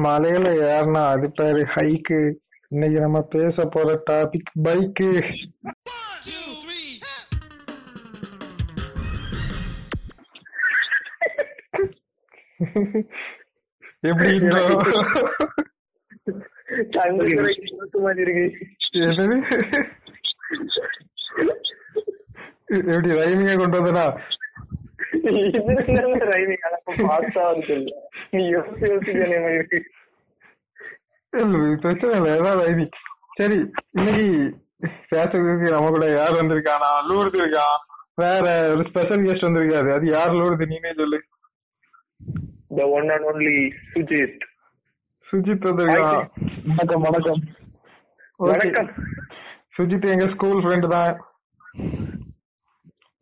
[0.00, 2.20] மலையில ஏறினா அது பேரு ஹைக்கு
[2.72, 5.10] இன்னைக்கு நம்ம பேச போற டாபிக் பைக்கு
[14.02, 14.30] எப்படி
[19.00, 19.36] என்னது?
[22.88, 24.04] எப்படி ரைமிங்க கொண்டு வந்தனா?
[31.80, 32.36] பிரச்சனை இல்ல.
[32.38, 32.90] ஏதாவது ஐடி
[33.34, 34.26] சரி இன்னைக்கு
[35.10, 36.90] பேசுறதுக்கு நம்ம கூட யார் வந்திருக்கானா?
[37.08, 37.78] லூர்து இருக்கான்
[38.14, 39.94] வேற ஒரு ஸ்பெஷல் கெஸ்ட் வந்திருக்காரு.
[39.94, 40.66] அது யார் லூர்து?
[40.66, 41.22] நீனே சொல்லு.
[42.76, 44.38] The one and only Sujith
[45.32, 46.30] Sujith வந்திருக்கான்
[46.66, 47.42] வணக்கம் வணக்கம்.
[48.36, 48.90] வணக்கம்.
[49.78, 51.29] சுஜித் எங்க ஸ்கூல் ஃப்ரெண்ட் தான்.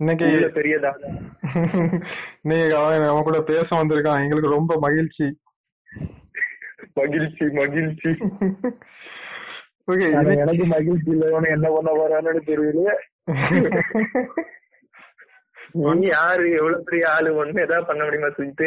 [0.00, 0.26] இன்னைக்கு
[0.56, 0.90] பெரியதா?
[2.42, 4.22] இன்னைக்கு அவன் நம்ம கூட பேச வந்திருக்கான்.
[4.22, 5.26] எங்களுக்கு ரொம்ப மகிழ்ச்சி.
[6.94, 8.10] மகிழ்ச்சி மகிழ்ச்சி.
[9.90, 10.06] ஓகே
[10.36, 11.24] எனக்கு மகிழ்ச்சி இல்ல.
[11.48, 12.94] என்ன பண்ண போறான்னு தெரியல.
[15.94, 16.44] நீ யாரு?
[16.50, 17.28] எவ்வளவு பெரிய ஆளு?
[17.40, 18.64] ஒண்ணு ஏதாவது பண்ண முடியுமா சுஜித்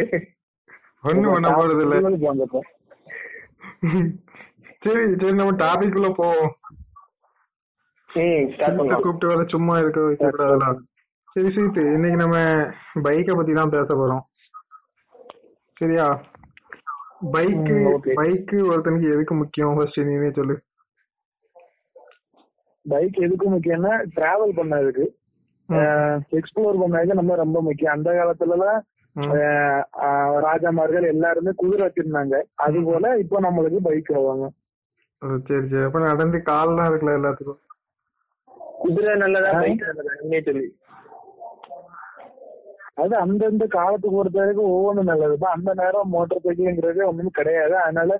[1.03, 1.95] ஒண்ணு பண்ண போறது இல்ல.
[4.83, 6.51] சரி சரி நம்ம டாபிக் உள்ள போவோம்
[8.95, 10.69] கூப்பிட்டு வர சும்மா இருக்க கூடாதுல
[11.33, 12.37] சரி சீத்து இன்னைக்கு நம்ம
[13.05, 14.23] பைக்க பத்தி தான் பேச போறோம்.
[15.81, 16.07] சரியா?
[17.35, 17.75] பைக்கு
[18.19, 19.75] பைக்கு ஒருத்தனுக்கு எதுக்கு முக்கியம்?
[19.77, 20.55] ஃபர்ஸ்ட் நீனே சொல்லு.
[22.85, 25.05] பைக் எதுக்கு முக்கியம்னா டிராவல் பண்ணதுக்கு.
[26.39, 27.95] எக்ஸ்ப்ளோர் பண்ணதுக்கு நம்ம ரொம்ப முக்கியம்.
[27.97, 28.79] அந்த காலத்துல எல்லாம்
[30.47, 32.35] ராஜாமார்கள் எல்லாருமே குதிரை வச்சிருந்தாங்க.
[32.65, 34.45] அது போல இப்போ நம்மளுக்கு பைக் வருவாங்க.
[35.47, 35.83] சரி சரி.
[35.87, 37.61] அப்ப நடந்து கால்லாம் இருக்குல்ல எல்லாத்துக்கும்?
[38.83, 40.13] குதிரை நல்லதா பைக் நல்லதா?
[40.49, 40.67] சொல்லி.
[42.97, 47.75] அது அந்தந்த காலத்துக்கு பொறுத்த வரைக்கும் ஒவ்வொன்றும் நல்லதுப்பா அந்த நேரம் மோட்டார் சைக்கிள்ங்கிறது ஒண்ணும் கிடையாது.
[47.85, 48.11] அதனால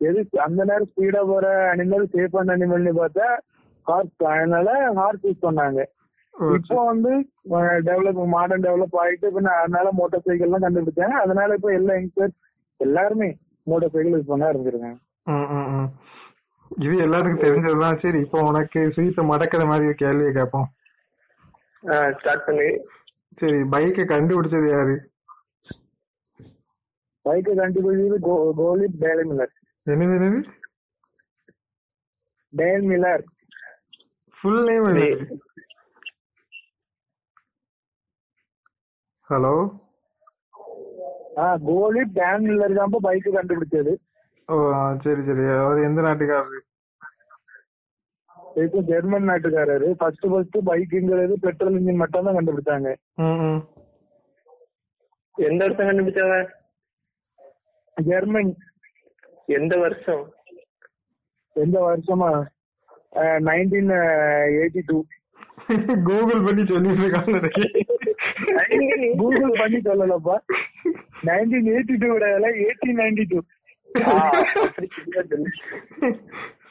[0.00, 3.26] எது அந்த நேரம் ஸ்பீடா போற அனிமல் சேஃபான அனிமல்னு பார்த்தா
[3.86, 4.68] ஹார்ஸ் அதனால
[5.00, 5.80] ஹார்ஸ் யூஸ் பண்ணாங்க.
[6.56, 7.12] இப்போ வந்து
[7.88, 12.32] டெவலப் மாடர்ன் டெவலப் ஆயிட்டு பின்ன அதனால மோட்டார் சைக்கிள் எல்லாம் கண்டுபிடிச்சாங்க அதனால இப்ப எல்லா யங்ஸ்டர்
[12.80, 13.28] எல்லாருமே
[13.66, 14.98] மோட்டார் சைக்கிள் யூஸ் பண்ண ஆரம்பிச்சிருக்காங்க.
[16.84, 20.68] இது எல்லாத்துக்கும் தெரிஞ்சதுதான் சரி இப்போ உனக்கு சீட்டை மடக்கிற மாதிரி கேள்வியை கேட்போம்.
[22.18, 22.70] ஸ்டார்ட் பண்ணி.
[23.38, 24.94] சரி பைக்கை கண்டுபிடிச்சது யாரு?
[27.24, 28.16] பைக்கை கண்டுபிடிச்சது
[28.60, 29.52] கோலிப் டேல் மில்லர்.
[29.86, 30.40] என்னது என்னது?
[32.52, 33.24] Dale Miller.
[34.38, 34.88] Full name
[39.30, 39.54] hello
[41.42, 43.92] ஆ கோலிப் டேன் மில்லர் தான் பைக் கண்டுபிடிச்சது.
[44.48, 44.56] ஓ
[45.04, 45.44] சரி சரி.
[45.64, 46.60] அவர் எந்த நாட்டுக்காரரு?
[48.64, 49.88] இப்போ ஜெர்மன் நாட்டுக்காரரு.
[49.98, 52.88] ஃபர்ஸ்ட் ஃபர்ஸ்ட் பைக்குங்கிறது பெட்ரோல் இன்ஜின் மட்டும் தான் கண்டுபிடிச்சாங்க
[55.48, 56.38] எந்த வருஷம் கண்டுபிடிச்சாங்க?
[57.96, 58.50] ஜெர்மன்.
[59.58, 60.24] எந்த வருஷம்?
[61.56, 62.30] எந்த வருஷமா?
[63.48, 63.92] நைன்டீன்
[64.58, 64.98] எயிட்டி டூ
[66.08, 67.38] கூகுள் பண்ணி சொல்லிட்டு இருக்காங்க
[69.22, 70.36] கூகுள் பண்ணி சொல்லலப்பா.
[71.28, 72.10] Nineteen eighty two
[72.60, 73.40] eighteen ninety two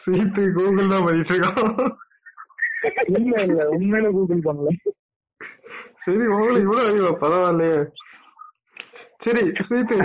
[0.04, 1.36] சீட்டு கூகுள் தான் பண்ணிட்டு
[3.18, 4.70] இல்ல இல்ல உண்மையில கூகுள் பண்ணல.
[6.04, 7.12] சரி உங்களுக்கு இவ்வளவு அறிவா?
[7.24, 7.80] பரவாயில்லையே.
[9.24, 9.96] சரி சீட்டு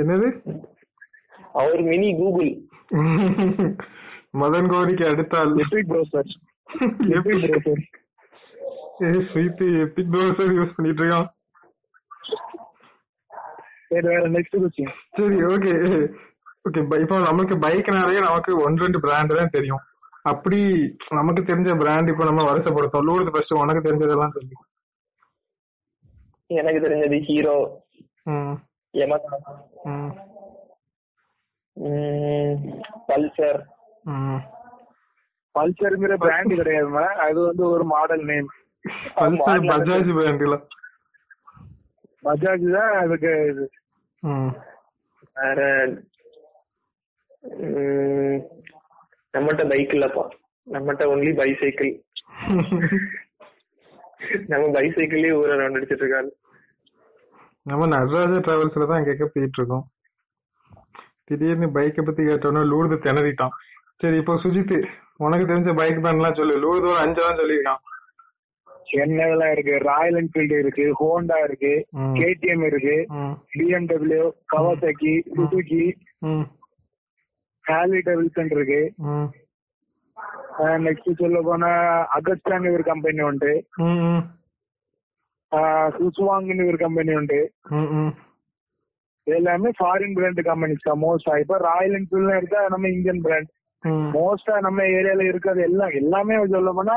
[0.00, 0.28] என்னது?
[1.60, 2.52] அவர் மினி கூகுள்
[4.40, 5.52] மதன் கோரிக்கு அடுத்தால்.
[5.64, 6.30] Epic browser
[7.16, 7.82] Epic browser
[9.04, 11.28] a sweet Epic browser use பண்ணிட்டு இருக்கான்.
[13.92, 15.72] சரி வேற நெக்ஸ்ட் கொஸ்டின் சரி ஓகே
[16.64, 19.82] ஓகே இப்போ நமக்கு பைக்னாலே நமக்கு ஒன் ரெண்டு பிராண்ட் தான் தெரியும்.
[20.30, 20.58] அப்படி
[21.18, 24.56] நமக்கு தெரிஞ்ச பிராண்ட் இப்போ நம்ம வருஷப்படுத்தோம் லூடுது ஃபர்ஸ்ட் உனக்கு தெரிஞ்சதெல்லாம் சொல்லு.
[26.50, 27.56] எனக்கு தெரிஞ்சது ஹீரோ.
[28.94, 29.36] யமகா
[33.08, 33.60] பல்சர்
[35.54, 38.50] பல்சர்ங்கிற பிராண்ட் கிடையாதுமா அது வந்து ஒரு மாடல் நேம்
[39.18, 40.56] பல்சர் பஜாஜ் பிராண்ட்ல
[42.24, 43.64] பஜாஜ் தான் அதுக்கு இது.
[45.36, 45.60] வேற
[49.34, 50.24] நம்மகிட்ட பைக் இல்லப்பா.
[50.66, 51.92] நம்மகிட்ட ஒன்லி பைசைக்கிள்
[54.50, 56.30] நம்ம பைசைக்கிள்லயே ஊர ரவுண்ட் அடிச்சிட்டு இருக்காரு.
[57.70, 59.84] நம்ம நடராஜ டிராவல்ஸ்ல தான் கேட்க போயிட்டு இருக்கோம்.
[61.28, 63.54] திடீர்னு பைக்கை பத்தி கேட்டோன்னா லூடுது திணறிட்டான்.
[64.02, 64.76] சரி இப்போ சுஜித்
[65.24, 66.54] உனக்கு தெரிஞ்ச பைக் பிராண்ட்லாம் சொல்லு.
[66.64, 67.82] லூடுது ஒரு அஞ்சு தான் சொல்லியிருக்கான்.
[69.02, 69.74] என்னதெல்லாம் இருக்கு?
[69.88, 71.74] ராயல் என்ஃபீல்டு இருக்கு ஹோண்டா இருக்கு
[72.20, 72.96] கேடிஎம் இருக்கு
[73.58, 75.84] BMW Kawasaki Suzuki
[77.72, 78.80] Harley Davidson இருக்கு.
[80.86, 81.70] நெக்ஸ்ட் சொல்ல போனா
[82.16, 83.52] அகஸ்டான்னு ஒரு கம்பெனி உண்டு.
[85.98, 87.40] சுசுவாங்னு ஒரு கம்பெனி உண்டு.
[89.26, 91.00] எல்லாமே ஃபாரின் பிராண்ட் கம்பெனிஸ் தான்.
[91.04, 93.50] மோஸ்டா இப்ப ராயல் என்ஃபீல்ட் எடுத்தா நம்ம இந்தியன் பிராண்ட்
[94.16, 96.96] மோஸ்டா நம்ம ஏரியால இருக்கிறது எல்லாம் எல்லாமே சொல்ல போனா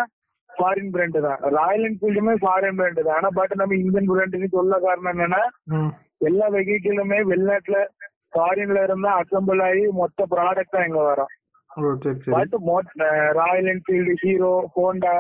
[0.50, 1.40] ஃபாரின் பிராண்ட் தான்.
[1.58, 3.18] ராயல் என்ஃபீல்டுமே ஃபாரின் பிராண்ட் தான்.
[3.20, 5.44] ஆனா பட் நம்ம இந்தியன் பிராண்டுன்னு சொல்ல காரணம் என்னன்னா
[6.30, 7.78] எல்லா வெஹிக்கிளுமே வெளிநாட்டுல
[8.34, 11.32] ஃபாரின்ல இருந்தா அசம்பிள் ஆகி மொத்த ப்ராடக்ட் தான் இங்க வரும்.
[12.34, 12.56] But
[13.40, 15.16] Royal Enfield Hero Honda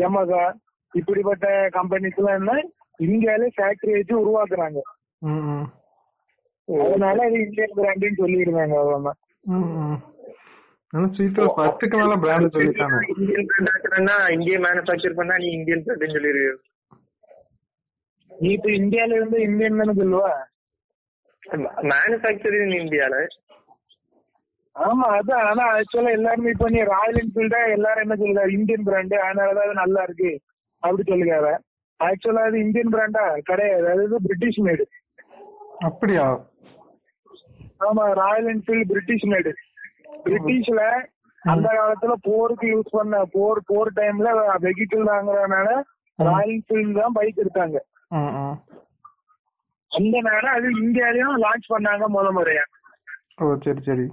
[0.00, 0.44] Yamaha
[0.92, 1.46] இப்படிப்பட்ட
[1.76, 2.54] கம்பெனிஸ் எல்லாம் என்ன
[3.00, 4.80] இந்தியாலே ஃபேக்டரி வச்சு உருவாக்குறாங்க.
[6.68, 8.76] அதனால அது இந்தியன் பிராண்டுன்னு சொல்லிடுறாங்க
[11.10, 12.96] ஸ்வீட்ல பத்துக்கு மேல பிராண்ட் சொல்லிட்டாங்க.
[13.14, 16.54] இந்தியன் பிராண்ட் ஆக்குறேன்னா இந்திய மேனுஃபேக்சர் பண்ணா நீ இந்தியன் பிராண்ட் சொல்லிருவியோ
[18.30, 20.30] நீ இப்ப இந்தியால இருந்து இந்தியன் தானே சொல்லுவா?
[21.90, 23.16] மேனுஃபேக்சரிங் இன் இந்தியால
[24.76, 29.66] ஆமா அதான் ஆனா ஆக்சுவலா எல்லாருமே இப்ப நீ ராயல் என்ஃபீல்டா எல்லாரும் என்ன சொல்லுறாரு இந்தியன் பிராண்டு அதனாலதான்
[29.66, 30.30] அது நல்லா இருக்கு.
[30.82, 31.52] அப்படி சொல்லுறாரு
[32.00, 33.86] ஆக்சுவலா அது இந்தியன் பிராண்டா கிடையாது.
[33.94, 34.84] அது பிரிட்டிஷ் மேடு
[35.88, 36.26] அப்படியா?
[37.80, 39.52] ஆமா ராயல் என்ஃபீல்டு பிரிட்டிஷ் மேடு
[40.24, 40.80] பிரிட்டிஷ்ல
[41.42, 44.30] அந்த காலத்துல போருக்கு யூஸ் பண்ண போர் போர் டைம்ல
[44.64, 45.68] வெஹிக்கிள் வாங்குறதுனால
[46.18, 47.78] ராயல் என்ஃபீல்டு தான் பைக் எடுத்தாங்க.
[49.92, 52.64] அந்த நேரம் அது இந்தியாலயும் லான்ச் பண்ணாங்க முத முறையா.
[53.42, 54.06] ஓ சரி சரி.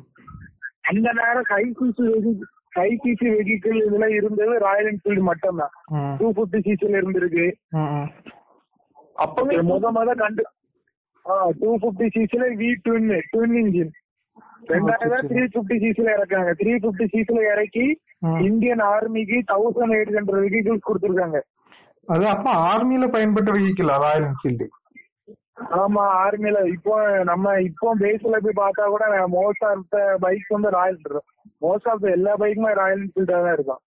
[0.89, 2.05] அந்த நேரம் high CC
[2.77, 5.73] high CC vehicle இதுல இருந்தது ராயல் என்ஃபீல்டு மட்டும்தான்.
[6.19, 7.45] டூ பிப்டி சிசில இருந்திருக்கு.
[9.25, 10.43] அப்பவே முத முத கண்டு
[11.61, 13.93] டூ பிப்டி சிசில வி ட்வின் ட்வின் இன்ஜின்
[14.71, 17.85] ரெண்டாயிரம் த்ரீ பிப்டி சிசில இறக்காங்க த்ரீ பிப்டி சிசில இறக்கி.
[18.47, 21.39] இந்தியன் ஆர்மிக்கு தௌசண்ட் எயிட் ஹண்ட்ரட் வெஹிக்கிள்ஸ் கொடுத்துருக்காங்க.
[22.07, 24.67] அது அப்ப ஆர்மில பயன்பட்ட வெஹிக்கிளா ராயல் என்ஃபீல்டு
[25.81, 26.95] ஆமா ஆர்மில இப்போ
[27.29, 29.05] நம்ம இப்போ பேஸ்ல போய் பார்த்தா கூட
[29.37, 30.99] மோஸ்ட் ஆஃப் த பைக்ஸ் வந்து ராயல்
[31.65, 33.81] மோஸ்ட் ஆஃப் எல்லா பைக்குமே ராயல் என்ஃபீல்டா தான் இருக்கும்.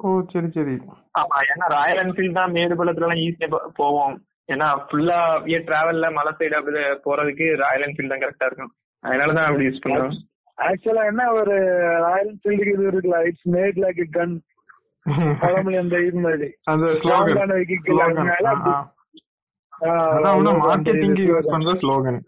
[0.00, 0.74] ஓ சரி சரி.
[1.20, 3.48] ஆமா ஏன்னா ராயல் என்ஃபீல்ட் தான் மேடு பள்ளத்துல எல்லாம் ஈஸியா
[3.80, 4.16] போவோம்.
[4.48, 5.20] ஏன்னா ஃபுல்லா
[5.68, 8.72] டிராவல்ல மலை சைடு அப்படி போறதுக்கு ராயல் என்ஃபீல்ட் தான் கரெக்டா இருக்கும்.
[9.04, 10.16] அதனாலதான் அப்படி யூஸ் பண்றோம்
[10.58, 11.56] ஆக்சுவலா என்ன ஒரு
[12.06, 14.36] ராயல் என்ஃபீல்டுக்கு இது இருக்குல்ல இட்ஸ் மேட் லைக் கன்
[15.42, 16.48] பழமொழி அந்த இது மாதிரி.
[19.84, 21.52] அதான் மார்க்கெட்டிங் யூஸ்.
[21.54, 22.20] பண்ற ஸ்லோகன்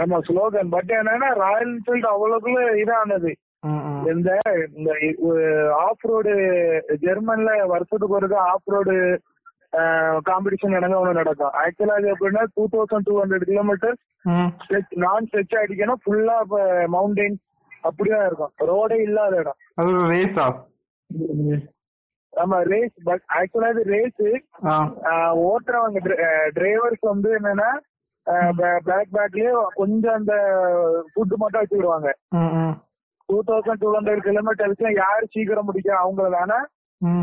[0.00, 3.32] ஆமா ஸ்லோகன் பட் என்னன்னா ராயல் என்ஃபீல்டு அவ்வளவுக்குள்ள இதானது.
[4.12, 4.28] இந்த
[4.76, 4.90] இந்த
[5.86, 6.32] ஆஃப் ரோடு
[7.06, 8.94] ஜெர்மன்ல வருஷத்துக்கு ஒரு ஆஃப் ரோடு
[10.28, 11.52] காம்படிஷன் நடங்க ஒண்ணு நடக்கும்.
[11.62, 13.96] ஆக்சுவலா அது எப்படின்னா two thousand two hundred kilometre
[15.04, 16.38] நான் ஸ்ட்ரெச் அடிக்கணும் ஃபுல்லா
[16.94, 17.36] மவுண்டைன்
[17.88, 18.54] அப்படிதான் இருக்கும்.
[18.70, 19.60] ரோடே இல்லாத இடம்.
[22.32, 24.20] ஆமா ரேஸ் பட் ஆக்சுவலா இது ரேஸ்
[25.46, 26.00] ஓட்டுறவங்க
[26.58, 27.70] டிரைவர்ஸ் வந்து என்னன்னா
[28.88, 30.34] பேக் பேக்லயே கொஞ்சம் அந்த
[31.12, 32.10] ஃபுட் மட்டும் வச்சுக்கிடுவாங்க
[33.28, 36.60] two thousand two hundred kilometres யாரு சீக்கிரம் முடிக்கும் அவங்கள வேணா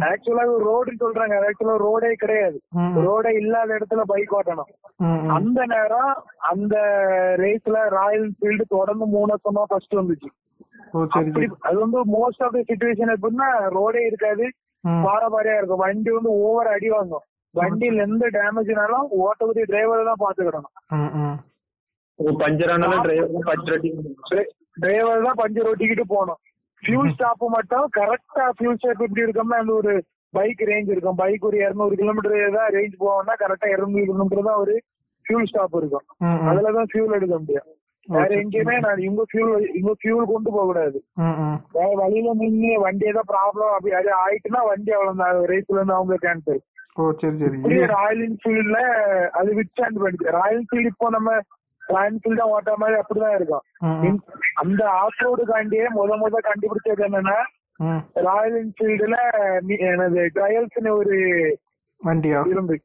[0.10, 1.34] ஆக்சுவலா ரோடுன்னு சொல்றாங்க.
[1.48, 2.58] ஆக்சுவலா ரோடே கிடையாது.
[3.08, 4.70] ரோடே இல்லாத இடத்துல பைக் ஓட்டணும்.
[5.36, 6.14] அந்த நேரம்
[6.52, 6.76] அந்த
[7.44, 10.30] ரேஸ்ல ராயல் என்ஃபீல்டு தொடர்ந்து மூணு வருஷமா ஃபர்ஸ்ட் வந்துச்சு.
[11.68, 14.48] அது வந்து மோஸ்ட் ஆஃப் த சுச்சுவேஷன் எப்படின்னா ரோடே இருக்காது.
[14.84, 15.02] ம்.
[15.06, 17.26] பாரபாரியா இருக்கும் வண்டி வந்து ஓவர் அடி வாங்கும்
[17.56, 21.38] வண்டியில எந்த டேமேஜ்னாலும் ஓட்டக்கூடிய டிரைவர் தான் பாத்துக்கிடணும் ம், ம்.
[22.40, 23.82] பஞ்சர் ஆனாலும் டிரைவர் பஞ்சர்
[24.78, 26.42] டிரைவர் தான் பஞ்சர் ஓட்டிக்கிட்டு போகணும்
[26.84, 29.94] ஃபியூல் ஸ்டாப் மட்டும் கரெக்டா ஃபியூல் ஸ்டாப் எப்படி இருக்கும்னா அந்த ஒரு
[30.34, 34.76] பைக் ரேஞ்ச் இருக்கும் பைக் ஒரு இருநூறு கிலோமீட்டர் தான் ரேஞ்ச் போவோம்னா கரெக்டா இருநூறு கிலோமீட்டர் தான் ஒரு
[35.26, 36.06] ஃபியூல் ஸ்டாப் இருக்கும்.
[36.50, 37.68] அதுலதான் ஃபியூல் எடுக்க முடியும்
[38.08, 38.28] வேற.
[38.42, 40.98] எங்கேயுமே நான் இங்க ஃபியூல் இங்க ஃபியூல் கொண்டு போக கூடாது.
[41.76, 46.62] வேற வழியில நின்று வண்டி ஏதோ ப்ராப்ளம் அப்படி அது ஆயிட்டுனா வண்டி அவ்வளவு ரேஸ்ல இருந்து அவங்க கேன்சல்
[46.98, 48.80] ஓ சரி சரி இப்படி ராயல் என்ஃபீல்ட்ல
[49.40, 51.34] அது விச் அண்ட் பண்ணிச்சு ராயல் என்ஃபீல்ட் இப்போ நம்ம
[51.82, 54.18] ராயல் என்ஃபீல்ட் தான் ஓட்டுற மாதிரி அப்படிதான் இருக்கும்.
[54.62, 57.38] அந்த ஆஃப் ரோடுக்காண்டியே முத முத கண்டுபிடிச்சது என்னன்னா.
[58.28, 59.18] ராயல் என்ஃபீல்டுல
[59.90, 61.18] எனது ட்ரையல்ஸ்னு ஒரு
[62.02, 62.76] வண்டியா இருந்து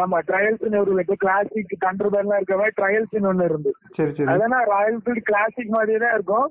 [0.00, 3.70] ஆமா ட்ரையல்ஸ்னு ஒரு இப்போ கிளாசிக் தண்டர் எல்லாம் இருக்க மாதிரி ட்ரையல்ஸ்னு ஒண்ணு இருந்து.
[3.96, 4.28] சரி சரி.
[4.32, 6.46] அதெல்லாம் ராயல் என்ஃபீல்ட் கிளாசிக் மாதிரியே தான் இருக்கும்.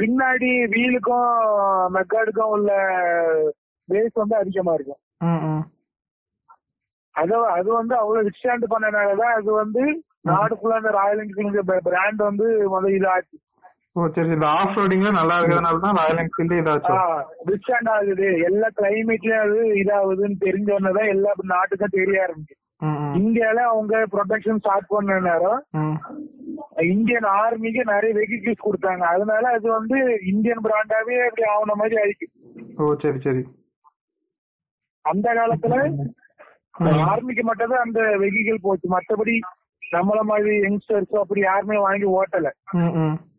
[0.00, 1.30] பின்னாடி வீலுக்கும்
[1.96, 2.70] மெக்காடுக்கும் உள்ள
[3.88, 5.00] பேஸ் வந்து அதிகமா இருக்கும்.
[7.14, 9.82] அது அது வந்து அவ்வளவு விஸ்டாண்ட் பண்ணனாலதான் அது வந்து
[10.30, 13.36] நாடு ஃபுல்லா அந்த ராயல் என்ஃபீல்டு பிராண்ட் வந்து முதல் இதாச்சு.
[13.96, 14.34] ஓ சரி சரி.
[14.36, 17.00] இந்த ஆஃப் ரோடிங்ல நல்லா இருக்கிறதுனால தான் ராயல் என்ஃபீல்டு இதாச்சும்
[17.48, 18.28] விஸ்டாண்ட் ஆகுது.
[18.48, 22.56] எல்லா கிளைமேட்லயும் அது இதாகுதுன்னு தெரிஞ்ச உடனேதான் எல்லா நாட்டுக்கும் தெரிய ஆரம்பிச்சு.
[23.20, 25.60] இந்தியால அவங்க ப்ரொடக்ஷன் ஸ்டார்ட் பண்ண நேரம்.
[26.92, 29.04] இந்தியன் ஆர்மிக்கு நிறைய வெஹிக்கிள்ஸ் கொடுத்தாங்க.
[29.14, 29.96] அதனால அது வந்து
[30.32, 32.28] இந்தியன் பிராண்டாவே அப்படி ஆகுன மாதிரி ஆயிடுச்சு.
[32.80, 33.42] ஓ சரி சரி.
[35.04, 35.74] அந்த காலத்துல
[37.10, 38.86] ஆர்மிக்கு மட்டும் தான் அந்த வெஹிக்கிள் போச்சு.
[38.94, 39.34] மத்தபடி
[39.96, 42.48] நம்மள மாதிரி யங்ஸ்டர்ஸ் அப்படி யாருமே வாங்கி ஓட்டல.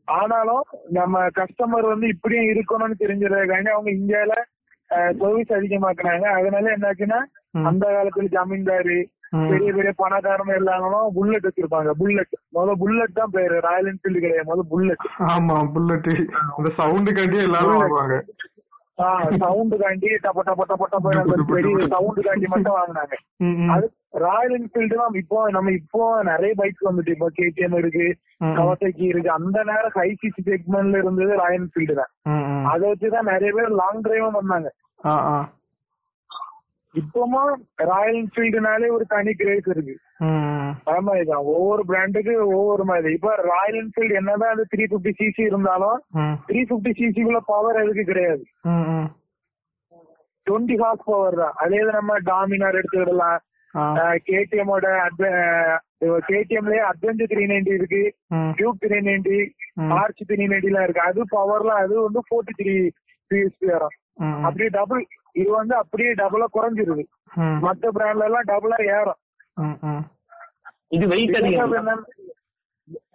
[0.06, 4.34] ஆனாலும் நம்ம கஸ்டமர் வந்து இப்படியும் இருக்கணும்னு தெரிஞ்சதுக்காண்டி அவங்க இந்தியால
[5.20, 6.26] சர்வீஸ் அதிகமாக்குனாங்க.
[6.38, 7.20] அதனால என்னாச்சுன்னா.
[7.70, 9.00] அந்த காலத்துல ஜமீன்தாரு.
[9.50, 11.92] பெரிய பெரிய பணக்காரங்க எல்லாங்களும் புல்லட் வச்சிருப்பாங்க.
[12.00, 13.60] புல்லட் முதல்ல புல்லட் தான் பேரு.
[13.60, 14.50] ராயல் என்ஃபீல்டு கிடையாது.
[14.50, 16.10] முதல்ல புல்லட் ஆமா புல்லட்
[16.58, 17.80] இந்த சவுண்ட் கண்டி எல்லாரும்.
[17.82, 18.18] வாங்குவாங்க.
[19.44, 23.16] சவுண்டு காண்டி டப்ப டப்ப டப்ப டப்ப அந்த பெரிய சவுண்டு காண்டி மட்டும் வாங்கினாங்க.
[23.76, 28.08] அது ராயல் என்ஃபீல்டு தான் இப்போ நம்ம இப்போ நிறைய பைக்ஸ் வந்துட்டு இப்போ கேடிஎம் இருக்கு.
[28.56, 32.12] கவசக்கி இருக்கு அந்த நேரம் ஹைசிசி செக்மெண்ட்ல இருந்தது ராயல் என்ஃபீல்டு தான்.
[32.72, 34.70] அதை வச்சுதான் நிறைய பேர் லாங் டிரைவும் பண்ணாங்க
[35.06, 35.14] ஆ.
[36.96, 37.52] இப்பவும்
[37.90, 39.96] ராயல் என்ஃபீல்டுனாலே ஒரு தனி கிரேஸ் இருக்கு.
[40.88, 45.98] அது மாதிரிதான் ஒவ்வொரு பிராண்டுக்கு ஒவ்வொரு மாதிரி இப்ப ராயல் என்ஃபீல்டு என்னதான் அது த்ரீ பிப்டி சிசி இருந்தாலும்.
[46.50, 48.44] த்ரீ பிப்டி சிசிக்குள்ள பவர் எதுக்கு கிடையாது.
[50.48, 53.40] டுவெண்ட்டி ஹார்ஸ் பவர் தான் அதே நம்ம டாமினார் எடுத்துக்கிடலாம்.
[54.28, 54.86] கேடிஎம்மோட
[56.30, 58.02] கேடிஎம்லயே அட்வென்ச்சர் த்ரீ நைன்டி இருக்கு.
[58.58, 59.38] டியூப் த்ரீ நைன்டி
[59.74, 59.92] ம்.
[59.92, 61.02] ஆர்ச் த்ரீ நைன்டி எல்லாம் இருக்கு.
[61.02, 62.74] அது பவர்லாம் அது வந்து ஃபோர்ட்டி த்ரீ
[63.32, 63.96] பிஎஸ்பி வரும்.
[64.44, 67.04] அப்படியே டபுள் இது வந்து அப்படியே டபுளா குறைஞ்சிருது.
[67.66, 70.02] மத்த பிராண்ட்ல எல்லாம் டபுளா ஏறும்.
[70.90, 72.04] இது வெயிட் அதிகம்.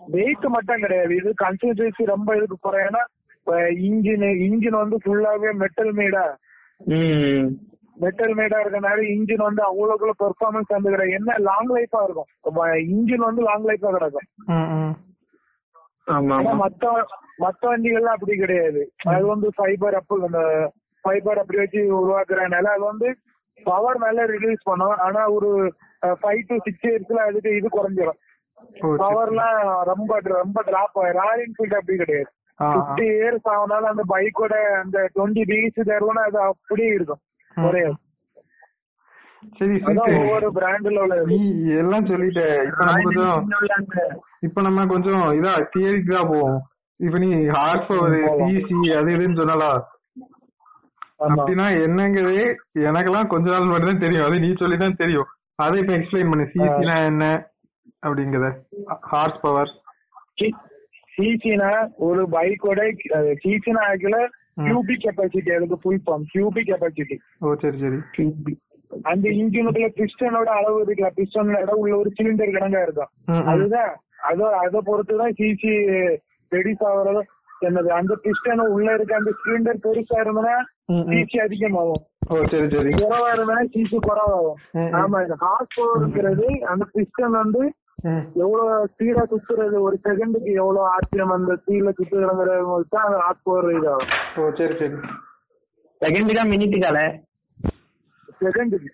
[0.09, 1.15] வெயிட் மட்டும் கிடையாது.
[1.17, 3.03] இது கன்சிஸ்டன்சி ரொம்ப இதுக்கு குறையனா
[3.89, 6.25] இன்ஜின் இன்ஜின் வந்து ஃபுல்லாவே மெட்டல் மேடா
[7.97, 11.17] மெட்டல் மேடா இருக்கனால இன்ஜின் வந்து அவ்வளவுக்குள்ள பெர்ஃபார்மன்ஸ் வந்து கிடையாது.
[11.19, 12.31] என்ன லாங் லைஃபா இருக்கும்?
[12.95, 14.29] இன்ஜின் வந்து லாங் லைஃபா கிடக்கும்.
[16.63, 16.91] மத்த
[17.45, 18.83] மத்த வண்டிகள்லாம் அப்படி கிடையாது.
[19.15, 20.41] அது வந்து ஃபைபர் அப் அந்த
[21.05, 23.09] ஃபைபர் அப்படி வச்சு உருவாக்குறதுனால அது வந்து
[23.59, 24.97] பவர் நல்லா ரிலீஸ் பண்ணும்.
[25.07, 25.51] ஆனா ஒரு
[26.23, 28.17] ஃபைவ் டு சிக்ஸ் இயர்ஸ்ல அதுக்கு இது சரி.
[29.03, 29.59] பவர்லாம்
[29.91, 32.31] ரொம்ப ரொம்ப டிராப் ஆகும் ராயல் என்ஃபீல்டு அப்படி கிடையாது.
[32.59, 37.23] பிப்டி இயர்ஸ் ஆனாலும் அந்த பைக்கோட அந்த டுவெண்ட்டி பிஎஸ் தருவோம்னா அது அப்படியே இருக்கும்.
[39.59, 39.75] சரி.
[40.21, 41.39] ஒவ்வொரு பிராண்ட்ல உள்ள நீ
[41.83, 42.41] எல்லாம் சொல்லிட்ட.
[42.69, 43.37] இப்ப நம்ம கொஞ்சம்
[44.47, 46.59] இப்ப நம்ம கொஞ்சம் இதா தியரிக்கு தான் போவோம்.
[47.01, 49.71] இப்ப நீ ஹார்ஸ் பவர் சிசி அது இதுன்னு சொன்னாலா.
[51.27, 52.43] அப்படின்னா என்னங்கிறது
[52.89, 54.27] எனக்கெல்லாம் கொஞ்ச நாள் மட்டும் தான் தெரியும்.
[54.29, 55.29] அது நீ சொல்லி தான் தெரியும்.
[55.59, 56.47] அதை இப்ப எக்ஸ்பிளைன் பண்ணு.
[56.55, 57.25] சிசினா என்ன
[58.03, 58.49] அப்படிங்கறத?
[59.13, 59.73] ஹார்ஸ் பவர்
[61.15, 61.71] சிசினா
[62.07, 62.81] ஒரு பைக்கோட
[63.45, 64.17] சிசினா ஆக்கல
[64.57, 67.99] கியூபிக் கெப்பாசிட்டி அதுக்கு ஃபுல் ஃபார்ம் கியூபிக் கெப்பாசிட்டி ஓ சரி சரி
[69.11, 73.11] அந்த இன்ஜினுக்குள்ள பிஸ்டனோட அளவு இருக்குல்ல பிஸ்டனோட உள்ள ஒரு சிலிண்டர் கிடங்கா இருக்கும்.
[73.53, 73.91] அதுதான்
[74.29, 75.73] அத அத பொறுத்துதான் சிசி
[76.53, 77.23] ரெடியூஸ் ஆகுறது
[77.67, 80.57] என்னது அந்த பிஸ்டன் உள்ள இருக்க அந்த சிலிண்டர் பெருசா இருந்தனா.
[81.11, 84.61] சிசி அதிகமாகும் ஓ சரி சரி குறவா இருந்தா சிசி குறவாகும்.
[85.01, 87.63] ஆமா இந்த பவர் இருக்கிறது அந்த பிஸ்டன் வந்து.
[88.41, 94.13] எவ்வளவு ஸ்பீடா சுத்துறது ஒரு செகண்டுக்கு எவ்வளவு ஆர்பிஎம் அந்த ஸ்பீட்ல சுத்துறதுங்கிறது தான் அந்த ஹார்ஸ் பவர் இதாகும்
[94.39, 94.99] ஓ சரி சரி.
[96.01, 97.01] செகண்டுக்கா மினிட்டுக்கால
[98.41, 98.91] செகண்டுக்கு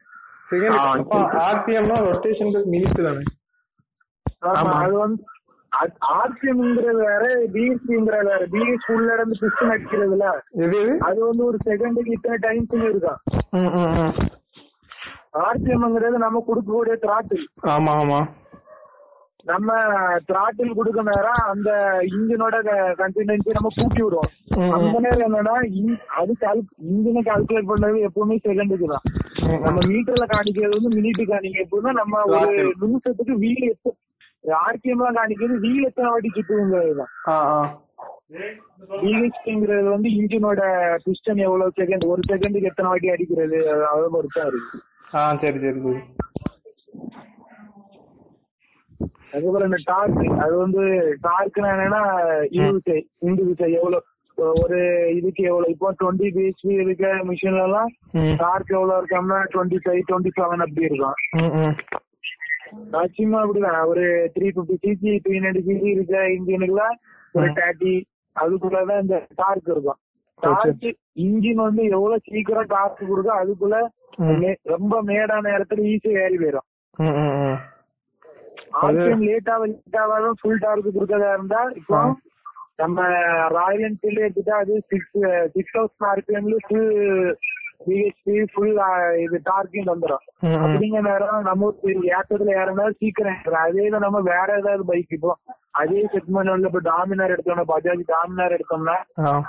[0.48, 1.12] செகண்ட்
[1.44, 3.22] ஆர்பிஎம்னா ரொட்டேஷன் மினிட் தானே.
[4.76, 5.22] அது வந்து
[6.14, 7.22] ஆர்பிஎம்ங்கிறது வேற
[7.54, 8.42] பிஎஸ்சிங்கிறது வேற.
[8.54, 10.26] பிஎஸ் உள்ள இருந்து பிஸ்டன் அடிக்கிறதுல.
[11.06, 12.74] அது வந்து ஒரு செகண்டுக்கு இத்தனை டைம்ஸ்
[13.54, 14.12] ம்.
[15.42, 17.44] ஆர்பிஎம்ங்கிறது நம்ம கொடுக்கக்கூடிய த்ராட்டில்
[17.74, 18.20] ஆமா ஆமா.
[19.46, 19.70] நம்ம
[20.26, 21.70] த்ராட்டில் கொடுக்க நேரம் அந்த
[22.10, 22.56] இன்ஜினோட
[22.98, 24.30] கன்சிஸ்டன்சி நம்ம கூட்டி விடுவோம்.
[24.76, 25.54] அந்த நேரம் என்னன்னா
[26.18, 26.34] அது
[26.88, 29.06] இன்ஜினை கால்குலேட் பண்ணது எப்பவுமே செகண்டுக்கு தான்
[29.64, 29.78] நம்ம.
[29.88, 32.52] மீட்டர்ல காணிக்கிறது வந்து மினிட்டு காணிக்க எப்படின்னா நம்ம ஒரு.
[32.82, 33.94] நிமிஷத்துக்கு வீல் எத்த
[34.60, 37.58] ஆர்பிஎம் எல்லாம் காணிக்கிறது வீல் எத்தனை வாட்டி சுத்துங்கிறது தான் ஆ ஆ
[39.02, 40.60] பிஹெச்பிங்கிறது வந்து இன்ஜினோட
[41.04, 44.78] பிஸ்டன் எவ்வளவு செகண்ட் ஒரு செகண்டுக்கு எத்தனை வாட்டி அடிக்கிறது அது- பொறுத்தா இருக்கு
[45.12, 45.94] ஆ சரி சரி
[49.32, 50.82] அதுக்கப்புறம் இந்த டார்க் அது வந்து
[51.26, 52.02] டார்க்னா என்னன்னா
[52.56, 52.96] இழுவிசை
[53.28, 54.08] இந்து விசை எவ்வளவு
[54.60, 54.78] ஒரு
[55.16, 57.90] இதுக்கு எவ்வளவு இப்போ டுவெண்ட்டி பிஹெச்பி இருக்க மிஷின்ல எல்லாம்.
[58.42, 61.16] டார்க் எவ்வளவு இருக்கோம்னா டுவெண்ட்டி ஃபைவ் டுவெண்ட்டி செவன் அப்படி இருக்கும்.
[62.94, 66.84] மேக்சிமம் அப்படிதான் ஒரு three fifty CC three ninety CC இருக்க இன்ஜினுக்குல
[67.34, 67.48] ஒரு.
[67.58, 67.94] தேர்ட்டி
[68.36, 70.00] அதுக்குள்ளதான் இந்த டார்க் இருக்கும்.
[70.42, 70.88] டார்க்
[71.24, 73.76] இன்ஜின் வந்து எவ்வளவு சீக்கிரம் டார்க் கொடுக்கோ அதுக்குள்ள
[74.72, 76.68] ரொம்ப மேடான இடத்துல ஈஸியா ஏறி போயிடும்
[78.72, 78.82] ம், ம், ம்.
[78.82, 82.00] அது- ஆர்பிஎம் லேட்டா லேட்டாவாதான் ஃபுல் டார்க் கொடுக்கறதா இருந்தா இப்போ.
[82.76, 83.00] நம்ம
[83.50, 85.16] ராயல் என்ஃபீல்டு எடுத்துட்டா அது சிக்ஸ்
[85.54, 86.86] சிக்ஸ் தௌசண்ட் ஆர்பிஎம்ல ஃபுல்
[87.86, 88.72] பிஹெச்பி ஃபுல்
[89.22, 90.60] இது டார்க்கையும் தந்துடும் ம், ம்.
[90.62, 93.40] அப்படிங்கிற நேரம் நம்ம ஒரு ஏற்றத்துல ஏறினா சீக்கிரம்.
[93.62, 95.32] அதே தான் நம்ம வேற ஏதாவது பைக் இப்போ
[95.80, 98.96] அதே செக்மெண்ட் உள்ள இப்போ டாமினார் எடுத்தோம்னா பஜாஜ் டாமினார் எடுத்தோம்னா.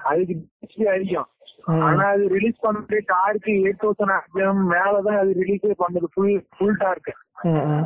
[0.05, 1.29] அதுக்கு பிஹெச்பி அதிகம்.
[1.83, 7.11] ஆனா அது ரிலீஸ் பண்ணி டார்க் எயிட் தௌசண்ட் ஆர்பிஎம் மேலதான் அது ரிலீஸே பண்ணுது ஃபுல் ஃபுல் டார்க்
[7.45, 7.85] ம், ம்.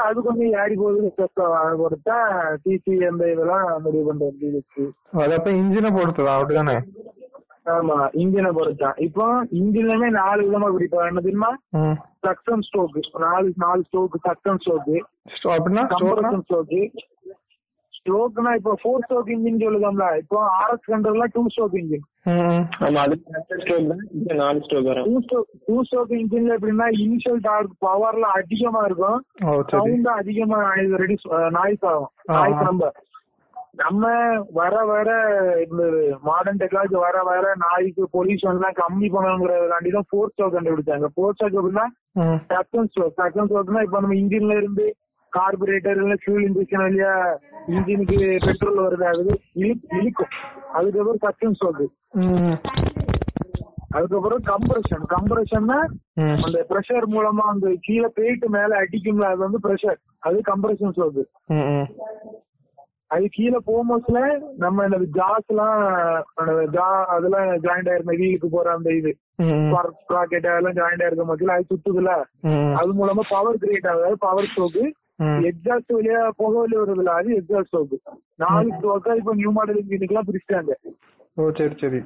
[0.00, 1.10] அது கொஞ்சம் ஏறி போகுது
[1.80, 2.16] பொறுத்தா
[2.64, 4.84] சிசி அந்த இதெல்லாம் முடிவு பண்றது பிஹெச்பி
[5.18, 6.76] அது அப்ப இன்ஜினை பொறுத்ததா அப்படிதானே?
[7.70, 11.50] ஆமா இன்ஜினை பொறுத்தான் இப்போ இன்ஜின்லயுமே நாலு விதமா பிடிப்போம் என்ன தெரியுமா.
[12.22, 14.96] சக்சன் ஸ்டோக் நாலு நாலு ஸ்டோக் சக்சன் ஸ்டோக்கு
[15.34, 15.84] ஸ்டோ- அப்படின்னா
[16.44, 16.82] ஸ்ட்ரோக்கு.
[17.94, 20.06] ஸ்ட்ரோக்னா இப்போ ஃபோர் ஸ்ட்ரோக் இன்ஜின் சொல்லுதோம்ல.
[20.18, 25.10] இப்போ ஆர்எஸ் கண்ட்ரோல்ல டூ ஸ்ட்ரோக் இன்ஜின் ஸ்ட்ரோக் தான் இது நாலு ஸ்ட்ரோக் வரும்.
[25.30, 29.18] டூ டூ ஸ்டோக் இன்ஜின்ல எப்படின்னா இனிஷியல் டார்க் பவர்ல அதிகமா இருக்கும்.
[29.74, 30.58] சவுண்ட் அதிகமா
[31.02, 31.26] ரெடியூஸ்
[31.58, 32.10] நாய்ஸ் ஆகும்.
[32.36, 32.64] நாய்ஸ்.
[32.70, 32.90] ரொம்ப
[33.80, 34.10] நம்ம
[34.58, 35.08] வர வர
[35.64, 35.82] இந்த
[36.28, 41.08] மாடர்ன் டெக்னாலஜி வர வர நாய்க்கு பொல்யூஷன் எல்லாம் கம்மி பண்ணணுங்கிறதுக்காண்டி தான் ஃபோர் ஸ்டோக் கண்டுபிடிச்சாங்க.
[41.14, 41.86] ஃபோர் ஸ்டோக் அப்படின்னா
[42.52, 44.86] செகண்ட் ஸ்டோக் செகண்ட் ஸ்டோக்னா இப்ப நம்ம இன்ஜின்ல இருந்து
[45.32, 47.12] கார்பரேட்டர் இல்ல ஃபியூல் இன்ஜெக்ஷன் வழியா
[47.68, 49.24] இன்ஜினுக்கு பெட்ரோல் வருது அது
[49.60, 50.32] இழு- இழுக்கும்.
[50.74, 51.82] அதுக்கப்புறம் செகண்ட் ஸ்டோக்
[52.22, 52.56] ம்.
[53.90, 55.76] அதுக்கப்புறம் கம்ப்ரஷன் கம்ப்ரஷன்னா
[56.40, 60.94] அந்த பிரஷர் மூலமா அந்த கீழே போயிட்டு மேல அடிக்கும்ல அது வந்து பிரஷர் அது கம்ப்ரஷன்
[61.54, 61.86] ம்
[63.10, 64.20] அது கீழே போகும்போதுல
[64.56, 65.76] நம்ம இந்த ஜாஸ் எல்லாம்
[66.72, 69.10] ஜா அதெல்லாம் ஜாயிண்ட் ஆயிருந்த வீலுக்கு போற அந்த இது.
[69.44, 69.68] ம்
[70.08, 72.12] ப்ராக்கெட் அதெல்லாம் ஜாயிண்ட் ஆயிருக்க மத்தியில அது சுத்துதுல.
[72.78, 74.94] அது மூலமா பவர் கிரியேட் ஆகுது பவர் ஸ்டோக்கு ம்
[75.48, 77.98] எக்ஸாஸ்ட் வழியா புகை வழி வருதுல அது எக்ஸாஸ்ட் ஸ்டோக்கு
[78.38, 80.72] நாலு ஸ்டோக்கா இப்ப நியூ மாடல் இன்ஜினுக்கு எல்லாம் பிரிச்சிட்டாங்க.
[81.36, 82.00] ஓ சரி சரி.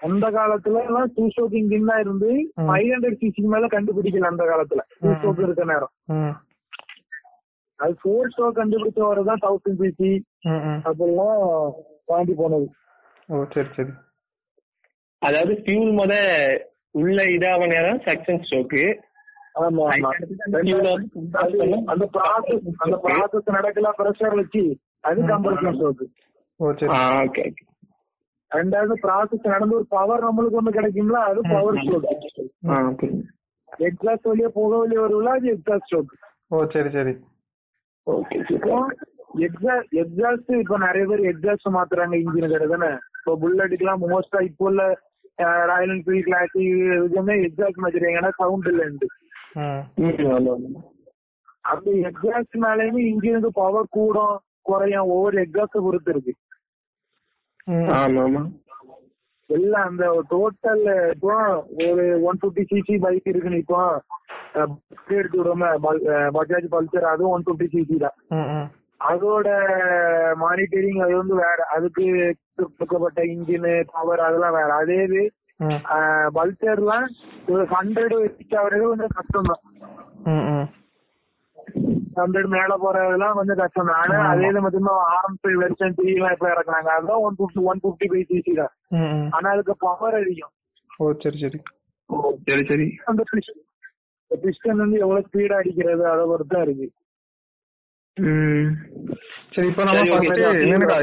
[0.00, 2.28] அந்த காலத்துல எல்லாம் டூ ஸ்டோக் இன்ஜின் தான் இருந்து.
[2.66, 4.82] ஃபைவ் ஹண்ட்ரட் சிசிக்கு மேல கண்டுபிடிக்கல அந்த காலத்துல.
[5.00, 5.08] டூ.
[5.16, 5.94] ஸ்டோக் இருக்க நேரம்.
[7.80, 10.12] அது ஃபோர் ஸ்டோக் கண்டுபிடிச்ச வரதான் தௌசண்ட் சிசி
[10.48, 10.78] ம் ம்.
[10.88, 11.42] அப்பெல்லாம்
[12.08, 12.68] தாண்டி போனது.
[13.28, 13.92] ஓ சரி சரி.
[15.22, 16.14] அதாவது ஃபியூல் முத
[16.94, 18.82] உள்ள இதாவ நேரம் செக்ஷன் ஸ்ட்ரோக்கு
[19.58, 20.10] ஆமா ஆமா.
[21.42, 21.58] அது
[21.92, 24.62] அந்த ப்ராசஸ் அந்த ப்ராசஸ் நடக்கல பிரஷர் வச்சு
[25.04, 25.20] அது
[26.60, 26.88] ஓ சரி
[27.22, 27.64] ஓகே ஓகே
[28.50, 33.10] ரெண்டாவது ப்ராசஸ் நடந்து ஒரு பவர் நம்மளுக்கு ஒண்ணு கிடைக்கும்ல அது பவர் புரியுது
[33.86, 36.14] எக்ஸாஸ்ட் வழியா புகை வழியா வரும்ல அது எக்ஸாஸ்ட் ஸ்டோக்
[36.50, 37.12] ஓ சரி சரி.
[38.06, 38.76] ஓகே இப்போ
[39.46, 42.90] எக்ஸாஸ்ட் எக்ஸாஸ்ட் இப்ப நிறைய பேர் எக்ஸாஸ்ட் மாத்துறாங்க இன்ஜின் தானே.
[43.16, 44.82] இப்போ புல்லட்டுக்குலாம் மோஸ்டா இப்போ உள்ள
[45.70, 49.08] ராயல் என்ஃபீல்ட் கிளாஸ் இதுக்குமே எக்ஸாஸ்ட் மாத்திருக்காங்க ஏன்னா சவுண்ட் இல்லைன்ட்டு.
[51.72, 54.36] அந்த எக்ஸாஸ்ட்னாலயுமே இன்ஜினுக்கு பவர் கூடும்
[54.68, 56.34] குறையும் ஒவ்வொரு எக்ஸாஸ்ட் பொறுத்து இருக்கு.
[59.50, 61.34] எல்லாம் அந்த டோட்டல் இப்போ
[61.86, 63.78] ஒரு ஒன் பிப்டி சிசி பைக் இருக்குன்னு இப்போ
[65.18, 65.68] எடுத்து விடுவோமே
[66.36, 68.16] பஜாஜ் பல்சர் அதுவும் ஒன் பிப்டி சிசி தான்.
[69.10, 69.48] அதோட
[70.42, 72.04] மானிட்டரிங் அது வந்து வேற அதுக்கு
[72.58, 74.70] கொடுக்கப்பட்ட இன்ஜின் பவர் அதெல்லாம் வேற.
[74.82, 75.22] அதே இது
[75.60, 75.78] ம்.
[76.34, 77.06] பல்சர்லாம்
[77.52, 78.14] ஒரு ஹண்ட்ரட்
[78.58, 79.62] ஆகுறது கொஞ்சம் கஷ்டம் தான்
[82.18, 86.34] ஹண்ட்ரட் மேல போறதெல்லாம் கொஞ்சம் கஷ்டம் தான் ஆனா அதே இது மட்டும் ஆரம் ஃபைவ் வெர்ஷன் த்ரீ எல்லாம்
[86.36, 88.72] இப்ப இறக்குறாங்க அதுதான் one fifty one fifty five CC தான்.
[89.36, 90.52] ஆனா அதுக்கு பவர் அதிகம்.
[91.00, 91.58] ஓ சரி சரி.
[92.48, 92.86] சரி சரி.
[93.08, 93.22] அந்த
[94.30, 96.88] பிஸ்டன் வந்து எவ்வளவு ஸ்பீடா அடிக்கிறது அதை பொறுத்து இருக்கு.
[99.54, 100.00] சரி இப்போ நம்ம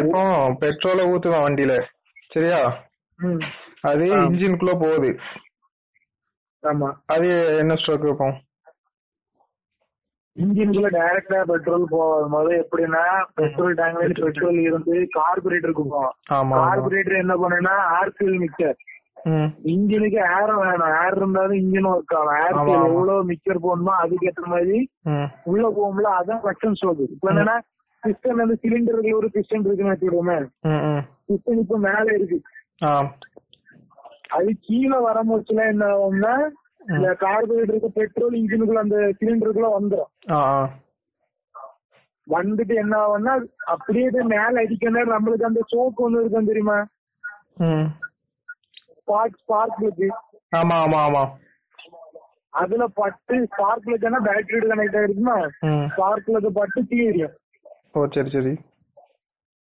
[0.02, 0.24] இப்போ
[0.62, 1.76] பெட்ரோலை ஊத்துவோம் வண்டியில.
[2.32, 2.60] சரியா.
[3.84, 4.06] அது.
[4.22, 5.10] இன்ஜினுக்குள்ள போகுது.
[6.64, 6.90] ஆமா.
[7.14, 7.28] அது
[7.62, 8.38] என்ன ஸ்ட்ரோக் வைப்போம்
[10.38, 13.04] இன்ஜினுக்குள்ள டைரக்டா பெட்ரோல் போகும் போது எப்படின்னா
[13.36, 14.96] பெட்ரோல் டேங்க்ல பெட்ரோல் இருந்து
[15.82, 16.02] ஆமா
[16.38, 16.56] ஆமா.
[16.62, 18.76] கார்பரேட்டர் என்ன பண்ணுன்னா ஏர் ஃபில் மிக்சர்
[19.74, 20.92] இன்ஜினுக்கு ஏர் வேணும்.
[20.98, 22.34] ஏர் இருந்தாலும் இன்ஜின் ஒர்க் ஆகும்.
[22.42, 22.74] ஏர் ஆமா.
[22.82, 24.80] எவ்வளவு மிக்சர் போடணுமோ அதுக்கேற்ற மாதிரி
[25.12, 25.30] ம்.
[25.46, 27.56] உள்ள போகும்ல அதான் செக்ஷன் ஸ்டோக் இப்ப என்னன்னா
[28.04, 30.38] பிஸ்டன் வந்து சிலிண்டருக்கு ஒரு பிஸ்டன் இருக்குன்னு வச்சுக்கிடுவோமே
[31.30, 32.38] பிஸ்டன் இப்ப மேல இருக்கு.
[34.32, 36.34] அது கீழே வரும்போதுல என்ன ஆகும்னா
[36.90, 39.70] இந்த கார்பரேட்டருக்கு பெட்ரோல் இன்ஜினுக்குள்ள அந்த சிலிண்டருக்குள்ள
[40.32, 40.40] ஆ
[42.28, 43.34] வந்துட்டு என்ன ஆகும்னா
[43.68, 46.78] அப்படியே போய் மேல அடிக்கணும் நம்மளுக்கு அந்த சோக்கு ஒண்ணு இருக்கும் தெரியுமா?
[49.00, 50.06] ஸ்பார்க் ஸ்பார்க் பிளக்
[50.52, 51.24] ஆமா ஆமா ஆமா.
[52.54, 55.38] அதுல பட்டு ஸ்பார்க் பிளக்னா பேட்டரியோட கனெக்ட் ஆயிருக்குமா?
[55.68, 55.86] ம்.
[55.94, 57.36] ஸ்பார்க் பிளக் பட்டு தீ எரியும்
[57.94, 58.54] ஓ சரி சரி.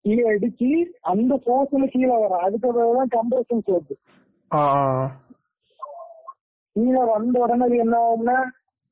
[0.04, 0.68] கீழே அடிச்சு
[1.10, 2.44] அந்த சோக்குல கீழே வரும்.
[2.44, 3.64] அதுக்கு தான் கம்ப்ரஷன்
[4.50, 4.62] ஆ
[6.76, 8.36] கீழே வந்த உடனே என்ன ஆகும்னா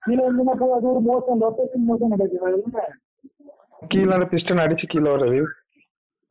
[0.03, 2.85] கீழே வந்து போய் அது ஒரு மோஷன் ரொட்டேஷன் அது என்ன?
[3.83, 5.41] கீழே பிஸ்டன் அடிச்சு கீழே வர்றது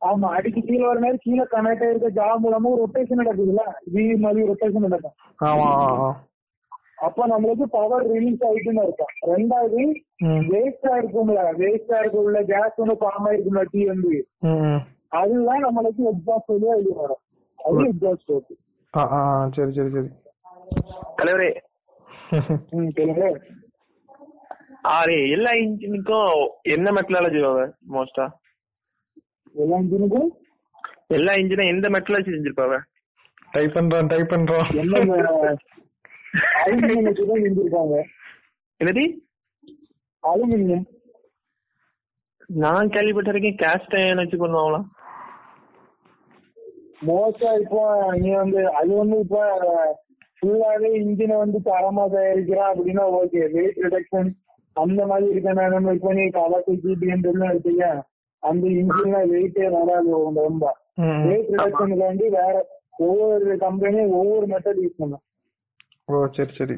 [0.02, 3.64] ஆமா அடிச்சு கீழே வர நேரம் கீழே கனெக்ட் ஆயிருக்க ஜா மூலமா ரொட்டேஷன் நடக்குதுல்ல?
[3.94, 5.16] வி மாதிரி ரொட்டேஷன் நடக்கும்.
[7.00, 9.82] அப்ப நம்மளுக்கு பவர் ரிலீஸ் ஆயிட்டுன்னு இருக்கும் ரெண்டாவது
[10.50, 11.40] வேஸ்டா இருக்கும்ல.
[11.60, 14.12] வேஸ்டா இருக்க உள்ள கேஸ் வந்து ஃபார்ம் ஆயிருக்கும்ல டீ வந்து
[15.20, 17.22] அதுதான் நம்மளுக்கு எக்ஸாஸ்ட் வழியா இது வரும்.
[17.58, 18.54] அது எக்ஸாஸ்ட் ஓகே
[18.94, 20.10] ஆ ஆ ஆ, சரி சரி சரி.
[21.18, 21.50] தலைவரே.
[22.70, 23.30] சொல்லுங்க.
[24.90, 26.28] ஆரே எல்லா இன்ஜினுக்கும்
[26.74, 27.40] என்ன மெட்டலாலஜி
[27.94, 28.26] மோஸ்டா
[29.54, 30.28] எல்லா இன்ஜினுக்கும்?
[31.08, 32.76] எல்லா இன்ஜினும் எந்த மெட்டலாலஜி செஞ்சிருப்பாவ
[33.52, 35.00] டைப் பண்றோம் டைப் பண்றோம் என்ன
[36.60, 37.06] அலுமினியம்
[37.44, 37.96] செஞ்சிருக்காங்க
[38.80, 39.02] என்னது?
[40.24, 40.86] அலுமினியம்.
[42.60, 44.86] நான் கேள்விப்பட்ட வரைக்கும் கேஸ்ட் அயன் வச்சு பண்ணுவாங்களாம்
[47.08, 47.82] மோஸ்டா இப்போ
[48.22, 49.42] நீ வந்து அது வந்து இப்போ
[50.38, 54.28] ஃபுல்லாவே இன்ஜினை வந்து தரமா தயாரிக்கிறா அப்படின்னா ஓகே வெயிட் ரிடக்ஷன்
[54.76, 57.86] அந்த மாதிரி இருக்கணும் இப்போ நீ கவாசி பிஎன்டபிள்யூ எடுத்தீங்க
[58.42, 60.64] அந்த இன்ஜின்ல வெயிட்டே வராது ரொம்ப.
[61.26, 62.54] வெயிட் ரிடக்ஷனுக்காண்டி வேற
[63.06, 65.24] ஒவ்வொரு கம்பெனியும் ஒவ்வொரு மெத்தட் யூஸ் பண்ணும்.
[66.10, 66.76] ஓ சரி சரி.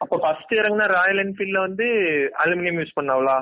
[0.00, 1.86] அப்ப ஃபர்ஸ்ட் இறங்குன ராயல் என்ஃபீல்ட்ல வந்து
[2.42, 3.36] அலுமினியம் யூஸ் பண்ணாவளா?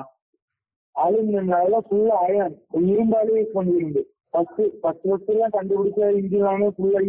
[0.95, 2.53] அலுமினியம் அதெல்லாம் ஃபுல்லா அயன்
[2.89, 4.01] இரும்பாலே யூஸ் பண்ணிருந்து
[4.33, 7.01] ஃபர்ஸ்ட் ஃபர்ஸ்ட் ஃபர்ஸ்ட் எல்லாம் கண்டுபிடிச்ச இன்ஜின் எல்லாமே ஃபுல்லா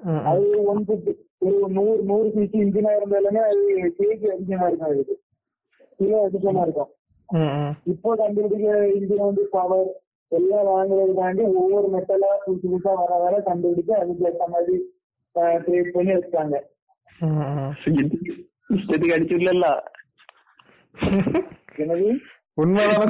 [0.00, 0.22] ம்.
[0.30, 1.12] அது ஒன் பிப்டி
[1.46, 3.64] ஒரு நூறு நூறு சிசி இன்ஜினா இருந்தாலுமே அது
[3.98, 5.16] கேஜி அதிகமா இருக்கும் அதுக்கு
[6.00, 6.90] கிலோ அதிகமா இருக்கும்.
[7.92, 9.88] இப்போ கண்டுபிடிக்கிற இன்ஜின் வந்து பவர்
[10.32, 14.76] எல்லாம் வாங்குறதுக்காண்டி ஒவ்வொரு மெட்டலா புதுசு புதுசா வர வர கண்டுபிடிச்சு அதுக்கு ஏற்ற மாதிரி
[15.60, 16.56] கிரியேட் பண்ணி வச்சுட்டாங்க.
[18.70, 19.68] இஷ்டத்துக்கு அடிச்சுடல
[22.56, 23.08] உண்மைதானே உண்மைதான்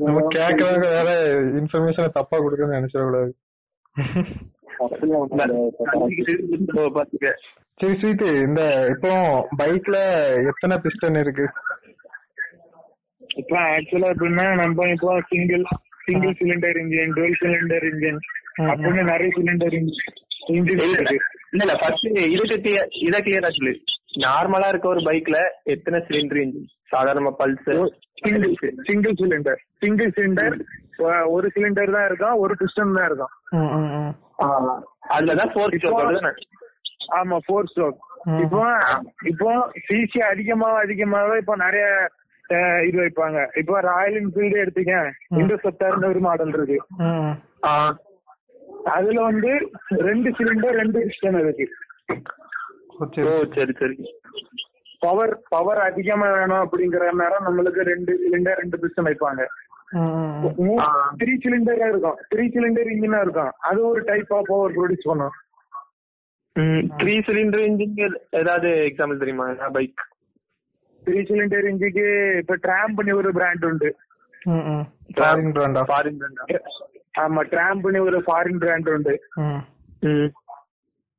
[0.00, 0.20] நம்ம
[0.86, 1.08] வேற
[1.60, 3.32] இன்ஃபர்மேஷன் தப்பா கொடுக்கணும்னு கிடையாது.
[6.90, 7.32] பாத்துக்க
[7.80, 9.10] சரி ஸ்வீட் இந்த இப்போ
[9.60, 9.96] பைக்ல
[10.50, 11.46] எத்தனை பிஸ்டன் இருக்கு
[13.36, 15.64] இப்போ ஆக்சுவலா எப்படின்னா நம்ம இப்போ single
[16.06, 18.20] single cylinder engine dual cylinder engine
[18.64, 20.28] அப்படின்னு நிறைய சிலிண்டர் இன்ஜின் இருக்கு
[21.50, 21.74] இல்ல இல்ல.
[21.80, 22.06] ஃபர்ஸ்ட்
[23.00, 23.72] இத கிளியரா சொல்லு.
[24.20, 27.68] நார்மலா இருக்க ஒரு பைக்ல எத்தனை சிலிண்டர் இன்ஜின் சாதாரண pulse
[28.20, 28.54] single
[28.86, 30.56] single cylinder single cylinder
[31.28, 33.34] ஒரு சிலிண்டர் தான் இருக்கும் ஒரு பிஸ்டன் தான் இருக்கும்.
[35.10, 35.92] அதுலதான் ஃபோர் இப்போ-
[37.14, 37.98] ஆமா ஃபோர் ஸ்ட்ரோக்.
[38.40, 38.62] இப்போ
[39.24, 39.50] இப்போ
[39.86, 41.86] சிசி அதிகமாக அதிகமாக இப்போ நிறைய
[42.82, 43.38] இது வைப்பாங்க.
[43.56, 44.94] இப்போ ராயல் என்ஃபீல்டு எடுத்துக்க
[45.36, 46.78] இன்டர்செப்டர்னு ஒரு மாடல் இருக்கு.
[48.84, 51.68] அதுல வந்து ரெண்டு சிலிண்டர் ரெண்டு பிஸ்டன் இருக்கு.
[52.98, 54.14] ஓ, சரி சரி.
[54.98, 59.44] பவர் பவர் அதிகமா வேணும் அப்படிங்கிற நேரம் நம்மளுக்கு ரெண்டு சிலிண்டர் ரெண்டு பிஸ்டன் வைப்பாங்க.
[61.16, 62.18] த்ரீ சிலிண்டரா இருக்கும்.
[62.34, 63.52] த்ரீ சிலிண்டர் இன்ஜினா இருக்கும்.
[63.60, 65.30] அது ஒரு டைப் ஆஃப் பவர் ப்ரொடியூஸ் பண்ணும்.
[66.98, 69.52] த்ரீ சிலிண்டர் இன்ஜின் ஏதாவது எக்ஸாம்பிள் தெரியுமா?
[69.52, 70.06] பைக்
[71.04, 73.96] த்ரீ சிலிண்டர் இன்ஜிக்கு இப்ப ட்ராம்ப்னு ஒரு பிராண்ட் உண்டு.
[75.16, 76.44] ஃபாரின் பிராண்டா
[77.20, 79.14] ஆமா ட்ராம்ப்னு ஒரு ஃபாரின் பிராண்ட் உண்டு.
[80.02, 80.28] ம்.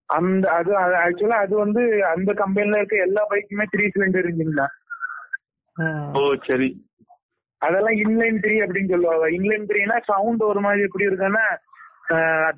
[0.09, 4.73] அந்த அது ஆக்சுவலா அது வந்து அந்த கம்பெனில இருக்க எல்லா பைக்குமே த்ரீ சிலிண்டர் இன்ஜின் தான்.
[6.13, 6.69] ஓ சரி.
[7.61, 9.27] அதெல்லாம் இன்லைன் த்ரீ அப்படின்னு சொல்லுவாங்க.
[9.29, 11.45] இன்லைன் த்ரீனா சவுண்ட் ஒரு மாதிரி எப்படி இருக்குன்னா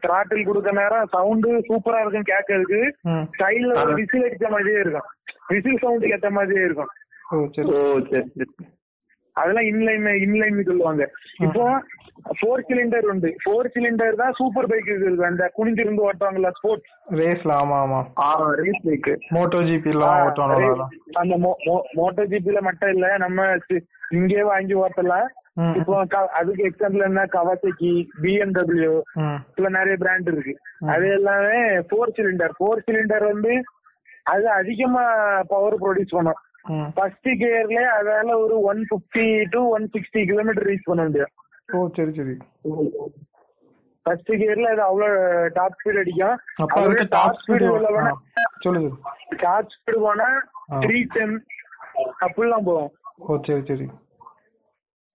[0.03, 2.79] த்ராட்டில் கொடுக்க நேரம் சவுண்டு சூப்பரா இருக்கும் கேட்கறதுக்கு.
[3.39, 5.09] சைடுல ஒரு விசில் அடிச்ச மாதிரியே இருக்கும்.
[5.47, 6.91] விசில் சவுண்டுக்கு ஏத்த மாதிரியே இருக்கும்.
[7.31, 7.67] ஓ சரி.
[7.73, 8.49] ஓ சரி சரி.
[9.35, 11.03] அதெல்லாம் இன்லைன் இன்லைன் சொல்லுவாங்க.
[11.45, 11.63] இப்போ
[12.39, 13.29] ஃபோர் சிலிண்டர் உண்டு.
[13.43, 17.99] ஃபோர் சிலிண்டர் தான் சூப்பர் பைக் இருக்கு அந்த குனிஞ்சிருந்து ஓட்டுவாங்கல்ல ஸ்போர்ட்ஸ் ரேஸ்ல ஆமா ஆமா.
[18.61, 19.93] ரேஸ் பைக் மோட்டோ ஜிபி
[20.25, 20.87] ஓட்டுவாங்க
[21.23, 21.35] அந்த
[21.99, 23.47] மோட்டோ ஜிபில மட்டும் இல்ல நம்ம
[24.17, 25.27] இங்கேயே வாங்கி ஓட்டலாம்.
[25.79, 25.93] இப்போ
[26.39, 27.21] அதுக்கு எக்ஸாம்பிள் என்ன?
[27.35, 27.91] கவாசக்கி
[28.23, 28.93] பிஎம்டபிள்யூ
[29.23, 29.37] ம்.
[29.51, 30.53] இதுல நிறைய பிராண்ட் இருக்கு.
[30.93, 33.53] அது எல்லாமே ஃபோர் சிலிண்டர் ஃபோர் சிலிண்டர் வந்து
[34.33, 35.03] அது அதிகமா
[35.51, 36.39] பவர் ப்ரொடியூஸ் பண்ணும்.
[36.95, 41.33] ஃபர்ஸ்ட் கியர்ல அதால ஒரு one fifty to one sixty kilometre reach பண்ண முடியும்
[41.69, 42.35] ஓ சரி சரி.
[44.05, 45.17] ஃபர்ஸ்ட் கியர்ல அது அவ்வளவு
[45.57, 46.37] டாப் ஸ்பீட் அடிக்கும்.
[46.63, 48.13] அப்ப டாப் ஸ்பீடு போனா
[48.65, 48.89] சொல்லுங்க
[49.43, 50.27] டாப் ஸ்பீடு போனா.
[50.83, 51.35] த்ரீ டென்
[52.25, 52.91] அப்படிலாம் போகும்.
[53.21, 53.87] ஓ சரி சரி.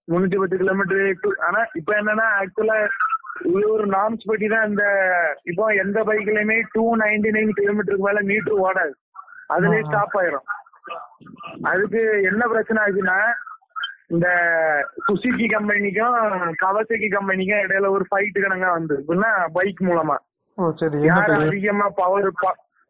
[0.09, 1.03] முன்னூத்தி பத்து கிலோமீட்டர்
[1.47, 2.77] ஆனா இப்ப என்னன்னா ஆக்சுவலா
[3.49, 4.85] இது ஒரு நார்ம்ஸ் படி தான் இந்த
[5.51, 8.95] இப்போ எந்த பைக்லயுமே டூ நைன்டி நைன் கிலோமீட்டருக்கு மேல மீட்டர் ஓடாது.
[9.55, 9.83] அதுலயே.
[9.85, 10.47] ஸ்டாப் ஆயிரும்.
[11.71, 12.01] அதுக்கு
[12.31, 13.19] என்ன பிரச்சனை ஆச்சுன்னா
[14.15, 14.29] இந்த
[15.07, 16.19] சுசுகி கம்பெனிக்கும்
[16.63, 20.17] கவசகி கம்பெனிக்கும் இடையில ஒரு ஃபைட் கணங்கா வந்து எப்படின்னா பைக் மூலமா.
[21.09, 21.33] யார்?
[21.47, 22.29] அதிகமா பவர்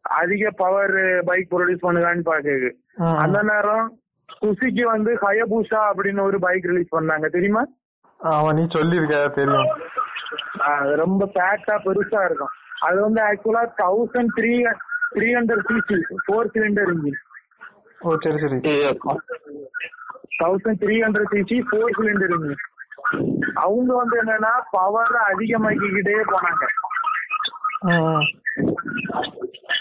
[0.05, 0.95] அதிக பவர்
[1.29, 2.69] பைக் ப்ரொடியூஸ் பண்ணுதான்னு பாக்குது.
[3.23, 3.87] அந்த நேரம்
[4.41, 7.27] சுசுகி வந்து ஹயபூசா அப்படின்னு ஒரு பைக் ரிலீஸ் பண்ணாங்க.
[7.35, 7.63] தெரியுமா?
[8.19, 9.69] ஆமா நீ சொல்லிருக்க தெரியும்.
[11.01, 12.53] ரொம்ப ஃபேட்டா பெருசா இருக்கும்.
[12.87, 14.53] அது வந்து ஆக்சுவலா thousand three
[15.15, 17.19] three hundred CC four cylinder engine
[18.05, 18.57] ஓ சரி சரி
[20.41, 22.65] thousand three hundred CC four cylinder engine
[23.63, 26.63] அவங்க வந்து என்னன்னா பவர் அதிகமாக்கிக்கிட்டே போனாங்க.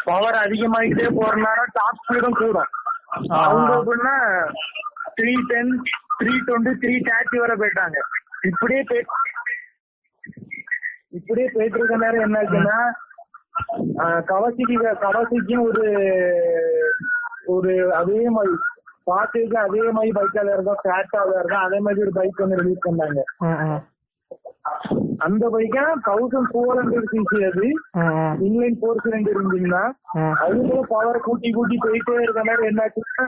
[0.08, 2.70] பவர் அதிகமாகிட்டே போறதுனால டாப் ஸ்பீடும் கூடும்.
[3.44, 4.16] அவங்க எப்படின்னா
[5.18, 5.72] three ten
[6.20, 7.98] three twenty three thirty வரை போயிட்டாங்க.
[8.50, 9.04] இப்படியே போய்
[11.18, 12.78] இப்படியே போயிட்டு இருக்க நேரம் என்ன ஆச்சுன்னா
[14.32, 14.76] கவசிக்கு
[15.06, 15.84] கவசிக்கும் ஒரு
[17.48, 18.54] ஒரு அதே மாதிரி
[19.06, 23.20] பாத்துக்கு அதே மாதிரி பைக்கால இருக்கும் ஃபேட்டாக இருக்கும் அதே மாதிரி ஒரு பைக் வந்து ரிலீஸ் பண்ணாங்க.
[25.26, 27.66] அந்த பைக்கா தௌசண்ட் ஃபோர் ஹண்ட்ரட் சிசி அது.
[28.46, 29.38] இன்லைன் ஃபோர் சிலிண்டர்
[30.16, 30.34] ம்.
[30.42, 33.24] அதுல பவர் கூட்டி கூட்டி போயிட்டே இருக்க நேரம் என்னாச்சுன்னா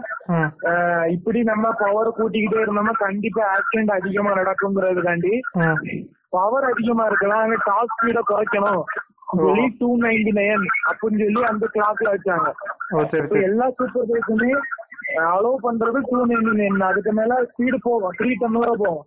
[1.09, 5.33] இப்படி நம்ம பவர் கூட்டிக்கிட்டே இருந்தோம்னா கண்டிப்பா ஆக்சிடென்ட் அதிகமா நடக்குங்கிறதுக்காண்டி.
[6.31, 8.83] பவர் அதிகமா இருக்கலாம் அங்க டாப் ஸ்பீட குறைக்கணும்
[9.37, 12.51] சொல்லி டூ நைன்டி நைன் அப்படின்னு சொல்லி அந்த கிளாக்ல வச்சாங்க
[13.49, 14.51] எல்லா சூப்பர் பைக்குமே
[15.27, 18.15] அலோவ் பண்றது டூ நைன்டி நைன் அதுக்கு மேல ஸ்பீடு போகும்.
[18.19, 19.05] த்ரீ டென் வரை போகும்.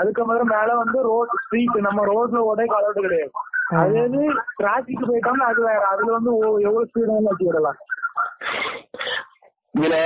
[0.00, 3.32] அதுக்கு மேல மேல வந்து ரோட் ஸ்ட்ரீட் நம்ம ரோட்ல ஓட அலோட் கிடையாது.
[3.78, 4.20] அதே இது
[4.60, 5.80] டிராபிக் போயிட்டோம்னா அது வேற.
[5.92, 6.30] அதுல வந்து
[6.66, 7.78] எவ்வளவு ஸ்பீடு வேணாலும் வச்சு விடலாம்.
[9.74, 9.96] இதுல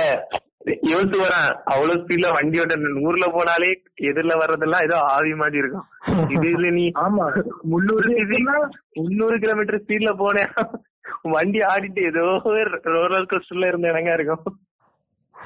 [0.89, 3.69] இவத்து வரான் அவ்வளவு ஸ்பீட்ல வண்டி ஓட்ட நூறுல போனாலே
[4.09, 5.87] எதிரில வர்றதெல்லாம் ஏதோ ஆவி மாதிரி இருக்கும்.
[6.35, 7.25] இதுல நீ ஆமா.
[7.73, 8.11] முன்னூறு
[8.99, 10.51] முன்னூறு கிலோமீட்டர் ஸ்பீட்ல போனேன்.
[11.21, 12.41] வண்டி ஆடிட்டு ஏதோ
[12.81, 14.43] ரோலர் கோஸ்டர்ல இருந்த இடங்க இருக்கும்.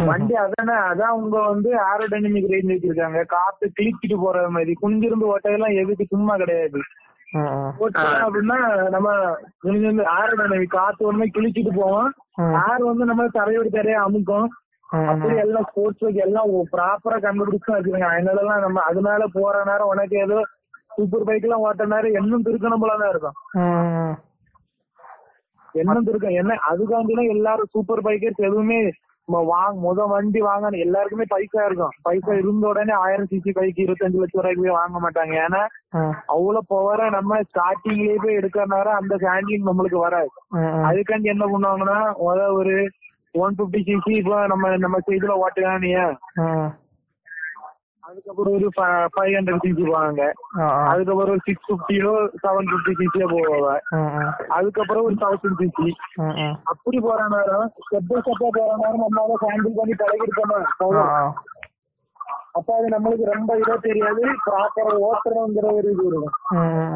[0.05, 3.25] வண்டி அதானே அதான் அவங்க வந்து ஏரோடைனமிக் ரேஞ்ச் வச்சிருக்காங்க.
[3.25, 4.73] காத்து கிழிச்சிட்டு போற மாதிரி.
[4.81, 6.05] குனிஞ்சிருந்து ஓட்டையெல்லாம் எதுக்கு?
[6.05, 6.79] சும்மா கிடையாது.
[8.25, 12.13] அப்படின்னா நம்ம குனிஞ்சிருந்து ஏரோடைனமிக் காத்து ஒண்ணுமே கிழிச்சிட்டு போவோம்.
[12.41, 14.47] ஏர் வந்து நம்ம தரையோட தரையா அமுக்கும்.
[15.07, 18.09] அப்படி எல்லாம் ஸ்போர்ட்ஸ் பைக் எல்லாம் ப்ராப்பரா கண்டுபிடிச்சு வச்சிருக்காங்க.
[18.17, 20.41] அதனாலலாம் நம்ம அதனால போற நேரம் உனக்கு ஏதோ
[20.95, 23.37] சூப்பர் பைக் எல்லாம் ஓட்ட நேரம் இன்னும் திருக்கணும் போலதான் இருக்கும்.
[25.77, 28.79] ம், இன்னும் திருக்கம் என்ன அதுக்காண்டிலாம் எல்லாரும் சூப்பர் பைக்கர்ஸ் எதுவுமே
[29.47, 31.95] வாங்க முத வண்டி வாங்கணும் எல்லாருக்குமே பைசா இருக்கும்.
[32.03, 35.33] பைசா இருந்த உடனே ஆயிரம் சிசி பைக் இருபத்தஞ்சு லட்சம் ரூபாய்க்கு போய் வாங்க மாட்டாங்க.
[35.41, 35.61] ஏன்னா
[36.27, 40.31] அவ்வளவு பவர நம்ம ஸ்டார்டிங்லயே போய் எடுக்கிறனால அந்த ஹேண்ட்லிங் நம்மளுக்கு வராது.
[40.89, 42.75] அதுக்காண்டி என்ன பண்ணுவாங்கன்னா முத ஒரு
[43.35, 45.33] ஒன் பிப்டி சிசி இப்போ நம்ம நம்ம சைடுல
[46.41, 46.69] ம்.
[48.07, 48.67] அதுக்கப்புறம் ஒரு
[49.15, 50.21] ஃபைவ் ஹண்ட்ரட் சிசி போவாங்க.
[50.91, 52.11] அதுக்கப்புறம் ஒரு சிக்ஸ் பிப்டியோ
[52.43, 53.71] செவன் பிப்டி சிசியோ போவாங்க.
[54.57, 55.89] அதுக்கப்புறம் ஒரு தௌசண்ட் சிசி.
[56.71, 60.59] அப்படி போற நேரம் ஸ்டெப் பை ஸ்டெப்பா போற நேரம் நம்மளால ஹேண்டில் பண்ணி பழகிருக்கோமா.
[62.57, 66.37] அப்ப அது நம்மளுக்கு ரொம்ப இதா தெரியாது ப்ராப்பரா ஓட்டுறோங்கிற ஒரு இது இருக்கும்.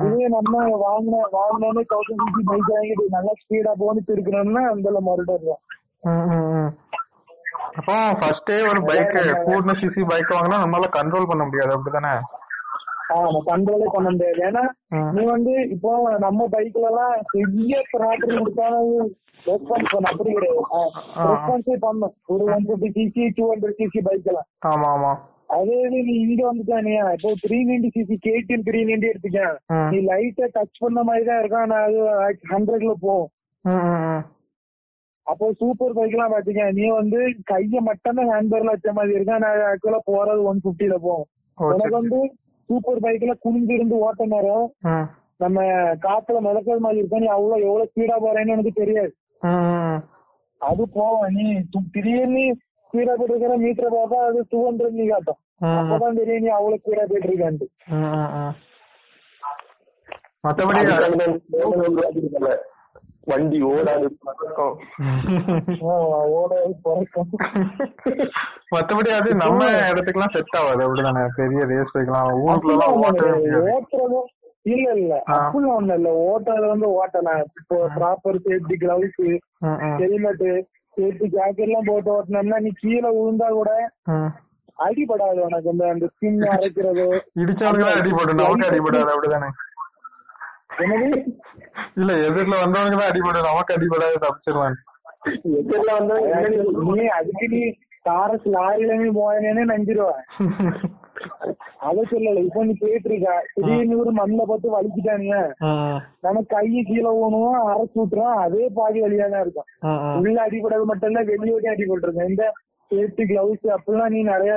[0.06, 5.62] இதே நம்ம வாங்கின வாங்கினோன்னு தௌசண்ட் சிசி பைக் வாங்கிட்டு நல்லா ஸ்பீடா போனிட்டு இருக்கிறோம்னா அந்த மறுபடியும்.
[7.72, 12.14] அப்போ ஃபர்ஸ்டே ஒரு பைக் பூர்ண சிசி பைக் வாங்கினா நம்மளால கண்ட்ரோல் பண்ண முடியாது அப்படிதானே
[13.16, 14.42] ஆமா கண்ட்ரோலே பண்ண முடியாது.
[14.48, 14.62] ஏன்னா.
[15.16, 18.94] நீ வந்து இப்போ நம்ம பைக்ல எல்லாம் பெரிய த்ராட்டில் கொடுத்தாலும்
[19.46, 20.62] ரெஸ்பான்ஸ் பண்ண அப்படி கிடையாது.
[21.26, 25.12] ரெஸ்பான்ஸே பண்ணும் ஒரு one CC two hundred CC bike எல்லாம் ஆமா ஆமா.
[25.56, 29.42] அதே இது நீ இங்க வந்துட்டானியா இப்போ three ninety CC KTM three ninety எடுத்துக்க.
[29.74, 29.90] ம்.
[29.92, 32.00] நீ லைட்டா டச் பண்ண மாதிரி தான் இருக்கும் ஆனா அது
[32.54, 33.30] ஹண்ட்ரட்ல போகும்.
[35.28, 39.50] அப்போ சூப்பர் பைக் எல்லாம் பாத்தீங்க நீ வந்து கைய மட்டும் தான் ஹேண்ட்பேர்ல வச்ச மாதிரி இருக்கும் ஆனா
[39.68, 41.96] ஆக்சுவலா போறது ஒன் பிப்டில போகும் ஓ, உனக்கு.
[41.98, 42.20] வந்து
[42.70, 44.68] சூப்பர் பைக்ல குனிஞ்சு இருந்து ஓட்ட நேரம்.
[45.40, 45.60] நம்ம
[46.04, 49.12] காத்துல மிதக்கிறது மாதிரி இருக்கும் நீ அவ்வளவு எவ்வளவு ஸ்பீடா போறேன்னு எனக்கு தெரியாது.
[50.62, 51.46] அது போவோம் நீ
[51.94, 52.44] திடீர்னு
[52.94, 55.40] ஸ்பீடா போயிட்டு இருக்கிற மீட்டர் பார்த்தா அது டூ ஹண்ட்ரட் நீ காட்டும்.
[55.80, 57.68] அப்பதான் தெரியும் நீ அவ்வளவு ஸ்பீடா போயிட்டு இருக்கான்ட்டு.
[60.44, 60.80] மத்தபடி
[63.28, 64.08] வண்டி ஓடாது
[65.86, 65.96] ஆ,
[66.34, 67.32] ஓட குறைக்கும்
[68.74, 70.82] மத்தபடி அது நம்ம இடத்துக்குலாம் செட் ஆகாது.
[70.86, 71.24] அப்படிதானே?
[71.36, 71.96] பெரிய ரேஸ்
[72.44, 73.62] ஊருக்குள்ள முடியாது.
[73.72, 74.30] ஓட்டுறதும்
[74.66, 75.14] இல்ல இல்ல.
[75.36, 76.10] அப்படிலாம் ஒண்ணு இல்ல.
[76.26, 79.22] ஓட்டுறது வந்து ஓட்டலாம் இப்போ proper safety gloves.
[80.02, 80.46] Helmet
[80.98, 83.72] safety jacket எல்லாம் போட்டு ஓட்டினோம்னா நீ கீழே விழுந்தா கூட.
[84.80, 85.70] அடிபடாது உனக்கு.
[85.70, 87.06] இந்த அந்த ஸ்கின் அரைக்கிறது.
[87.42, 89.12] இடிச்சவனுக்கு அடிபடும் நமக்கு அடிபடாது.
[89.14, 89.50] அப்படிதானே?
[92.00, 93.48] இல்ல எதிர்ல வந்தவனுக்கு தான் அடிபடும்.
[93.50, 94.78] நமக்கு அடிபடாது தப்பிச்சிடலாம்
[95.60, 96.16] எதிரில வந்து
[96.98, 97.62] நீ அதுக்கு நீ
[98.08, 100.24] தாரஸ் லாரில நீ போயனே நஞ்சிருவேன்.
[101.88, 102.42] அத சொல்லல.
[102.48, 105.38] இப்ப நீ போயிட்டு இருக்க திடீர்னு ஒரு மண்ணில பார்த்து வலிக்கிட்டானுங்க.
[106.26, 109.70] நம்ம கையை கீழே ஊனுவோம் அரைச்சு விட்டுறோம் அதே பாதி வழியா தான் இருக்கும்.
[110.22, 112.30] உள்ள அடிபடாது மட்டும் இல்ல வெளியோட அடிபட்டிருக்கும்.
[112.32, 112.46] இந்த
[112.92, 114.54] சேஃப்டி கிளவுஸ் அப்படிலாம் நீ நிறைய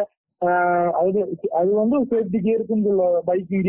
[1.01, 1.19] அது
[1.59, 3.65] அது வந்து சேஃப்டி கியர்ஸ்ன்னு சொல்ல பைக்கிங்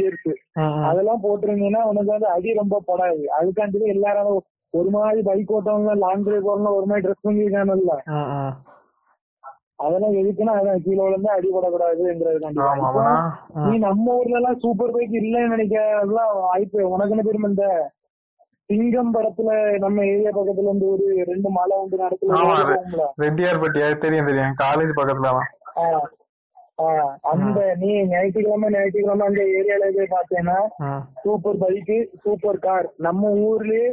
[0.60, 0.84] ம்.
[0.88, 3.24] அதெல்லாம் போட்டிருந்தீங்கன்னா உனக்கு வந்து அடி ரொம்ப படாது.
[3.38, 4.32] அதுக்காண்டி எல்லாரும்
[4.74, 7.94] ஒரு மாதிரி பைக் ஓட்டவங்க லாங் டிரைவ் போறவங்க ஒரு மாதிரி ட்ரெஸ் பண்ணிருக்காங்கல்ல.
[9.80, 13.04] அதெல்லாம் எதுக்குன்னா அதான் கீழே விழுந்து இப்போ
[13.66, 16.82] நீ நம்ம ஊர்ல எல்லாம் சூப்பர் பைக் இல்லன்னு நினைக்கிறதுலாம் வாய்ப்பு.
[16.94, 17.68] உனக்கு என்ன தெரியுமா இந்த
[18.70, 19.50] சிங்கம் படத்துல
[19.84, 23.98] நம்ம ஏரியா பக்கத்துல இருந்து ஒரு ரெண்டு மலை உண்டு நடத்துல ஆமா ஓடி போகும்ல ரெட்டியார் பட்டி அது
[24.00, 24.56] தெரியும் தெரியும்.
[24.64, 25.34] காலேஜ் பக்கத்துல
[27.22, 30.10] அந்த நீ ஞாயிற்றுக்கிழமை ஞாயிற்றுக்கிழமை அந்த ஏரியால போய்
[30.80, 31.04] ம்.
[31.24, 32.88] Super bike super car.
[32.98, 33.86] நம்ம ஊர்லயே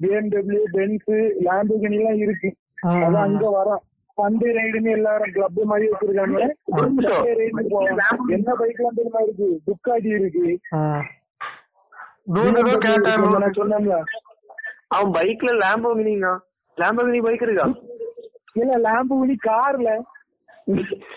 [0.00, 1.10] பிஎம்டபிள்யூ பென்ஸ்
[1.46, 2.48] லாம்புகினி எல்லாம் இருக்கு.
[2.82, 3.16] ம், அது ம்.
[3.16, 3.82] அங்க வரும்.
[4.18, 6.40] பந்து ரைடுன்னு எல்லாரும் கிளப் மாதிரி வச்சிருக்காங்க.
[8.28, 9.48] என்ன பைக் எல்லாம் தெரியுமா இருக்கு?
[9.66, 10.46] துக்காடி இருக்கு.
[13.58, 13.96] சொன்னேன்ல.
[14.88, 16.30] அவன் பைக்ல லேம்போகினிங்க
[16.78, 17.66] லேம்போகினி பைக் இருக்கா?
[18.54, 19.90] இல்ல லாம்புகினி கார்ல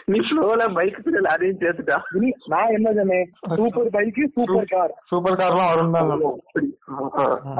[0.05, 0.97] நீ ஸ்லோல பைக்
[1.33, 1.97] அதையும் சேர்த்துட்டா.
[2.15, 3.27] நீ நான் என்ன சொன்னேன்?
[3.57, 4.67] Super bike super.
[4.71, 6.11] Car super கார்லாம் வரும் தான்.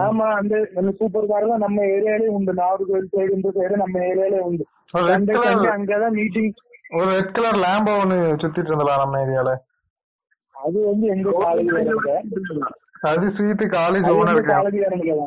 [0.06, 0.27] ஆமா.
[0.39, 2.53] அந்த அந்த சூப்பர் கார் தான் நம்ம ஏரியாலே உண்டு.
[2.62, 4.65] நாகர்கோவில் சைடு இந்த சைடு நம்ம ஏரியாலே உண்டு.
[5.73, 6.51] அங்கதான் மீட்டிங்
[6.95, 9.51] ஒரு ரெட் கலர் லேம்போ ஒண்ணு சுத்திட்டு இருந்தலாம் நம்ம ஏரியால?
[10.56, 11.71] அது வந்து எங்க காலேஜ்
[13.10, 15.23] அது ஸ்வீட் காலேஜ் ஓனர் இருக்கேன்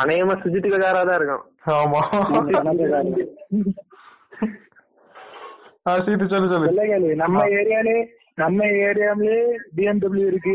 [0.00, 2.00] அநேகமா சுஜித்துக்கு காரா தான் இருக்கும் ஆமா.
[6.06, 7.96] சீட்டு சொல்லு சொல்லு நம்ம ஏரியாலே
[8.40, 9.36] நம்ம ஏரியாவிலே
[9.76, 10.54] பிஎம்டபிள்யூ இருக்கு.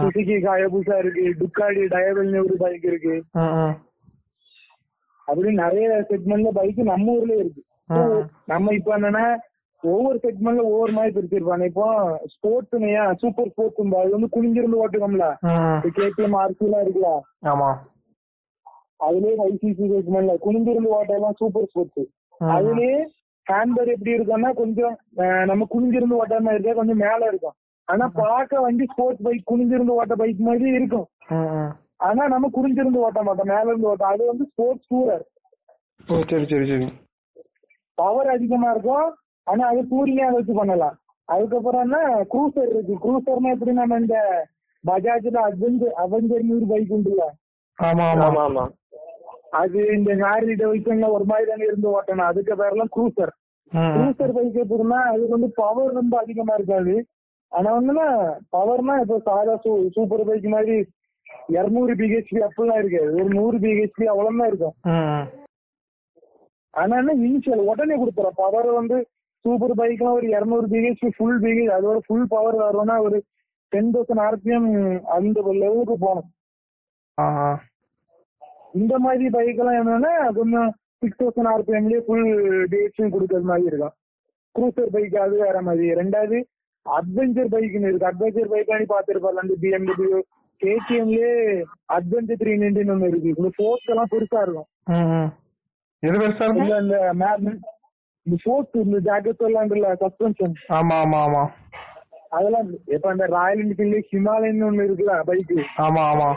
[0.00, 3.14] சுசுகி காயபுசா இருக்கு டுக்காடி டயபிள்னு ஒரு பைக் இருக்கு.
[5.28, 7.62] அப்படி நிறைய செக்மெண்ட்ல பைக் நம்ம ஊர்லயே இருக்கு.
[8.52, 9.24] நம்ம இப்ப என்னன்னா
[9.82, 11.86] ஒவ்வொரு செக்மெண்ட்ல ஒவ்வொரு மாதிரி பிரிச்சிருப்பாங்க இப்போ
[12.34, 15.28] ஸ்போர்ட்ஸ்னையா சூப்பர் ஸ்போர்ட்ஸ் அது வந்து குனிஞ்சிருந்து ஓட்டுக்கோம்ல.
[15.98, 17.12] கேடிஎம் ஆர்சி எல்லாம் இருக்குல்ல
[17.52, 17.70] ஆமா
[19.06, 22.06] அதுலயே ஐசிசி செக்மெண்ட்ல குனிஞ்சிருந்து ஓட்டெல்லாம் சூப்பர் ஸ்போர்ட்ஸ்.
[22.56, 22.94] அதுலயே
[23.46, 24.94] ஹேண்ட்பர் எப்படி இருக்கும்னா கொஞ்சம்
[25.50, 26.78] நம்ம குனிஞ்சிருந்து ஓட்டுற மாதிரி இருக்கா?
[26.80, 27.56] கொஞ்சம் மேல இருக்கும்.
[27.88, 31.06] ஆனா பார்க்க வண்டி ஸ்போர்ட்ஸ் பைக் குனிஞ்சிருந்து ஓட்ட பைக் மாதிரி இருக்கும்.
[32.06, 33.50] ஆனா நம்ம குனிஞ்சிருந்து ஓட்ட மாட்டோம்.
[33.52, 35.24] மேல இருந்து ஓட்டம் அது வந்து ஸ்போர்ட்ஸ் டூரர்
[36.30, 36.88] சரி சரி சரி.
[37.98, 39.08] பவர் அதிகமா இருக்கும்.
[39.46, 40.96] ஆனா அது டூரிங்கே அதை வச்சு பண்ணலாம்.
[41.28, 41.98] அதுக்கப்புறம் என்ன
[42.32, 42.94] க்ரூசர் இருக்கு.
[43.04, 44.16] க்ரூசர்னா எப்படி நம்ம இந்த
[44.84, 47.24] பஜாஜ்ல அட்வென்ச்சர் அவெஞ்சர் நூறு பைக் உண்டுல
[47.78, 48.24] ஆமா ஆமா.
[48.26, 48.64] ஆமா ஆமா.
[49.52, 53.32] அது இந்த ஹாரி டெவிஷன்ல ஒரு மாதிரி தானே இருந்து ஓட்டணும் அதுக்கு பேரெல்லாம் க்ரூசர்.
[53.94, 56.94] க்ரூசர் பைக் எப்படின்னா அது வந்து பவர் ரொம்ப அதிகமா இருக்காது
[57.52, 58.06] ஆனா வந்துன்னா
[58.54, 59.54] பவர்னா இப்போ சாதா
[59.94, 60.76] சூப்பர் பைக் மாதிரி
[61.54, 64.74] இருநூறு பிஹெச்பி அப்படிலாம் இருக்காது ஒரு நூறு பிஹெச்பி அவ்வளவுதான் இருக்கும்.
[66.74, 68.96] ஆனா என்ன இனிஷியல் உடனே கொடுத்துரும் பவர் வந்து
[69.44, 73.18] சூப்பர் பைக்லாம் ஒரு இருநூறு பிஹெச்பி ஃபுல் பிஹெச் அதோட ஃபுல் பவர் வரணும்னா ஒரு
[73.72, 74.68] டென் தௌசண்ட் ஆர்பிஎம்
[75.16, 76.30] அந்த லெவலுக்கு போகணும்
[77.18, 77.26] ஆ.
[78.74, 80.68] இந்த மாதிரி பைக் எல்லாம் என்னன்னா கொஞ்சம்
[81.02, 82.26] சிக்ஸ் தௌசண்ட் ஆர்பிஎம்லயே ஃபுல்
[82.72, 83.94] பிஹெச்பி கொடுக்கறது மாதிரி இருக்கும்.
[84.54, 85.86] க்ரூசர் பைக் அது வேற மாதிரி.
[86.00, 86.38] ரெண்டாவது
[86.86, 88.08] அட்வென்ச்சர் பைக்னு இருக்கு.
[88.10, 90.20] அட்வென்ச்சர் பைக் நீ பாத்துருப்பாரு அந்த பிஎம்டபிள்யூ
[90.60, 91.32] கேடிஎம்லயே
[91.96, 93.34] அட்வென்ச்சர் த்ரீ நைன்டின் ஒண்ணு இருக்கு.
[93.36, 94.68] இந்த ஃபோர்ஸ் எல்லாம் பெருசா இருக்கும்.
[96.02, 97.60] எது பெருசா இருக்கு இல்ல இந்த மேக்னட்
[98.26, 101.42] இந்த ஃபோர்ஸ் இந்த ஜாக்கெட் எல்லாம் இருக்குல்ல சஸ்பென்ஷன் ஆமா ஆமா ஆமா.
[102.36, 105.52] அதெல்லாம் இப்ப அந்த ராயல் என்ஃபீல்டு ஹிமாலயன் ஒண்ணு இருக்குல்ல பைக்
[105.86, 106.28] ஆமா ஆமா.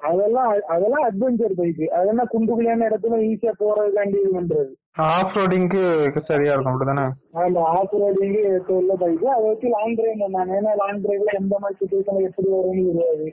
[0.00, 4.70] அதெல்லாம் அதெல்லாம் அட்வென்ச்சர் பைக் அதெல்லாம் குண்டுக்குள்ளான இடத்துல ஈஸியா போறதுக்காண்டி இது பண்றது.
[5.08, 5.82] ஆஃப் ரோடிங்க்கு
[6.30, 7.04] சரியா இருக்கும் அப்படிதானே?
[7.42, 8.36] அந்த ஆஃப் ரோடிங்
[8.76, 12.86] உள்ள பைக் அதை வச்சு லாங் டிரைவ் பண்ணாங்க ஏன்னா லாங் டிரைவ்ல எந்த மாதிரி சுச்சுவேஷன்ல எப்படி வரும்னு
[12.90, 13.26] தெரியாது.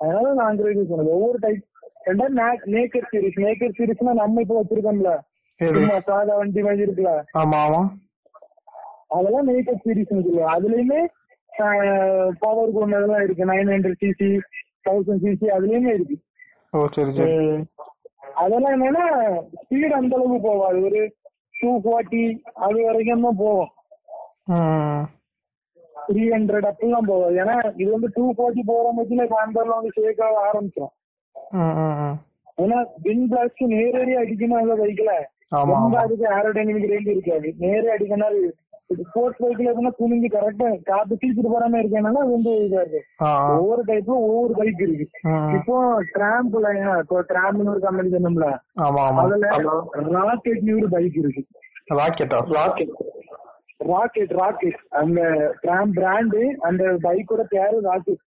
[0.00, 1.64] அதனால லாங் டிரைவ் பண்ணுது ஒவ்வொரு டைப்
[2.08, 2.36] ரெண்டாவது
[2.74, 5.10] நேக்கர் சீரிஸ் நேக்கர் சீரிஸ்னா நம்ம இப்ப வச்சிருக்கோம்ல?
[5.60, 7.10] சும்மா சாதா வண்டி மாதிரி இருக்குல்ல.
[7.40, 7.80] ஆமா ஆமா.
[9.16, 10.14] அதெல்லாம் நேக்கர் சீரிஸ்
[10.54, 11.00] அதுலயுமே
[12.42, 13.50] பவர் கொண்டதெல்லாம் இருக்கு.
[13.52, 14.28] Nine hundred CC
[14.88, 16.16] thousand CC அதுலயுமே இருக்கு.
[18.42, 19.06] அதெல்லாம் என்னன்னா
[19.62, 20.78] ஸ்பீட் அந்த அளவுக்கு போகாது.
[20.88, 21.00] ஒரு
[21.60, 22.22] டூ ஃபார்ட்டி
[22.66, 23.70] அது வரைக்கும் தான் போகும்.
[24.54, 25.02] ம்,
[26.06, 27.34] த்ரீ ஹண்ட்ரட் அப்படிலாம் போகாது.
[27.42, 30.94] ஏன்னா இது வந்து டூ ஃபார்ட்டி போற பட்சத்துல ஹேண்டர்ல வந்து ஷேக் ஆக ஆரம்பிச்சிடும்.
[32.62, 35.12] ஏன்னா வின் பிளாஸ்ட் நேரடியா அடிக்கணும் அந்த பைக்ல
[35.72, 37.48] ரொம்ப அதுக்கு ஏரோடைனமிக் ரேஞ்ச் இருக்காது.
[37.62, 38.40] நேரே அடிக்கணும்
[38.90, 43.00] ஸ்போர்ட்ஸ் பைக்ல இருந்தா குனிஞ்சு கரெக்டா காத்து தீச்சிட்டு போறாம இருக்கேன்னா அது வந்து இதா இருக்கு.
[43.54, 45.06] ஒவ்வொரு டைப்ல ஒவ்வொரு பைக் இருக்கு.
[45.56, 45.76] இப்போ
[46.14, 46.70] ட்ராம்ப்ல
[47.02, 48.48] இப்போ ட்ராம்ப்னு ஒரு கம்பெனி சொன்னோம்ல.
[49.22, 49.52] அதுல
[50.18, 51.44] ராக்கெட்னு ஒரு பைக் இருக்கு.
[51.92, 52.94] ராக்கெட்டா ராக்கெட்
[53.90, 55.20] ராக்கெட் ராக்கெட் அந்த
[55.62, 58.24] ட்ராம் பிராண்டு அந்த பைக்கோட பேரு ராக்கெட்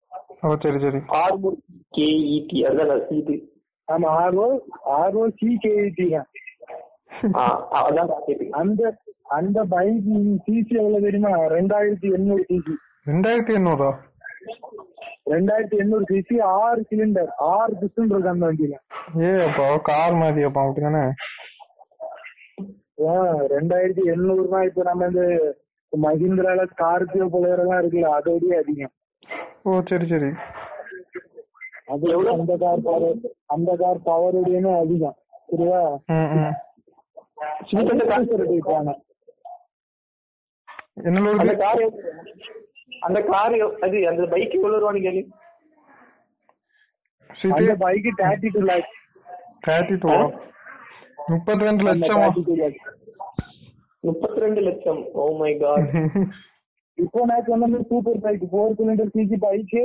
[0.43, 0.99] ஓ சரி சரி.
[1.21, 1.57] ஆர்மூர்
[1.97, 3.37] கேஇடி அதான் இது?
[3.89, 4.47] ஆமா ஆர்ஓ
[4.97, 6.29] ஆர்ஓ சி கேஇடி தான்.
[7.37, 7.45] ஆ,
[7.81, 8.11] அதான்
[8.61, 8.83] அந்த
[9.29, 10.05] அந்த பைக்
[10.45, 11.33] சிசி எவ்வளவு தெரியுமா?
[11.55, 12.75] ரெண்டாயிரத்தி எண்ணூறு சிசி
[13.07, 13.91] ரெண்டாயிரத்தி எண்ணூறா?
[15.31, 18.77] ரெண்டாயிரத்தி எண்ணூறு சிசி ஆறு சிலிண்டர் ஆறு பிஸ்டன் இருக்கு அந்த வண்டியில.
[19.23, 21.05] ஏ அப்பா கார் மாதிரி அப்பா அப்படிதானே
[23.53, 25.25] ரெண்டாயிரத்தி எண்ணூறுனா இப்ப நம்ம இந்த
[25.93, 28.95] மஹிந்திரால ஸ்கார்பியோ எல்லாம் இருக்குல்ல அதோடய அதிகம்.
[29.65, 30.31] ஓ சரி சரி.
[31.93, 33.19] அது அந்த கார் பவர்
[33.55, 35.17] அந்த கார் பவருடையமே அதிகம்.
[35.51, 36.55] சரியா ம், ம்.
[37.85, 38.95] இந்த கார் இருக்காங்க
[41.07, 41.83] என்ன அந்த கார்
[43.03, 43.55] அந்த கார்
[43.87, 45.23] அது அந்த பைக் எவ்வளவு ரூபான்னு கேளு.
[47.57, 48.97] அந்த bike thirty two lakhs
[49.67, 50.11] thirty two
[51.31, 52.27] முப்பத்தி ரெண்டு லட்சமா?
[54.05, 55.01] முப்பத்தி ரெண்டு லட்சம்.
[55.15, 55.89] ஓ மை காட்
[56.99, 59.83] இப்போ நான் சொன்ன super bike four cylinder CC bike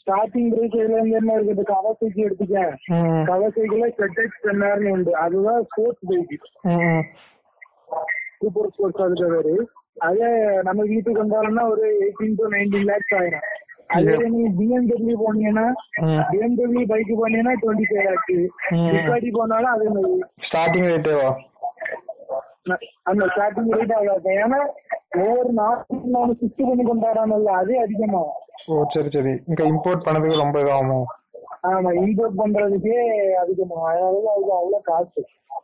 [0.00, 1.62] starting price எதுல இருந்து என்ன இருக்குது.
[1.70, 5.12] கவசைக்கு எடுத்துக்கேன் ம், கவசைக்குல செட்டெக்ஸ் டென்னார்னு உண்டு.
[5.24, 6.34] அதுதான் ஸ்போர்ட்ஸ் பைக்.
[8.42, 9.54] சூப்பர் ஸ்போர்ட்ஸ் அதுக்கு பேரு
[10.08, 10.28] அதே
[10.68, 13.46] நம்ம வீட்டுக்கு வந்தாலும்னா ஒரு எயிட்டீன் டு நைன்டீன் லேக்ஸ் ஆயிரும்.
[13.96, 15.64] அதே நீ பிஎம்டபிள்யூ போனீங்கன்னா.
[16.30, 18.38] பிஎம்டபிள்யூ பைக் போனீங்கன்னா டுவெண்ட்டி ஃபைவ் லேக்ஸ்.
[18.94, 20.14] டிக்காடி போனாலும் அதே மாதிரி.
[20.46, 21.30] ஸ்டார்டிங் ரேட்டேவா
[23.10, 24.30] அந்த ஸ்டார்டிங் ரேட் ஆகாது.
[24.44, 24.60] ஏன்னா
[25.22, 28.38] ஒவ்வொரு நாட்டுக்கு நாம சுத்தி பண்ணி கொண்டாடாமல்ல அதே அதிகமாகும்.
[28.70, 29.32] ஓ சரி சரி.
[29.48, 31.00] இங்க இம்போர்ட் பண்ணதுக்கு ரொம்ப இதாகுமோ?
[31.70, 32.98] ஆமா இம்போர்ட் பண்றதுக்கே
[33.42, 33.88] அதிகமாகும்.
[33.90, 35.22] அதனால அது அவ்வளவு காசு.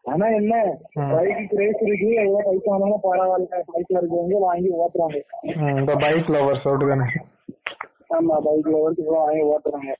[0.08, 0.54] ஆனா என்ன
[0.96, 1.10] ம்.
[1.12, 5.18] பைக்கு கிரேஸ் இருக்கு எவ்வளவு பைசா ஆனாலும் பரவாயில்ல பைசா இருக்கவங்க வாங்கி ஓட்டுறாங்க.
[5.74, 7.08] இந்த பைக் லவர்ஸ் அப்படிதானே
[8.10, 9.90] ஆமா பைக்ல வந்து வாங்கி ஓட்டுறாங்க.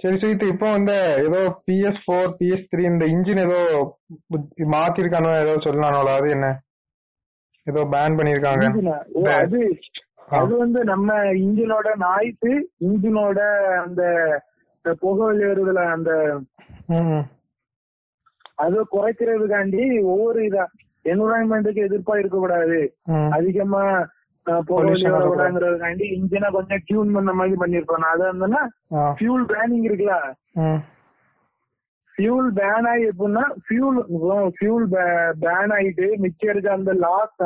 [0.00, 0.94] சரி சுயித்து இப்போ வந்து
[1.24, 3.60] ஏதோ பிஎஸ் ஃபோர் பிஎஸ் த்ரீ இந்த இன்ஜின் ஏதோ
[4.72, 6.48] மாத்திருக்கானோ ஏதோ சொல்லானோல அது என்ன?
[7.66, 8.64] ஏதோ பேன் பண்ணிருக்காங்க.
[9.36, 9.60] அது
[10.38, 11.08] அது வந்து நம்ம
[11.40, 12.46] இன்ஜினோட நாய்ஸ்
[12.80, 13.38] இன்ஜினோட
[13.82, 14.02] அந்த
[15.02, 16.10] புகை வெளியேறுதுல அந்த
[18.58, 20.64] அதை குறைக்கிறதுக்காண்டி ஒவ்வொரு இதா
[21.04, 22.80] என்விரான்மெண்ட்டுக்கு எதிர்ப்பா இருக்க கூடாது
[23.32, 23.82] அதிகமா
[24.46, 25.36] அஹ், புகை Pollution வெளியே வரக்கூடாது.
[25.36, 28.62] வரக்கூடாதுங்கிறதுக்காண்டி இன்ஜினை கொஞ்சம் டியூன் பண்ண மாதிரி பண்ணிருப்பாங்க அது இருந்ததுன்னா
[28.94, 29.04] ஆ.
[29.16, 30.16] ஃபியூல் பேனிங் இருக்குல்ல?
[32.14, 33.96] ஃபியூல் பேன் ஆகி எப்படின்னா ஃபியூல்
[34.56, 34.84] ஃபியூல்
[35.40, 37.40] பேன் ஆயிட்டு மிச்சம் இருக்க அந்த லாஸ்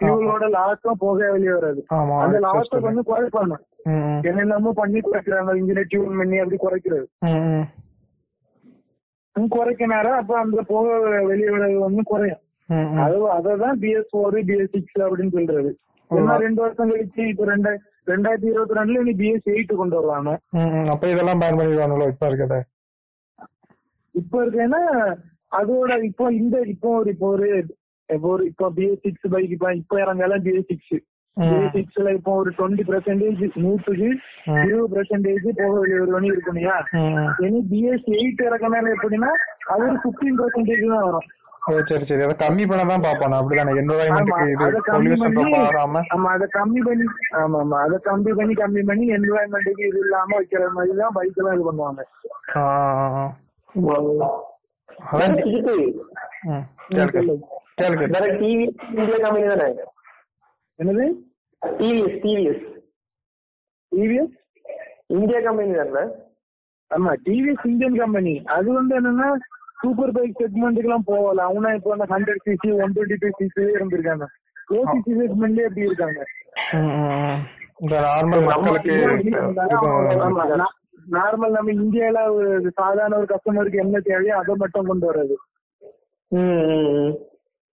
[0.00, 1.80] ஃபியூலோட லாஸ்டும் புகை வெளியே வராது.
[2.22, 2.54] அந்த லாஸ்ட.
[2.80, 3.54] கொஞ்சம் குறைப்பாங்க.
[3.86, 4.20] ம் ம்.
[4.24, 5.50] என்னெல்லாமோ பண்ணி குறைக்கிறாங்க.
[5.58, 7.06] இன்ஜினை டியூன் பண்ணி அப்படி குறைக்கிறது.
[9.36, 10.92] ம் ம் ம், குறைக்க நேரம் அப்ப அந்த புகை
[11.28, 12.42] வெளியே வர்றது வந்து குறையும்.
[13.02, 15.70] அது அததான் பிஎஸ் ஃபோர் பிஎஸ் சிக்ஸ் அப்படின்னு சொல்றது.
[16.10, 17.72] ஏன்னா ரெண்டு வருஷம் கழிச்சு இப்ப ரெண்டா
[18.06, 20.30] ரெண்டாயிரத்தி இருபத்தி ரெண்டுல இனி பிஎஸ் எயிட் கொண்டு வருவாங்க.
[20.92, 22.56] அப்ப இதெல்லாம் பேன் பண்ணிடுவாங்களோ இப்ப இருக்கத
[24.14, 24.82] இப்ப இருக்கேன்னா
[25.52, 27.48] அதோட இப்போ இந்த இப்போ ஒரு இப்போ ஒரு
[28.08, 30.94] இப்போ ஒரு இப்போ பிஎஸ் சிக்ஸ் பைக் இப்போ இப்போ இறங்கலாம் பிஎஸ் சிக்ஸ்
[31.74, 34.08] சிக்ஸ்ல இப்போ ஒரு டுவெண்ட்டி பெர்சென்டேஜ் நூற்றுக்கு.
[34.62, 36.76] இருபது பெர்சென்டேஜ் போக வெளியே இருக்கணும்யா
[37.46, 39.30] இனி பிஎஸ் எயிட் இறக்கனால எப்படின்னா
[39.72, 41.26] அது ஒரு பிப்டீன் பெர்சென்டேஜ் தான் வரும்.
[41.88, 42.22] சரி சரி.
[42.24, 43.72] அதை கம்மி பண்ண தான் பாப்போம் அப்படிதானே?
[43.80, 47.06] என்வரான்மெண்ட்டுக்கு இது பொல்யூஷன் ரொம்ப ஆகாம ஆமா அதை கம்மி பண்ணி
[47.40, 47.78] ஆமா ஆமா.
[47.86, 52.02] அதை கம்மி பண்ணி கம்மி பண்ணி என்விரான்மெண்ட்டுக்கு இது இல்லாம வைக்கிற மாதிரி தான் பைக் எல்லாம் இது பண்ணுவாங்க.
[55.06, 55.34] அதான்
[58.38, 59.68] டிவி இந்தியா கம்பெனி தானே?
[60.78, 61.04] என்னது?
[61.62, 62.64] டிவிஎஸ் டிவிஎஸ்
[63.92, 64.34] டிவிஎஸ்
[65.16, 66.04] இந்தியா கம்பெனி தானே
[66.90, 69.28] ஆமா டிவிஎஸ் இந்தியன் கம்பெனி அது வந்து என்னன்னா
[69.82, 71.42] சூப்பர் பைக் செக்மெண்ட்டுக்கு எல்லாம் போகல.
[71.48, 74.26] அவனா இப்போ அந்த hundred CC one twenty five CC இருந்திருக்காங்க.
[74.76, 76.20] ஓசிசி செக்மெண்ட்லயே எப்படி இருக்காங்க?
[81.16, 85.36] நார்மல் நம்ம இந்தியால ஒரு சாதாரண ஒரு கஸ்டமருக்கு என்ன தேவையோ அதை மட்டும் கொண்டு வர்றது.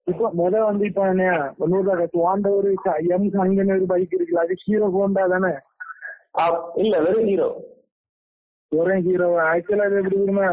[0.07, 1.25] இப்போ முத வந்து இப்ப என்ன
[1.63, 2.69] நூறுரூவா கட்டு வாண்ட ஒரு
[3.11, 5.51] எம் சங்கன்னு ஒரு பைக் இருக்குல்ல அது ஹீரோ ஹோண்டா தானே
[6.81, 7.49] இல்ல வெறும் ஹீரோ
[8.71, 10.49] ஒரே ஹீரோ ஆக்சுவலா அது எப்படி இருக்குமா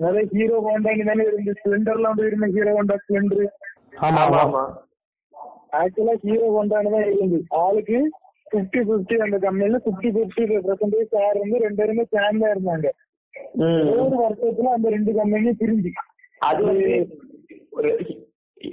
[0.00, 3.44] முதல்ல ஹீரோ ஹோண்டாங்க தானே இருந்து ஸ்பிளெண்டர்லாம் போயிருந்த ஹீரோ ஹோண்டா ஸ்பிளெண்டர்
[4.02, 4.64] ஆமா ஆமா ஆமா
[5.78, 7.98] ஆக்சுவலா ஹீரோ ஹோண்டான்னு தான் இருந்து ஆளுக்கு
[8.46, 12.86] பிப்டி பிப்டி அந்த கம்பெனில பிப்டி பிப்டி பெர்சன்டேஜ் ஷேர் வந்து ரெண்டு பேருமே சேர்ந்தா இருந்தாங்க
[13.60, 13.86] ம்.
[14.02, 15.90] ஒரு வருஷத்துல அந்த ரெண்டு கம்பெனியும் பிரிஞ்சு
[16.40, 16.92] அது வந்து
[17.72, 17.90] ஒரு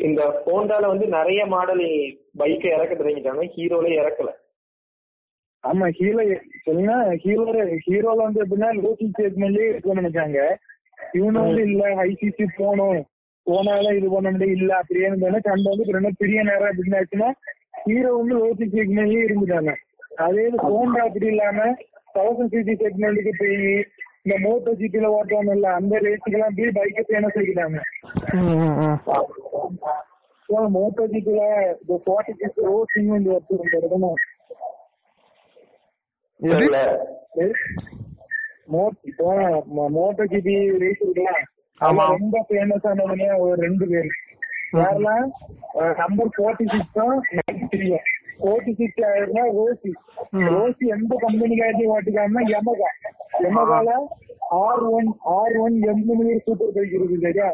[0.08, 1.84] இந்த ஹோண்டால வந்து நிறைய மாடல்
[2.39, 3.44] பைக்கை இறக்க தொடங்கிட்டாங்க.
[3.56, 4.30] ஹீரோல இறக்கல.
[5.64, 6.22] ஆமா ஹீரோ
[6.66, 7.46] சொல்லுங்க ஹீரோ
[7.88, 10.39] ஹீரோல வந்து எப்படின்னா லோக்கல் ஸ்டேட்மெண்ட்லயே இருக்கணும்னு நினைச்சாங்க.
[11.18, 13.02] இவனு வந்து இல்ல ஐசிசி போனோம்
[13.48, 17.30] போனாலும் இது பண்ண முடியும் இல்ல அப்படியே இருந்தாலும் சண்டை வந்து ரெண்டு பெரிய நேரம் அப்படின்னு ஆச்சுன்னா
[17.86, 19.74] ஹீரோ வந்து லோக்கல் ஸ்டேட்மெண்ட்லயே இருந்துட்டாங்க.
[20.26, 21.60] அதே ஹோண்டா அப்படி இல்லாம
[22.16, 23.60] தௌசண்ட் சிசி செக்மெண்ட்டுக்கு போய்
[24.26, 27.38] இந்த மோட்டோ ஜிபில ஓட்டுவாங்கல்ல அந்த ரேஸுக்கெல்லாம் போய் பைக்கை ஃபேமஸ்
[28.38, 28.97] ம்.
[30.72, 31.41] மோட்டோ ஜிபில
[31.80, 32.61] இந்த ஃபார்ட்டி சிக்ஸ்?
[36.39, 36.78] இல்ல
[38.67, 39.28] மோ- இப்போ
[39.72, 41.34] ம- மோட்டோ ஜிபி ரேஸ் இருக்குல்ல
[41.82, 42.03] ஆமா.
[42.13, 44.09] ரொம்ப ஃபேமஸ் ஆனவங்க ஒரு ரெண்டு பேர்
[44.74, 45.26] யாரெல்லாம்
[45.99, 48.05] நம்பர் ஃபோர்ட்டி சிக்ஸும் நைன்டி த்ரீயும்
[48.50, 49.92] ஆயிருந்தா ரோசி
[50.54, 52.89] ரோசி எந்த கம்பெனிக்காச்சும் ஓட்டிக்காம யமகா
[53.46, 53.89] யமகால
[54.64, 57.50] ஆர் ஒன் ஆர் ஒன் எம்னு சூப்பர் பைக் இருக்கு சரியா.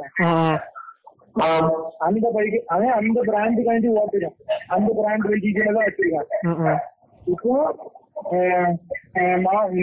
[2.07, 4.37] அந்த பைக் அவன் அந்த பிராண்டுக்காண்டி ஓட்டுறான்
[4.75, 6.79] அந்த பிராண்ட் பைக்கு தான் வச்சிருக்கான்.
[7.33, 7.53] இப்போ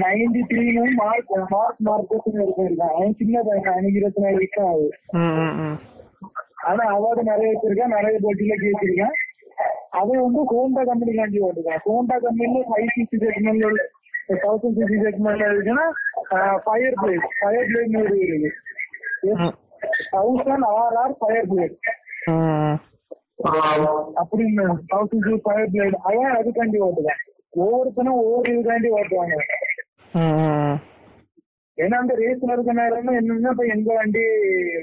[0.03, 4.89] நைன்டி த்ரீனு மார்க் மார்க் மார்க்கெட்னு இருக்கான் அவன் சின்ன பையன் அவனுக்கு இருபத்தி நாலு ஆகுது.
[6.71, 7.95] ஆனா அவார்டு நிறைய வச்சிருக்கான்.
[7.97, 9.17] நிறைய போட்டியில ஜெயிச்சிருக்கான்.
[9.95, 13.83] அவன் வந்து ஹோண்டா கம்பெனி காண்டி ஓட்டுக்கான் ஹோண்டா கம்பெனில five CC segment
[14.45, 15.87] thousand CC segment இருக்குன்னா
[16.65, 18.51] ஃபயர் பிளேட் ஃபயர் பிளேட்னு ஒரு இருக்கு.
[20.15, 21.77] Thousand R R Fireblade
[24.23, 27.23] அப்படின்னு தௌசண்ட் சிசி ஃபயர் பிளேட் அவன் அதுக்காண்டி ஓட்டுக்கான்
[27.57, 29.37] ஒவ்வொருத்தனும் ஒவ்வொரு இதுக்காண்டி ஓட்டுவாங்க.
[31.79, 34.23] ஏன்னா அந்த ரேஸ்ல இருக்க நேரம் என்னன்னா இப்ப எங்க வண்டி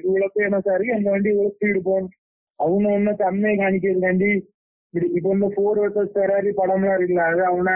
[0.05, 2.16] இவ்வளவு ஃபேமஸ் இருக்கு எங்க வண்டி இவ்வளவு ஸ்பீடு போகணும்
[2.59, 4.32] அவங்க ஒண்ணு தன்மை காணிக்கிறதுக்காண்டி
[4.94, 7.76] இப்ப இந்த போர் வர்சஸ் ஃபெராரி படம்லாம் இருக்குல்ல அது அவனை.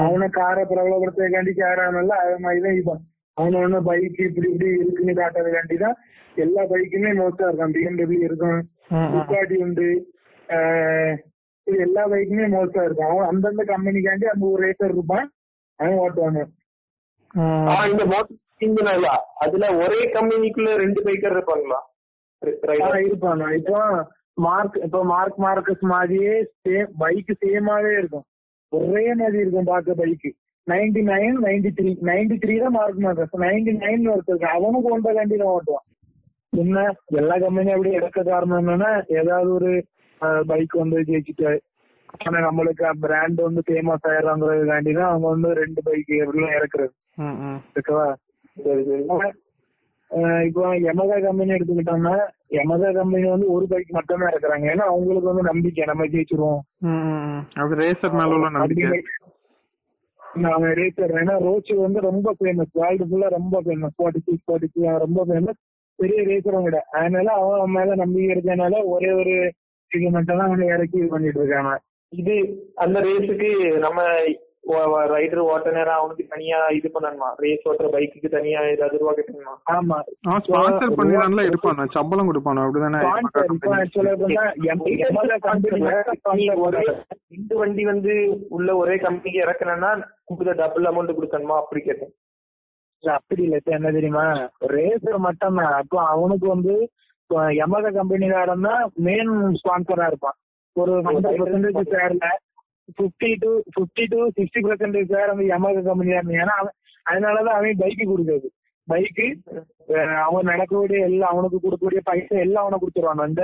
[0.00, 3.00] அவனை காரை பிரபலப்படுத்துறதுக்காண்டி கேரானல்ல அது மாதிரிதான் இவன்.
[3.36, 5.96] அவன ஒண்ணு பைக் இப்படி இப்படி இருக்குன்னு காட்டுறதுக்காண்டி தான்
[6.36, 8.60] எல்லா பைக்குமே மோஸ்டா இருக்கும் பிஎம்டபிள்யூ இருக்கும்.
[9.14, 9.88] துக்காட்டி உண்டு
[11.66, 15.26] எல்லா பைக்குமே மோஸ்டா இருக்கும் அவன் அந்தந்த கம்பெனிக்காண்டி அந்த ஒரு ரேசர் இருப்பான்
[15.80, 16.40] அவன் ஓட்டுவாங்க.
[17.70, 18.38] ஆ, இந்த மோட்டர்
[19.38, 21.78] அதுல ஒரே கம்பெனிக்குள்ள ரெண்டு பைக்கர் இருப்பாங்களா?
[23.06, 23.44] இருப்பாங்க.
[23.58, 23.78] இப்போ
[24.46, 26.34] மார்க் இப்போ மார்க் மார்க்கஸ் மாதிரியே
[26.66, 28.26] சேம் பைக் சேமாவே இருக்கும்.
[28.72, 30.28] ஒரே மாதிரி இருக்கும் பார்க்க bike
[30.66, 35.52] ninety nine ninety three ninety three தான் மார்க் மார்க் நைன்டி நைன் ஒருத்தருக்கு அவனுக்கு ஒன்றரை தான்
[35.54, 35.86] ஓட்டுவான்.
[36.52, 36.78] என்ன
[37.20, 39.72] எல்லா கம்பெனியும் அப்படி எடுக்க காரணம் என்னன்னா ஏதாவது ஒரு
[40.50, 41.50] பைக் வந்து ஜெயிச்சுட்டு
[42.26, 46.92] ஆனா நம்மளுக்கு பிராண்ட் வந்து ஃபேமஸ் ஆயிடுறாங்கிறதுக்காண்டி தான் அவங்க வந்து ரெண்டு பைக் எப்படிலாம் இறக்குறது.
[47.78, 48.08] ஓகேவா?
[48.56, 48.82] சரி
[50.48, 52.14] இப்போ யமகா கம்பெனி எடுத்துக்கிட்டோம்னா
[52.50, 54.64] யமகா கம்பெனி வந்து ஒரு பைக் மட்டுமே இறக்குறாங்க.
[54.72, 55.84] ஏன்னா அவங்களுக்கு வந்து நம்பிக்கை.
[55.90, 56.62] நம்ம ஜெயிச்சிருவோம்.
[57.62, 59.00] அது ரேசர் மேல உள்ள நம்பிக்கை.
[60.44, 65.04] நாங்க ரேசர் ஏன்னா ரோச்சு வந்து ரொம்ப ஃபேமஸ் வேர்ல்டு ஃபுல்லா ரொம்ப famous forty six forty six
[65.04, 65.58] ரொம்ப ஃபேமஸ்
[65.98, 69.34] பெரிய ரேசரும் கூட அதனால அவன் மேல நம்பிக்கை இருக்கனால ஒரே ஒரு
[69.90, 71.72] இது மட்டும் தான் அவனை இறக்கி இது பண்ணிட்டு இருக்காங்க.
[72.12, 72.36] இது
[72.74, 73.50] அந்த ரேஸுக்கு
[73.84, 74.00] நம்ம
[75.12, 77.28] ரைடர் ஓட்ட நேரம் அவனுக்கு தனியா இது பண்ணணுமா?
[77.42, 79.54] ரேஸ் ஓட்டுற பைக்குக்கு தனியா ஏதாவது ரூபா கட்டணுமா?
[79.74, 79.96] ஆமா.
[80.46, 81.86] ஸ்பான்சர் பண்ணி தானே எடுப்பானு?
[81.96, 82.64] சம்பளம் கொடுப்பானு?
[82.66, 83.00] அப்படிதானே?
[85.42, 85.80] கம்பெனி
[87.36, 88.14] இந்த வண்டி வந்து
[88.48, 89.92] உள்ள ஒரே கம்பெனிக்கு இறக்கணும்னா
[90.30, 91.56] கொடுத்த டபுள் அமௌண்ட் கொடுக்கணுமா?
[91.62, 92.12] அப்படி கேட்டேன்.
[93.04, 93.58] இல்ல, அப்படி இல்ல.
[93.76, 94.24] என்ன தெரியுமா?
[94.74, 96.74] ரேசர் மட்டும் தான் அப்போ அவனுக்கு வந்து
[97.58, 99.30] யமகா கம்பெனிக்காரன் தான் மெயின்
[99.60, 100.36] ஸ்பான்சரா இருப்பான்.
[100.76, 102.26] ஒரு hundred percentage ஷேர்ல
[102.98, 106.20] fifty to fifty to sixty percentage share அந்த யமகா கம்பெனியா
[106.60, 106.76] அவன்
[107.06, 108.48] அதனாலதான் அவன் பைக்கு கொடுக்குறது
[108.88, 109.26] பைக்கு
[110.26, 113.24] அவன் நடக்கக்கூடிய எல்லாம் அவனுக்கு கொடுக்கக்கூடிய பைசா எல்லாம் அவனை கொடுத்துருவான்.
[113.28, 113.42] அந்த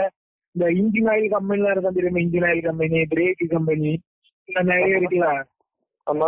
[0.54, 2.20] இந்த இன்ஜின் ஆயில் கம்பெனிலாம் இருக்கும் தெரியுமா?
[2.24, 3.90] Engine oil company brake company
[4.48, 5.28] இந்த நிறைய இருக்குல்ல.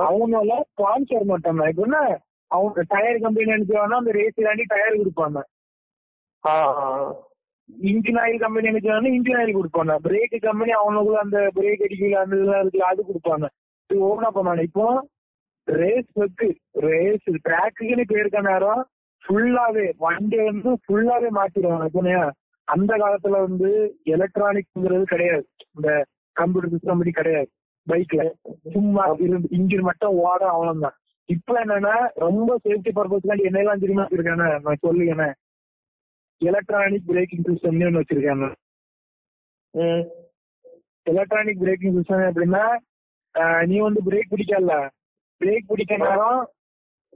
[0.09, 1.97] அவனால ஸ்பான்சர் மட்டும் என்ன
[2.51, 5.39] அவங்க டயர் கம்பெனி நினைச்சாங்கன்னா அந்த ரேஸ் தாண்டி டயர் கொடுப்பாங்க.
[7.91, 9.95] இன்ஜின் ஆயில் கம்பெனி எனக்கு இன்ஜின் ஆயில் கொடுப்பாங்க.
[10.07, 13.47] பிரேக் கம்பெனி அவனுக்குள்ள அந்த பிரேக் அடிக்கல அந்த இதெல்லாம் இருக்குல்ல அது கொடுப்பாங்க.
[13.91, 14.63] இது ஓனா பண்ணாங்க.
[14.69, 14.87] இப்போ
[15.69, 16.49] ரேஸ் வெக்கு
[16.87, 18.83] ரேஸ் ட்ராக்குன்னு பேருக்க நேரம்
[19.25, 22.33] ஃபுல்லாவே வண்டி வந்து ஃபுல்லாவே மாத்திடுவாங்க இப்ப
[22.69, 23.69] அந்த காலத்துல வந்து
[24.15, 25.45] எலக்ட்ரானிக்ங்கிறது கிடையாது.
[25.77, 25.91] இந்த
[26.37, 27.49] கம்ப்யூட்டர் சிஸ்டம் படி கிடையாது.
[27.87, 28.23] பைக்ல
[28.75, 30.97] சும்மா இருந்து இன்ஜின் மட்டும் ஓட அவ்வளவுதான்.
[31.29, 31.95] இப்ப என்னன்னா
[32.25, 35.29] ரொம்ப சேஃப்டி பர்பஸ்க்காண்டி என்னெல்லாம் தெரியுமா இருக்கானே நான் சொல்லுங்கண்ணே
[36.41, 38.47] எலக்ட்ரானிக் பிரேக்கிங் சிஸ்டம்னு ஒண்ணு வச்சிருக்காங்க.
[41.07, 42.65] எலக்ட்ரானிக் பிரேக்கிங் சிஸ்டம் எப்படின்னா
[43.71, 44.77] நீ வந்து பிரேக் பிடிக்கல
[45.41, 46.41] பிரேக் பிடிக்க நேரம்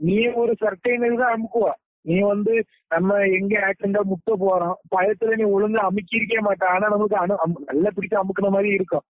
[0.00, 1.66] நீ ஒரு சர்டைன் தான் அமுக்குவ.
[2.08, 2.52] நீ வந்து
[2.94, 6.64] நம்ம எங்க ஆக்சிடென்டா முட்ட போறோம் பயத்துல நீ ஒழுங்கா அமுக்கிருக்கே மாட்ட.
[6.74, 7.34] ஆனா நமக்கு அனு
[7.70, 9.04] நல்லா பிடிச்சு அமுக்குன மாதிரி இருக்கும்.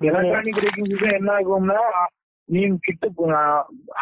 [0.00, 1.80] எலக்ட்ரானிக் பிரேக்கிங் சிஸ்டம் என்ன ஆகும்னா
[2.48, 3.06] நீ கிட்ட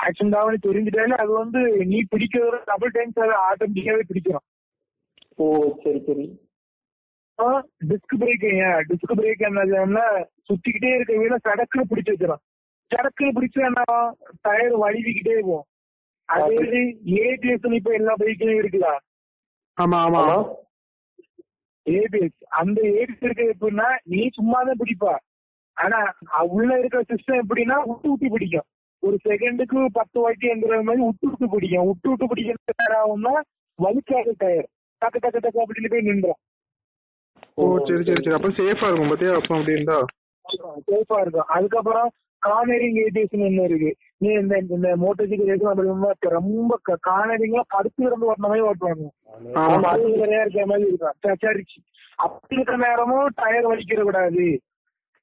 [0.04, 4.46] ஆக்சிடென்ட் ஆகும்னு தெரிஞ்சுட்டாலே அது வந்து நீ பிடிக்கிற டபுள் டைம்ஸ் அது ஆட்டோமேட்டிக்காவே பிடிச்சிடும்
[5.42, 5.46] ஓ
[5.82, 6.24] சரி சரி.
[7.90, 8.46] டிஸ்க் பிரேக்
[8.88, 10.06] டிஸ்க் பிரேக் என்னதுன்னா
[10.48, 12.42] சுத்திக்கிட்டே இருக்க வீட சடக்குன்னு பிடிச்சு வச்சிடும்
[12.90, 13.82] சடக்குன்னு பிடிச்சு என்ன
[14.46, 15.66] டயர் வழுவிக்கிட்டே போகும்.
[16.28, 16.80] அதே
[17.22, 18.92] ஏபிஎஸ் இப்ப எல்லா பைக்லயும் இருக்குதா?
[19.78, 20.24] ஆமா ஆமா.
[21.86, 25.14] ஏபிஎஸ் அந்த ஏபிஎஸ் இருக்க எப்படின்னா நீ சும்மா தான் பிடிப்பா.
[25.76, 25.98] ஆனா
[26.56, 28.68] உள்ள இருக்கிற சிஸ்டம் எப்படின்னா விட்டு விட்டு பிடிக்கும்.
[29.02, 31.86] ஒரு செகண்டுக்கு பத்து வாட்டிங்கிற மாதிரி விட்டு விட்டு பிடிக்கும்.
[31.90, 33.34] விட்டு விட்டு பிடிக்கிற நேரம் ஆகும்னா
[33.78, 34.68] வலிக்காத டயர்
[35.00, 36.38] டக்கு டக்கு டக்கு அப்படின்னு போய் நின்றோம்
[37.54, 38.36] ஓ சரி சரி சரி.
[38.36, 39.32] அப்ப சேஃபா இருக்கும் பாத்தியா?
[39.34, 40.04] அப்ப அப்படி இருந்தா?
[40.86, 41.46] சேஃபா இருக்கும்.
[41.46, 42.10] அதுக்கப்புறம்
[42.46, 43.96] கார்னரிங் ஏடிஎஸ் ஒண்ணு இருக்கு.
[44.16, 49.06] நீ இந்த இந்த மோட்டர் சைக்கிள் ரேஸ் அப்படிங்கும்போது ரொம்ப கார்னரிங்ல படுத்து இருந்து ஓட்டின மாதிரி ஓட்டுவாங்க
[49.84, 51.12] அது நிறைய இருக்கிற மாதிரி இருக்கும்.
[51.22, 51.64] ச- சரி
[52.16, 54.60] அப்படி இருக்கிற நேரமும் டயர் வலிக்கிற கூடாது.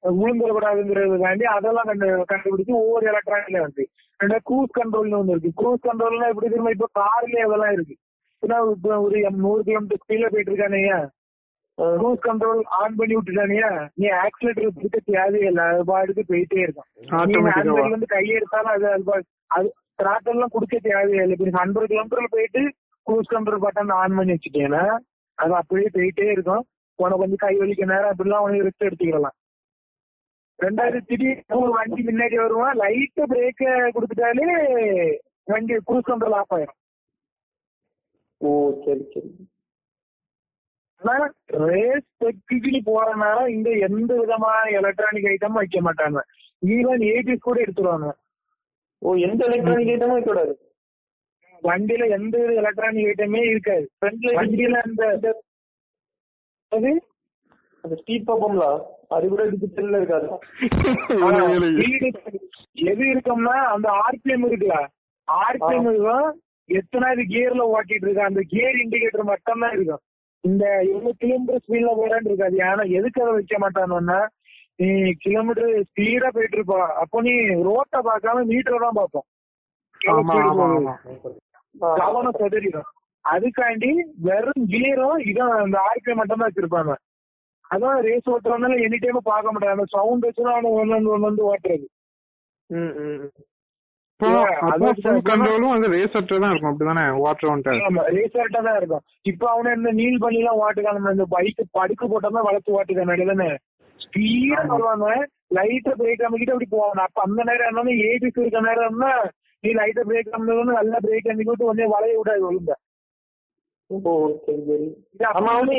[0.02, 3.88] விழுந்துட கூடாதுங்கிறதுக்காண்டி அதெல்லாம் கண்டு கண்டுபிடிச்சு ஒவ்வொரு எலக்ட்ரானிக்ல வந்து.
[4.24, 5.50] ரெண்டா க்ரூஸ் கண்ட்ரோல்னு ஒண்ணு இருக்கு.
[5.56, 6.68] க்ரூஸ் கண்ட்ரோல்னா எப்படி தெரியுமா?
[6.68, 7.96] இப்ப கார்லயே அதெல்லாம் இருக்கு.
[8.42, 10.82] ஒரு நூறு கிலோமீட்டர் ஸ்பீட்ல போயிட்டு இருக்கானே
[11.98, 13.68] க்ரூஸ் கண்ட்ரோல் ஆன் பண்ணி விட்டுட்டானியா
[14.00, 16.86] நீ ஆக்சிலேட்டர் பிடிக்க தேவையில்லை அது பாட்டுக்கு போயிட்டே இருக்கும்.
[18.14, 19.22] கையை எடுத்தாலும் அது அது
[19.56, 19.68] அது
[20.00, 22.62] throttle எல்லாம் கொடுக்க தேவையில்லை இப்ப ஹண்ட்ரட் கிலோமீட்டர்ல போயிட்டு
[23.06, 24.82] க்ரூஸ் கண்ட்ரோல் பட்டன் ஆன் பண்ணி வச்சுட்டேன்னா
[25.38, 26.64] அது அப்படியே போயிட்டே இருக்கும்.
[26.98, 29.36] உனக்கு கொஞ்சம் கை வலிக்க நேரம் அப்படிலாம் உனக்கு ரெஸ்ட் எடுத்துக்கலாம்
[30.58, 32.76] ரெண்டாவது திடீர்னு ஒரு வண்டி முன்னாடி வருவான்.
[32.82, 33.64] லைட் பிரேக்க
[33.96, 34.48] கொடுத்துட்டாலே
[35.52, 36.78] வண்டி க்ரூஸ் கண்ட்ரோல் ஆஃப் ஆயிரும்.
[38.40, 39.30] ஓ சரி சரி.
[41.64, 46.18] ரேஸ் டெக்னிக்கலி போறதுனால இந்த எந்த விதமான எலக்ட்ரானிக் ஐட்டமும் வைக்க மாட்டாங்க.
[46.62, 48.12] ஈவன் ஏபிஎஸ் கூட எடுத்துருவாங்க.
[49.02, 50.58] ஓ எந்த எலக்ட்ரானிக் ஐட்டமும் வைக்கூடாது
[51.62, 53.88] வண்டியில எந்த வித எலக்ட்ரானிக் ஐட்டமே இருக்காது.
[54.36, 55.34] வண்டியில அந்த
[56.72, 57.02] அது?
[57.84, 60.28] அந்த ஸ்பீட் பார்ப்போம்ல அது கூட டிஜிட்டல்ல இருக்காது.
[62.90, 64.88] எது இருக்கும்னா அந்த ஆர்பிஎம் இருக்குல்ல?
[65.28, 66.38] ஆர்பிஎம்
[66.68, 68.30] எத்தனாவது கியர்ல ஓட்டிட்டு இருக்க?
[68.30, 70.02] அந்த கியர் இண்டிகேட்டர் மட்டும் தான் இருக்கும்
[70.44, 74.18] இந்த எவ்வளவு கிலோமீட்டர் ஸ்பீட்ல போறான்னு இருக்காது ஏன்னா எதுக்கு அதை வைக்க மாட்டானுன்னா
[74.80, 74.88] நீ
[75.24, 76.80] கிலோமீட்டர் ஸ்பீடா போயிட்டு இருப்பா.
[77.02, 77.32] அப்போ நீ
[77.68, 79.26] ரோட்டை பார்க்காம மீட்டரை தான் பார்ப்போம்.
[82.02, 82.88] கவனம் செதறிடும்
[83.24, 83.90] அதுக்காண்டி
[84.26, 86.92] வெறும் கியரும் இதான் அந்த ஆர்பிஎம் மட்டும் தான் வச்சிருப்பாங்க.
[87.70, 91.86] அதான் ரேஸ் ஓட்டுறதுனால எனி டைம் பார்க்க முடியாது அந்த சவுண்ட் வச்சுதான் அவன் ஒன்னு வந்து ஓட்டுறது.
[95.26, 97.04] கண்ட்ரோலும் ரேசர்ட்ட தான் இருக்கும் அப்படிதானே?
[97.18, 99.02] வாட்டர் வந்துட்டு ஆமா ரேசர்ட்டா தான் இருக்கும்.
[99.24, 103.48] இப்ப அவன இந்த நீல் பண்ணி எல்லாம் ஓட்டுக்கான இந்த பைக் படுக்க போட்டோம்னா வளர்த்து ஓட்டுக்கான தானே?
[104.00, 105.06] ஸ்பீடா வருவாங்க
[105.56, 109.12] லைட்டா பிரேக் அமைக்கிட்டு அப்படி போவாங்க அப்ப அந்த நேரம் என்னன்னா ஏபிஸ் இருக்க நேரம்னா
[109.64, 112.74] நீ லைட்டா பிரேக் அமைக்கணும் நல்லா பிரேக் அமைக்கிட்டு உடனே வளைய விடாது ஒழுங்க.
[113.90, 114.12] ஓ
[114.46, 114.88] சரி சரி.
[115.30, 115.74] ஆமா அவனு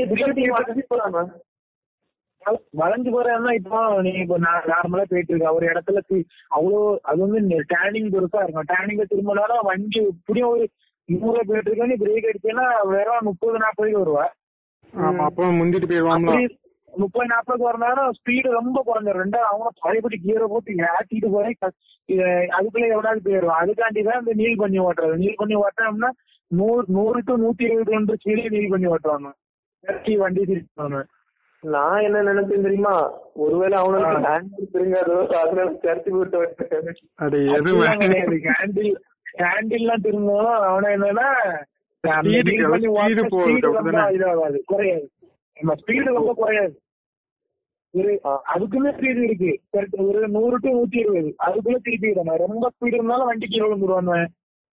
[2.79, 4.37] வளைஞ்சு போறேன்னா இப்போ நீ இப்போ
[4.71, 6.01] நார்மலா போயிட்டு இருக்க ஒரு இடத்துல
[6.57, 6.79] அவ்வளோ
[7.09, 7.39] அது வந்து
[7.73, 8.69] டேனிங் பெருசா இருக்கும்.
[8.71, 10.65] டேனிங்ல திரும்பினா வண்டி இப்படியும் ஒரு
[11.09, 14.25] நூறு போயிட்டு இருக்க நீ பிரேக் அடிச்சேன்னா வெறும் முப்பது நாற்பதுக்கு வருவா.
[16.93, 19.21] முப்பது நாற்பது வரனாலும் ஸ்பீடு ரொம்ப குறைஞ்சிரும்.
[19.23, 21.55] ரெண்டாவது அவங்க பழையபடி கியரை போட்டு ஏற்றிட்டு போய்
[22.57, 25.15] அதுக்குள்ள எவ்வளவு போயிடும் அதுக்காண்டி தான் இந்த நீல் பண்ணி ஓட்டுறது.
[25.23, 26.09] நீல் பண்ணி ஓட்டணும்னா
[26.51, 29.29] நூறு நூறு டு நூத்தி இருபது கிலோமீட்டர் ஸ்பீடே நீல் பண்ணி ஓட்டுவாங்க
[30.23, 30.99] வண்டி திருப்பாங்க
[31.61, 33.11] நான் என்ன நினைச்சேன் தெரியுமா?
[33.33, 36.37] ஒருவேளை அவனுக்கு ஹேண்ட் திருங்காதோ அதனால சேர்த்து விட்டு
[38.59, 38.95] ஹேண்டில்
[39.37, 41.29] ஹேண்டில் எல்லாம் திரும்பவும் அவன என்னன்னா?
[44.11, 44.57] இதாகாது.
[44.65, 45.09] குறையாது.
[45.59, 46.81] நம்ம ஸ்பீடு ரொம்ப குறையாது.
[47.91, 48.41] ஒரு ஆ.
[48.55, 49.59] அதுக்குள்ள ஸ்பீடு இருக்கு.
[49.97, 51.35] ஒரு நூறு டு நூத்தி இருபது.
[51.45, 54.25] அதுக்குள்ள திருப்பி ரொம்ப ஸ்பீடு இருந்தாலும் வண்டி கீழே விழுந்துருவாங்க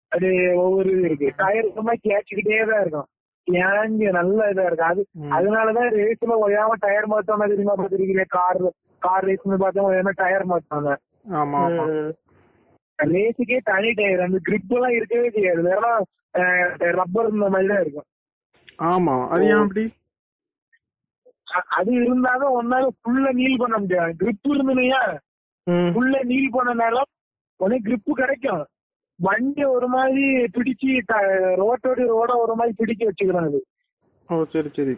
[0.09, 1.33] அது ஒவ்வொரு இது இருக்கு.
[1.37, 3.07] டயர் ரொம்ப கேச்சுக்கிட்டே தான் இருக்கும்.
[3.47, 4.85] கேஞ்சு நல்ல இதா இருக்கு.
[4.85, 5.03] அது.
[5.37, 7.75] அதனாலதான் ரேஸ்ல ஒய்யாம டயர் மாத்தோம்னா தெரியுமா?
[7.79, 8.61] பாத்துருக்கீங்க கார்
[9.03, 10.91] கார் ரேஸ்னு பார்த்தா ஒய்யாம டயர் மாத்தாங்க
[11.39, 11.61] ஆமா
[12.99, 15.63] ரேஸுக்கே தனி டயர் அந்த கிரிப் எல்லாம் இருக்கவே செய்யாது.
[15.63, 15.85] வேற
[16.99, 18.09] ரப்பர் இந்த மாதிரி தான் இருக்கும்.
[18.89, 19.15] ஆமா.
[19.33, 19.85] அது ஏன் அப்படி?
[21.77, 24.13] அது இருந்தாலும் ஒன்னால ஃபுல்லா நீல் பண்ண முடியாது.
[24.21, 25.01] கிரிப் இருந்தனையா.
[25.91, 27.03] ஃபுல்லா நீல் பண்ணனால
[27.61, 28.63] உனக்கு கிரிப் கிடைக்கும்.
[29.23, 30.91] வண்டி ஒரு மாதிரி பிடிச்சு
[31.63, 33.61] ரோட்டோட ரோட ஒரு மாதிரி பிடிச்சு வச்சுக்கிறான் அது.
[34.29, 34.95] ஓ சரி சரி.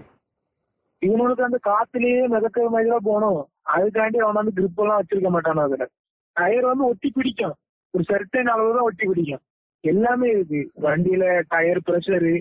[1.02, 3.40] இவனுக்கு அந்த காத்துலயே மிதக்கிற மாதிரி தான் போகணும்.
[3.74, 5.86] அதுக்காண்டி அவன் வந்து கிரிப் எல்லாம் வச்சிருக்க மாட்டான் அதுல.
[6.36, 7.54] டயர் வந்து ஒட்டி பிடிக்கும்.
[7.94, 9.42] ஒரு சர்டன் அளவு தான் ஒட்டி பிடிக்கும்.
[9.84, 10.60] எல்லாமே இருக்கு.
[10.82, 12.34] வண்டியில டயர் பிரஷரு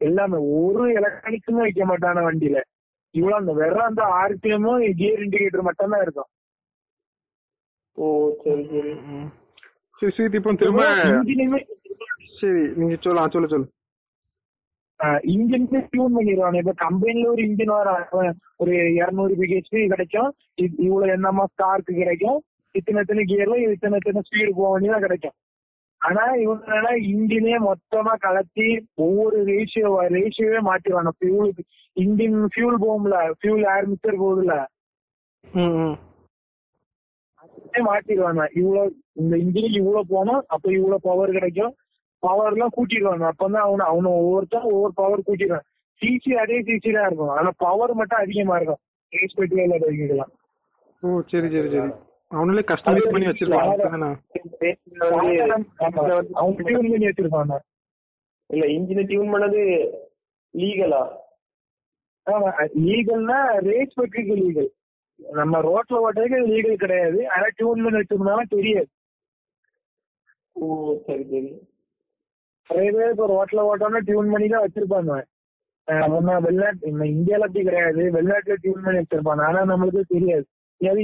[0.00, 0.38] எல்லாமே.
[0.62, 2.60] ஒரு எலக்ட்ரானிக்ஸுமே வைக்க மாட்டான வண்டியில.
[3.14, 6.30] இவ்வளவு அந்த வெறும் அந்த ஆர்பிஎம்மும் கியர் இண்டிகேட்டர் மட்டும் தான் இருக்கும்.
[7.98, 8.06] ஓ
[8.44, 8.94] சரி சரி.
[10.00, 10.82] சரி இப்போ திரும்ப
[12.38, 13.68] சரி நீங்க சொல்லலாம் சொல்லு சொல்லு
[15.30, 17.90] இன்ஜினுமே டியூன் பண்ணிடுவாங்க இப்ப கம்பெனில ஒரு இன்ஜின் வர
[18.56, 20.30] ஒரு இருநூறு பிஹெச்பி கிடைக்கும்
[20.82, 22.38] இவ்வளவு என்னமா ஸ்டார்க்கு கிடைக்கும்
[22.74, 25.36] இத்தனை இத்தனை கியர்ல இத்தனை இத்தனை ஸ்பீடு போக வேண்டியதான் கிடைக்கும்
[26.00, 28.66] ஆனா இவங்க இன்ஜினே மொத்தமா கலத்தி
[28.96, 31.62] ஒவ்வொரு ரேஷியோ ரேஷியோவே மாத்திடுவாங்க ஃபியூலுக்கு
[31.96, 34.56] இன்ஜின் ஃபியூல் போகும்ல ஃபியூல் ஏர் மிக்சர் போகுதுல
[37.86, 41.74] மாத்திடுவாங்க இவ்வளவு இந்த இன்ஜினுக்கு இவ்வளவு போனோம் அப்ப இவ்வளவு பவர் கிடைக்கும்.
[42.22, 43.24] பவர் எல்லாம் கூட்டிடுவாங்க.
[43.32, 45.66] அப்பதான் அவன அவன ஒவ்வொருத்தரும் ஒவ்வொரு பவர் கூட்டிடுவான்.
[46.00, 47.34] சிசி அதே சிசி தான் இருக்கும்.
[47.36, 48.80] ஆனா பவர் மட்டும் அதிகமா இருக்கும்.
[49.12, 50.32] ரேஸ் பெட்ரோல் பைக்குலாம்
[51.02, 51.90] ஓ சரி சரி சரி.
[52.30, 53.84] அவங்களே கஸ்டமைஸ் பண்ணி வச்சிருக்காங்க
[58.50, 59.60] இல்ல இன்ஜினை டியூன் பண்ணது
[60.54, 61.02] லீகலா
[62.26, 62.50] ஆமா.
[62.86, 63.38] லீகல்னா
[63.68, 64.70] ரேஸ் பெட்ரிக்கு லீகல்
[65.20, 67.28] நம்ம ரோட்ல ஓட்டுறதுக்கு லீகல் கிடையாது.
[67.34, 68.88] ஆனா டியூன் பண்ணி வச்சிருந்தாலும் தெரியாது.
[70.56, 70.66] ஓ
[71.06, 71.50] சரி சரி.
[72.70, 75.14] நிறைய பேர் இப்ப ரோட்ல ஓட்டோம்னா டியூன் பண்ணி தான் வச்சிருப்பாங்க.
[76.12, 78.02] முன்ன வெளிநாட்டு இந்தியால அப்படி கிடையாது.
[78.16, 79.42] வெளிநாட்டுல டியூன் பண்ணி வச்சிருப்பாங்க.
[79.48, 80.46] ஆனா நம்மளுக்கு தெரியாது.
[80.80, 81.02] ஏதாவது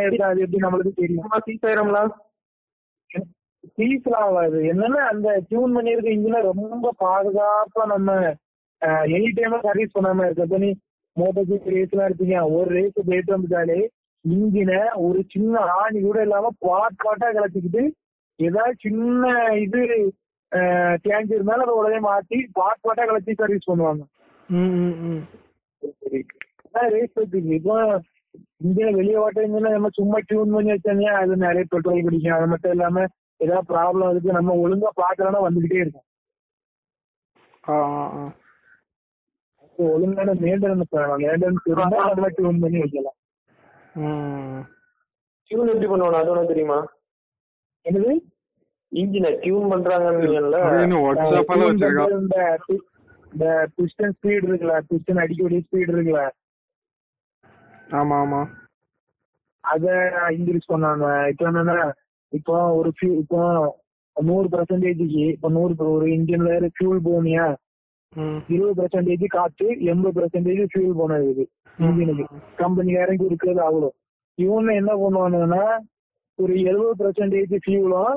[0.00, 1.30] ஆயிருக்கா அது எப்படி நம்மளுக்கு தெரியும்?
[1.46, 2.12] சீஸ் ஆயிரம்லாம்
[3.78, 4.58] சீஸ்ல ஆகாது.
[4.72, 8.10] என்னன்னா அந்த டியூன் பண்ணிருக்க இன்ஜினை ரொம்ப பாதுகாப்பா நம்ம
[9.10, 10.70] எனி டைம் சர்வீஸ் பண்ணாம இருக்க நீ
[11.16, 13.78] மோட்டர் ஜிப் ரேஸ் எல்லாம் இருப்பீங்க ஒரு ரேஸ் போயிட்டு வந்துட்டாலே
[14.24, 17.82] இன்ஜினை ஒரு சின்ன ஆணி கூட இல்லாம பாட் பாட்டா கலத்திக்கிட்டு
[18.38, 19.24] ஏதாவது சின்ன
[19.56, 19.80] இது
[21.04, 24.02] தேஞ்சி இருந்தாலும் அதை உடனே மாத்தி பாட் பாட்டா கலத்தி சர்வீஸ் பண்ணுவாங்க.
[24.48, 25.22] ம் ம் ம்.
[26.94, 27.76] ரேஸ் வச்சிருக்கு இப்போ
[28.60, 33.04] இந்தியா வெளியே ஓட்டுறீங்கன்னா நம்ம சும்மா டியூன் பண்ணி வச்சாங்க அது நிறைய பெட்ரோல் குடிக்கும் அது மட்டும் இல்லாம
[33.40, 36.06] ஏதாவது ப்ராப்ளம் இருக்கு நம்ம ஒழுங்கா பாக்கலன்னா வந்துகிட்டே இருக்கும்.
[39.78, 43.18] ஒழுங்கான மெயின்டெனன்ஸ் வேணும் மெயின்டெனன்ஸ் இருந்தா நம்ம டியூன் பண்ணி வைக்கலாம்.
[43.94, 44.60] ம்.
[45.50, 46.78] டியூன் எப்படி பண்ணுவாங்க அது தெரியுமா?
[47.86, 48.12] என்னது?
[48.92, 50.20] இன்ஜினை டியூன் பண்றாங்கன்னு
[51.50, 52.16] பண்றது
[53.32, 56.22] இந்த பிஸ்டன் ஸ்பீட் இருக்குல்ல பிஸ்டன் அடிக்கக்கூடிய ஸ்பீட் இருக்குல்ல.
[57.98, 58.40] ஆமா ஆமா
[59.64, 59.86] அத
[60.36, 61.06] இன்க்ரீஸ் பண்ணாங்க.
[61.32, 61.76] இப்போ என்னன்னா
[62.32, 62.90] இப்போ ஒரு
[63.22, 63.40] இப்போ
[64.16, 67.46] நூறு பர்சன்டேஜுக்கு இப்போ நூறு ஒரு இன்ஜின்ல ஃபியூல் போனியா?
[68.54, 71.44] இருபது பர்சன்டேஜ் காத்து எண்பது பர்சன்டேஜ் ஃபியூல் போனது
[71.78, 72.24] இன்ஜினுக்கு
[72.62, 73.90] கம்பெனிக்காரங்க இருக்கிறது அவ்வளோ.
[74.38, 75.64] இவங்க என்ன பண்ணுவானுங்கன்னா
[76.38, 78.16] ஒரு எழுபது பர்சன்டேஜ் ஃபியூலும்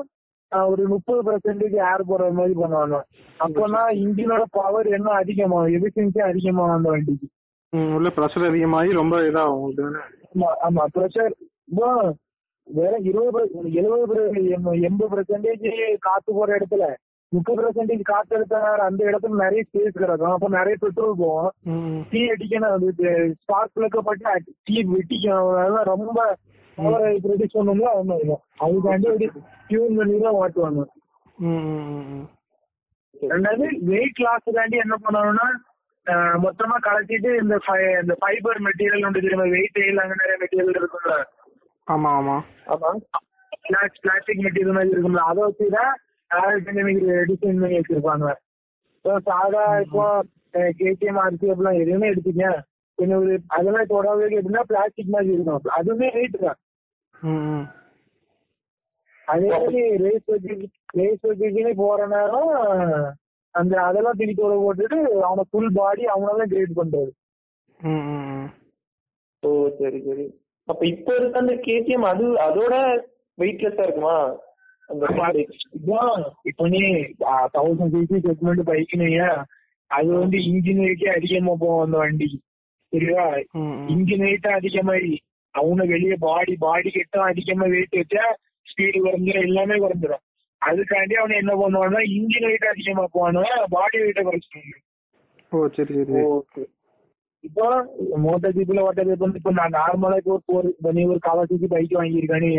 [0.52, 2.96] ஒரு முப்பது பர்சன்டேஜ் ஏர் போடுற மாதிரி பண்ணுவாங்க.
[3.40, 7.28] அப்போனா இன்ஜினோட பவர் என்ன அதிகமாகும் எஃபிஷியன்சி அதிகமாகும் அந்த வண்டிக்கு.
[7.96, 10.02] உள்ள ப்ரெஷர் அதிகமாகி ரொம்ப இதாகும் அப்படிதானே
[10.32, 11.34] ஆமா ஆமா ப்ரெஷர்
[12.68, 13.40] வேற இருபது
[13.80, 14.18] எழுபது
[14.88, 15.64] எண்பது பெர்சன்டேஜ்
[16.06, 16.84] காத்து போற இடத்துல
[17.32, 18.56] முப்பது பெர்சன்டேஜ் காத்து எடுத்த
[18.86, 20.34] அந்த இடத்துல நிறைய ஸ்பேஸ் கிடக்கும்.
[20.34, 21.50] அப்ப நிறைய பெட்ரோல் போகும்.
[22.10, 22.72] டீ அடிக்கணும்.
[22.76, 23.10] அது
[23.42, 24.32] ஸ்பார்க் பிளக்கப்பட்டு
[24.68, 26.20] டீ வெட்டிக்கணும் அதெல்லாம் ரொம்ப
[26.78, 27.88] பவரை ப்ரொடியூஸ் பண்ணணும்ல?
[28.00, 28.36] ஒண்ணும் இல்லை.
[28.64, 29.26] அதுக்காண்டி அப்படி
[29.70, 30.82] டியூன் பண்ணி தான் ஓட்டுவாங்க.
[31.38, 32.26] ம் ம் ம்
[33.30, 35.48] ரெண்டாவது வெயிட் லாஸுக்காண்டி என்ன பண்ணணும்னா
[36.44, 37.54] மொத்தமா கலத்திட்டு இந்த
[38.02, 39.46] இந்த ஃபைபர் மெட்டீரியல் ஒன்று தெரியுமா?
[39.56, 41.16] வெயிட் அங்க நிறைய மெட்டீரியல் இருக்கும்ல.
[41.86, 42.36] ஆமா ஆமா.
[42.74, 42.90] ஆமா.
[44.02, 45.22] பிளாஸ்டிக் மெட்டீரியல் மாதிரி இருக்கும்ல.
[45.30, 45.92] அதை வச்சுதான்
[46.30, 48.26] ஏரோடைனமிக் டிசைன் பண்ணி வச்சிருப்பாங்க.
[49.28, 50.04] சாதா இப்போ
[50.78, 52.48] கேடிஎம் ஆர்சி அப்படிலாம் எதுவுமே எடுத்துக்க
[53.00, 56.58] கொஞ்சம் ஒரு அதெல்லாம் தொடாவே எப்படின்னா பிளாஸ்டிக் மாதிரி இருக்கும் அதுவுமே ரேட் தான்
[59.28, 60.54] அதே மாதிரி ரேஸ் வச்சு
[60.98, 62.52] ரேஸ் வச்சுக்கினே போற நேரம்
[63.54, 67.10] அந்த அதெல்லாம் திருப்பி போட்டுட்டு அவன ஃபுல் பாடி அவனால கிரேட் பண்றது
[67.80, 68.48] ம் ம் ம்
[69.42, 70.26] ஓ சரி சரி
[70.68, 72.74] அப்ப இப்ப இருக்க அந்த கேடிஎம் அது அதோட
[73.38, 74.16] வெயிட்லெஸ்ஸா இருக்குமா
[74.88, 75.04] அந்த
[75.76, 76.20] இதான்
[76.50, 76.82] இப்போ நீ
[77.56, 79.22] தௌசண்ட் சிசி செக்மெண்ட் பைக்குனீங்க
[79.90, 82.28] அது வந்து இன்ஜின் வெயிட்டே அதிகமா போகும் அந்த வண்டி
[82.92, 83.24] சரியா
[83.60, 85.12] ம் ம் இன்ஜின் வெயிட் அதிகமாயி
[85.54, 88.24] அவன வெளியே பாடி பாடி கெட்டும் அதிகமா வெயிட் வச்சா
[88.66, 90.24] ஸ்பீடு குறைஞ்சிரும் எல்லாமே குறைஞ்சிரும்.
[90.62, 94.76] அதுக்காண்டி அவன் என்ன பண்ணுவான்னா இன்ஜின் வெயிட் அதிகமா போவானுவன் பாடி வெயிட்ட குறைச்சிருவாங்க.
[95.52, 96.22] ஓ சரி சரி.
[96.34, 96.62] ஓகே.
[97.44, 97.66] இப்போ
[98.24, 102.50] மோட்டர் ஜிப்ல ஓட்டர் ஜிப் வந்து இப்போ நான் நார்மலா இப்போ ஒரு நீ ஒரு கவாசிக்கு பைக் வாங்கியிருக்கானே.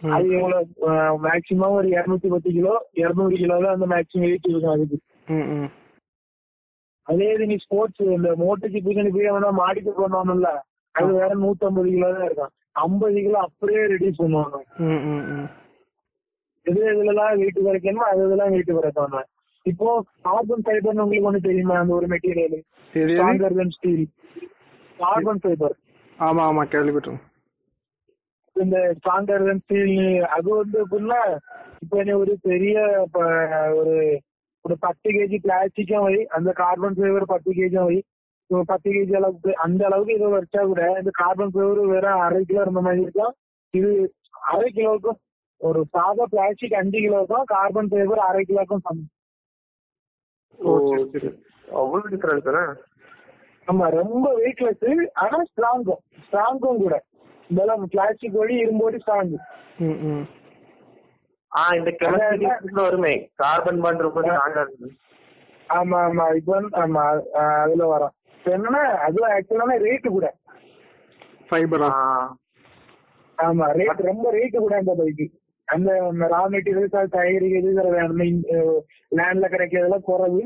[0.00, 2.72] அது எவ்வளவு மேக்சிமம் ஒரு இருநூத்தி பத்து கிலோ
[3.02, 4.98] இருநூறு கிலோ தான் அந்த மேக்சிமம் வெயிட் இருக்கும் அதுக்கு.
[7.06, 10.50] அதே இது நீ ஸ்போர்ட்ஸ் இந்த மோட்டர் ஜிப்புக்கு நீ போய் அவனா மாடிக்கு பண்ணுவானுல்ல
[10.94, 12.52] அது வேற நூத்தம்பது கிலோ தான் இருக்கும்
[12.84, 14.56] ஐம்பது கிலோ அப்படியே ரெடியூஸ் பண்ணுவாங்க.
[16.66, 19.18] எது எதுலாம் வெயிட் குறைக்கணுமோ அது இதெல்லாம் வெயிட் குறைப்பாங்க.
[19.66, 19.88] இப்போ
[20.26, 22.58] கார்பன் ஃபைபர்னு உங்களுக்கு ஒண்ணு தெரியுமா அந்த ஒரு material.
[22.94, 24.06] Stronger than steel
[24.98, 25.76] carbon fibre
[26.18, 27.20] ஆமா ஆமா கேள்விப்பட்டோம்
[28.56, 29.96] இந்த ஸ்ட்ராங்கர் தென் ஸ்டீல்
[30.36, 31.20] அது வந்து எப்படின்னா
[31.82, 32.76] இப்போ ஒரு பெரிய
[33.06, 33.20] இப்ப
[34.64, 37.98] ஒரு பத்து கேஜி பிளாஸ்டிக்கும் வை அந்த கார்பன் ஃபைபர் பத்து கேஜியும் வை
[38.66, 42.80] பத்து கேஜி அளவுக்கு அந்த அளவுக்கு இதை வச்சா கூட இந்த கார்பன் ஃபைபர் வெறும் அரை கிலோ இருந்த
[42.80, 43.34] மாதிரி இருக்கும்
[43.74, 43.90] இது
[44.52, 45.18] அரை கிலோவுக்கும்
[45.60, 49.08] ஒரு சாதா பிளாஸ்டிக் அஞ்சு கிலோவுக்கும் கார்பன் ஃபைபர் அரை கிலோவுக்கும் சமம்
[50.58, 51.30] ஓ சரி சரி
[51.76, 52.80] அவ்வளவு டிஃபரன்ஸ்
[53.68, 54.86] ஆமா ரொம்ப வெயிட்லெஸ்
[55.22, 56.94] ஆனா ஸ்ட்ராங்கும் ஸ்ட்ராங்கும் கூட
[57.50, 59.34] இதெல்லாம் பிளாஸ்டிக் வழி இரும்போடி ஸ்ட்ராங்
[61.52, 63.30] ம் ம் ஆ இந்த கெமிஸ்ட்ரி வருமே.
[63.34, 64.20] கார்பன் பாண்ட் ரொம்ப
[65.68, 67.02] ஆமா ஆமா இப்போ வந்து- ஆமா
[67.62, 68.12] அதுல வரும்.
[68.44, 70.26] என்னன்னா அது ஆக்சுவலான ரேட்டு கூட.
[71.50, 71.88] ஃபைபரா
[73.38, 75.26] ஆமா ரேட் ரொம்ப ரேட்டு கூட அந்த பைக்கு
[75.68, 75.90] அந்த
[76.30, 78.24] ரா மெட்டீரியல்ஸ் அது தயாரிக்கிறது அந்த
[79.12, 80.42] லேண்ட்ல கிடைக்கிறதெல்லாம் குறைவு.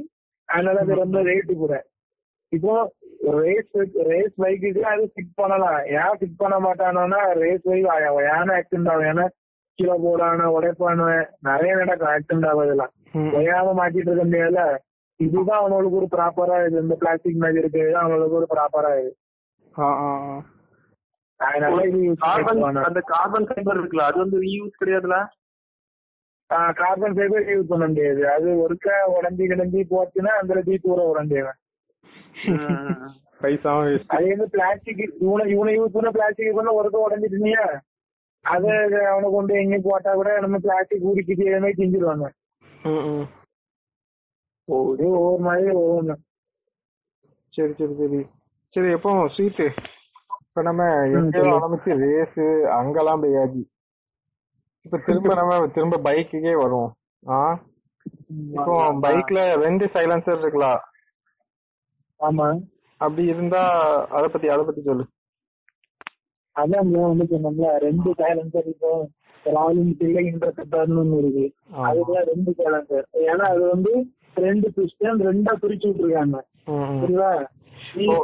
[0.48, 1.74] அதனால அது ரொம்ப ரேட்டு கூட.
[2.52, 2.74] இப்போ
[3.38, 5.84] ரேஸ் ரேஸ் பைக்குக்கு அது ஃபிட் பண்ணலாம்.
[5.86, 9.04] ஏன் ஃபிட் பண்ண மாட்டானோன்னா ரேஸ் பைக் ஏன்னா ஆக்சிடென்ட் ஆகும்.
[9.04, 9.26] ஏன்னா
[9.78, 11.06] கீழே போடான உடைப்பானு
[11.48, 12.10] நிறைய நடக்கும்.
[12.12, 13.32] ஆக்சிடென்ட் ஆகுதெல்லாம் ம்.
[13.38, 14.62] ஒயாம மாட்டிட்டு இருக்க முடியாதுல
[15.20, 16.76] இதுதான் அவனுக்கு ஒரு ப்ராப்பரா இது.
[16.84, 19.12] இந்த பிளாஸ்டிக் மாதிரி இருக்கிறது அவனுக்கு ஒரு ப்ராப்பரா இது.
[22.88, 25.16] அந்த கார்பன் ஃபைபர் இருக்குல்ல அது வந்து ரீயூஸ் கிடையாதுல
[26.80, 28.22] கார்பன் ஃபைபர் யூஸ் பண்ண முடியாது.
[28.34, 31.60] அது ஒருக்க உடஞ்சி கிடஞ்சி போச்சுன்னா அந்த தீ தூர உடஞ்சிடுவேன்
[33.42, 37.64] பைசாவும் அதே வந்து பிளாஸ்டிக் இவனை இவனை யூஸ் பண்ண பிளாஸ்டிக் பண்ண ஒருக்க உடஞ்சிட்டுனியா
[38.47, 38.64] அத
[39.11, 42.26] அவனை கொண்டு எங்கேயும் போட்டா கூட நம்ம பிளாஸ்டிக் உருக்கி செய்யற மாதிரி செஞ்சிருவாங்க
[42.86, 43.26] ம் ம்
[44.68, 46.16] ஓ இது ஒவ்வொரு மாதிரி ஒவ்வொன்று
[47.55, 48.20] சரி சரி சரி
[48.74, 49.66] சரி எப்போ ஸ்வீட்டு
[50.40, 51.55] இப்ப நம்ம எங்கேயோ சரி.
[51.57, 52.38] ஆரம்பிச்சு ரேஸ்
[52.76, 53.62] அங்கெல்லாம் போயாச்சு
[54.86, 56.92] இப்ப திரும்ப நம்ம திரும்ப பைக்குக்கே வருவோம்
[57.22, 57.38] ஆ
[58.55, 60.80] இப்போ பைக்ல ரெண்டு சைலன்சர் இருக்கலாம்
[62.20, 62.47] ஆமா
[63.01, 63.62] அப்படி இருந்தா
[64.16, 65.05] அத பத்தி அத பத்தி சொல்லு
[66.57, 68.92] அதான் வந்து சொன்னோம்ல ரெண்டு சைலன்சர் இப்போ
[69.74, 71.84] என்ஃபீல்ட்ல இன்டர்செப்டர்னு ஒண்ணு இருக்கு ஆமா.
[71.88, 73.92] அதுக்குலாம் ரெண்டு சைலன்சர் ஏன்னா அது வந்து
[74.42, 76.38] ரெண்டு பிஸ்டன் ரெண்டா பிரிச்சு விட்டுருக்காங்க.
[77.02, 77.30] புரியுதா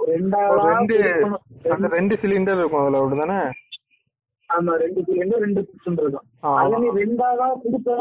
[0.09, 0.97] ரெண்டு.
[1.75, 3.39] அந்த ரெண்டு சிலிண்டர் இருக்கும் அதுல அப்படிதானே
[4.51, 6.27] ஆமா ரெண்டு சிலிண்டர் ரெண்டு பிஸ்டன் இருக்கும்.
[6.55, 6.89] அது நீ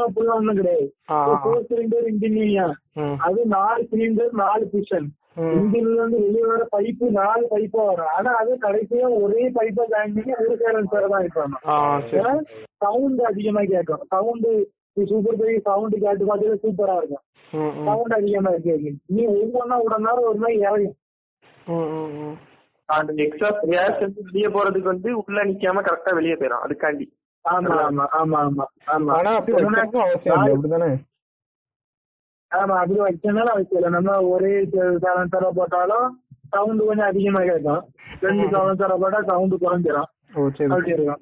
[0.06, 0.88] அப்படிலாம் ஒண்ணும் கிடையாது.
[1.38, 2.66] ஃபோர் சிலிண்டர் இன்ஜினியா
[2.98, 5.08] ம், அது நாலு சிலிண்டர் நாலு ம்.
[5.52, 8.12] இன்ஜின்ல இருந்து வெளியே வர பைப்பு நாலு பைப்பா வரும்.
[8.16, 11.76] ஆனா அது கடைசியா ஒரே பைப்பா ஜாயின் பண்ணி ஒரு சைலன்சர் தான் இருப்பாங்க ஆ,
[12.10, 12.34] சரி.
[12.78, 14.04] சவுண்ட் அதிகமா கேட்கும்.
[14.12, 14.48] சவுண்ட்
[15.08, 17.24] சூப்பர் பெரிய சவுண்ட் கேட்டு பார்த்தது சூப்பரா இருக்கும்.
[17.88, 18.76] சவுண்ட் அதிகமா இருக்கு.
[19.10, 20.98] நீ ஒவ்வொன்னா உடனே ஒரு மாதிரி இறங்கும்.
[22.90, 27.06] அந்த எக்ஸாஸ்ட் கேஸ் வந்து வெளியே போறதுக்கு வந்து உள்ள நிக்காம கரெக்டா வெளியே போயிடும் அதுக்காண்டி.
[27.46, 28.66] ஆமா ஆமா ஆமா ஆமா.
[28.88, 29.56] ஆமா ஆனா அப்படி
[30.02, 30.90] அவசியம் அப்படிதானே
[32.52, 34.54] ஆமா அப்படி வச்சனால அவசியம் நம்ம ஒரே
[35.04, 36.08] சலன்சரை போட்டாலும்
[36.54, 37.84] சவுண்ட் கொஞ்சம் அதிகமா கேட்கும்.
[38.24, 40.10] ரெண்டு சலன்சரை போட்டா சவுண்ட் குறைஞ்சிரும்.
[40.36, 41.22] ஓ சரி அப்படி இருக்கும்.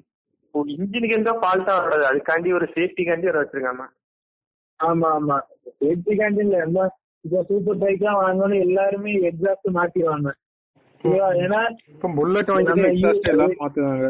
[0.74, 2.04] இன்ஜினுக்கு எந்த ஃபால்ட்டா வராது.
[2.10, 3.84] அதுக்காண்டி ஒரு சேஃப்டிக்காண்டி வர வச்சிருக்காங்க.
[4.80, 5.36] ஆமா ஆமா.
[5.80, 6.88] சேஃப்டி கேண்டில் என்ன
[7.24, 10.28] இப்ப சூப்பர் பைக் எல்லாம் வாங்கணும் எல்லாருமே எக்ஸாஸ்ட் மாத்திடுவாங்க?
[11.40, 11.60] ஏன்னா
[11.92, 14.08] இப்ப புல்லட் வாங்கி நம்ம எக்ஸாஸ்ட் US எல்லாரும் மாத்துவாங்க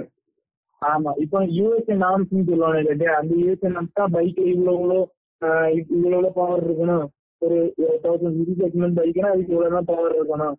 [0.83, 5.01] ஆமா இப்போ யூஎஸ்ஏ நாம்ஸ் சொல்லுவாங்க இல்லையா அந்த யூஎஸ்ஏ நாம்ஸ் தான் பைக்ல இவ்வளவு
[5.93, 7.07] இவ்வளவு பவர் இருக்கணும்.
[7.43, 7.59] ஒரு
[8.05, 10.57] தௌசண்ட் சிசி செக்மெண்ட் பைக்னா அதுக்கு இவ்வளவுதான் பவர் இருக்கணும்.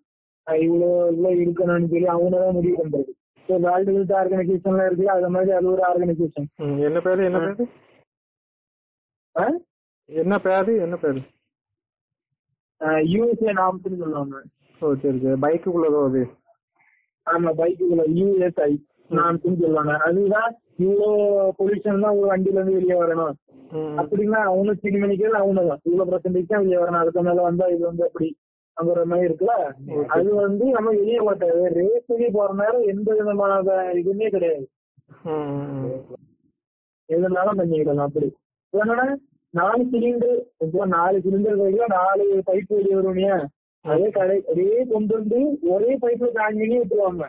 [0.48, 3.12] இவ்வளவு இவ்வளவு இருக்கணும்னு சொல்லி அவங்க தான் முடிவு பண்றது.
[3.50, 6.48] ஸோ வேர்ல்டு ஹெல்த் ஆர்கனைசேஷன்ல இருக்குல்ல அது மாதிரி அது ஒரு ஆர்கனைசேஷன்
[6.88, 7.66] என்ன பேரு என்ன பேரு?
[10.10, 11.22] என்ன பேரு என்ன பேரு?
[13.12, 14.38] யூஎஸ்ஏ நாம்ஸ்னு சொல்லுவாங்க.
[14.82, 15.38] ஓ சரி சரி.
[15.44, 16.22] பைக்குள்ளதோ அது?
[17.28, 18.72] ஆமா பைக்குள்ள யூஎஸ்ஐ
[19.10, 19.94] நாம்ஸ்னு சொல்லுவாங்க.
[20.08, 20.52] அதுதான்
[20.84, 21.10] இவ்வளோ
[21.60, 23.36] பொல்யூஷன் தான் ஒரு வண்டியில இருந்து வெளியே வரணும்.
[24.02, 27.02] அப்படின்னா அவனு சினி மணிக்கள் அவனுதான் இவ்வளவு பர்சன்டேஜ் தான் வெளியே வரணும்.
[27.02, 28.28] அதுக்கு மேல வந்தா இது வந்து அப்படி
[28.78, 29.56] அங்குற மாதிரி இருக்குல்ல?
[30.16, 33.58] அது வந்து நம்ம வெளியே மாட்டாது ரேஸுக்கு போற நேரம் எந்த விதமான
[34.02, 34.66] இதுவுமே கிடையாது.
[37.10, 38.10] எதுனாலும் பண்ணிக்கிடலாம்.
[38.10, 38.30] அப்படி.
[38.74, 39.06] என்னன்னா
[39.54, 43.38] நாலு சிலிண்டர் இப்போ நாலு சிலிண்டர் பைக்ல நாலு பைப் வெளியே வருவனியா
[43.86, 45.40] அதே கடை அதே கொண்டு வந்து
[45.74, 47.24] ஒரே பைப்ல ஜாயின் பண்ணி விட்டுருவாங்க.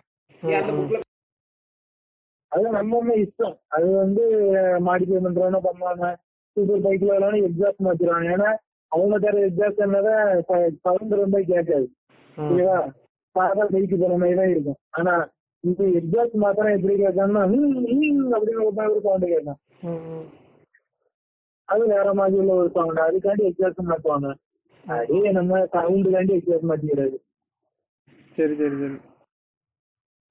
[2.53, 3.57] அது நம்ம நம்ம இஷ்டம்.
[3.75, 4.25] அது வந்து
[4.89, 6.07] மாடிஃபை பண்றவன பண்ணுவாங்க?
[6.57, 8.29] சூப்பர் பைக்ல எல்லாம் எக்ஸாஸ்ட் மாத்திடுவாங்க.
[8.37, 8.51] ஏன்னா
[8.93, 10.27] அவங்க தர எக்ஸாஸ்ட் என்னதான்
[10.85, 11.87] சவுண்ட் ரொம்ப கேட்காது.
[12.37, 12.81] ஓகேவா
[13.37, 14.79] சாதா பைக்கு போற மாதிரி தான் இருக்கும்.
[14.99, 15.15] ஆனா
[15.65, 17.37] இது எக்ஸாஸ்ட் மாத்திரம் எப்படி ஹம்
[18.37, 19.61] அப்படின்னு ஒரு மாதிரி ஒரு சவுண்ட் கேட்கும்.
[21.69, 24.31] அது வேற மாதிரி உள்ள ஒரு சவுண்ட் அதுக்காண்டி எக்ஸாஸ்ட் மாத்துவாங்க.
[24.85, 27.17] அதே நம்ம சவுண்டுக்காண்டி எக்ஸாஸ்ட் மாத்திக்கிறது.
[28.37, 28.99] சரி சரி சரி.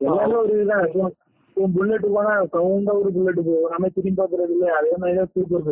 [0.02, 1.16] எல்லாமே ஒரு இதுதான்.
[1.58, 3.72] புல்லட் போனா சவுண்டா ஒரு புல்லட் போகும்.
[3.74, 5.68] நம்ம திரும்பி பாக்குறது இல்லையா அதே மாதிரி தான் சூப்பர்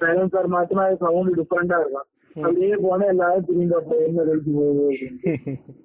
[0.00, 4.88] பைக் சைலன்சர் மாத்தினா சவுண்ட் டிஃபரெண்டா இருக்கும் அப்படியே போனா எல்லாரும் திரும்பி பார்ப்போம் என்ன வெயிட் போகுது.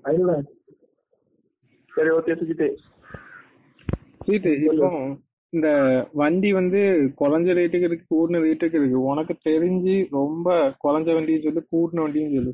[0.03, 0.43] அதுதான்
[1.91, 2.65] சரி ஓகே சுஜித்
[4.21, 4.87] சீட்டு இப்போ
[5.53, 5.67] இந்த
[6.13, 6.79] வண்டி வந்து
[7.19, 8.99] குறைஞ்ச ரேட்டுக்கு இருக்கு கூடின ரேட்டுக்கு இருக்கு.
[9.03, 10.47] உனக்கு தெரிஞ்சு ரொம்ப
[10.83, 12.53] குறைஞ்ச வண்டின்னு சொல்லு கூடின வண்டின்னு சொல்லு.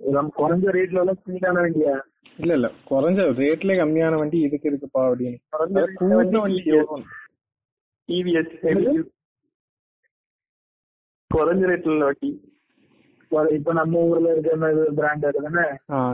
[0.00, 1.94] நம்ம குறைஞ்ச ரேட்ல எல்லாம் ஸ்பீடான வண்டியா?
[2.38, 2.68] இல்ல இல்ல.
[2.90, 5.38] குறைஞ்ச ரேட்ல கம்மியான வண்டி இதுக்கு இருக்குப்பா அப்படின்னு.
[6.00, 6.62] கூடின வண்டி?
[8.08, 8.56] டிவிஎஸ்?
[11.30, 12.10] குறைஞ்ச ரேட்ல
[13.30, 14.56] குறை- இப்ப நம்ம ஊர்ல இருக்கிற
[14.92, 15.64] பிராண்ட் தானே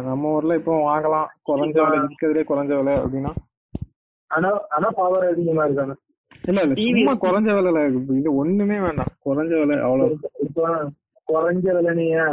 [0.06, 1.26] நம்ம ஊர்ல இப்போ வாங்கலாம்.
[1.48, 3.32] குறைஞ்ச விலை இருக்கிறதுலே குறைஞ்ச விலை அப்படின்னா?
[4.30, 5.94] ஆனா ஆனா பவர் அதிகமா இருக்காங்க
[6.44, 8.14] இல்ல இல்ல சும்மா குறைஞ்ச விலைல இருக்கு.
[8.14, 9.12] இது ஒண்ணுமே வேண்டாம்.
[9.26, 10.16] குறைஞ்ச விலை அவ்வளவு.
[10.40, 10.64] இப்போ
[11.28, 12.24] குறைஞ்ச விலைனியா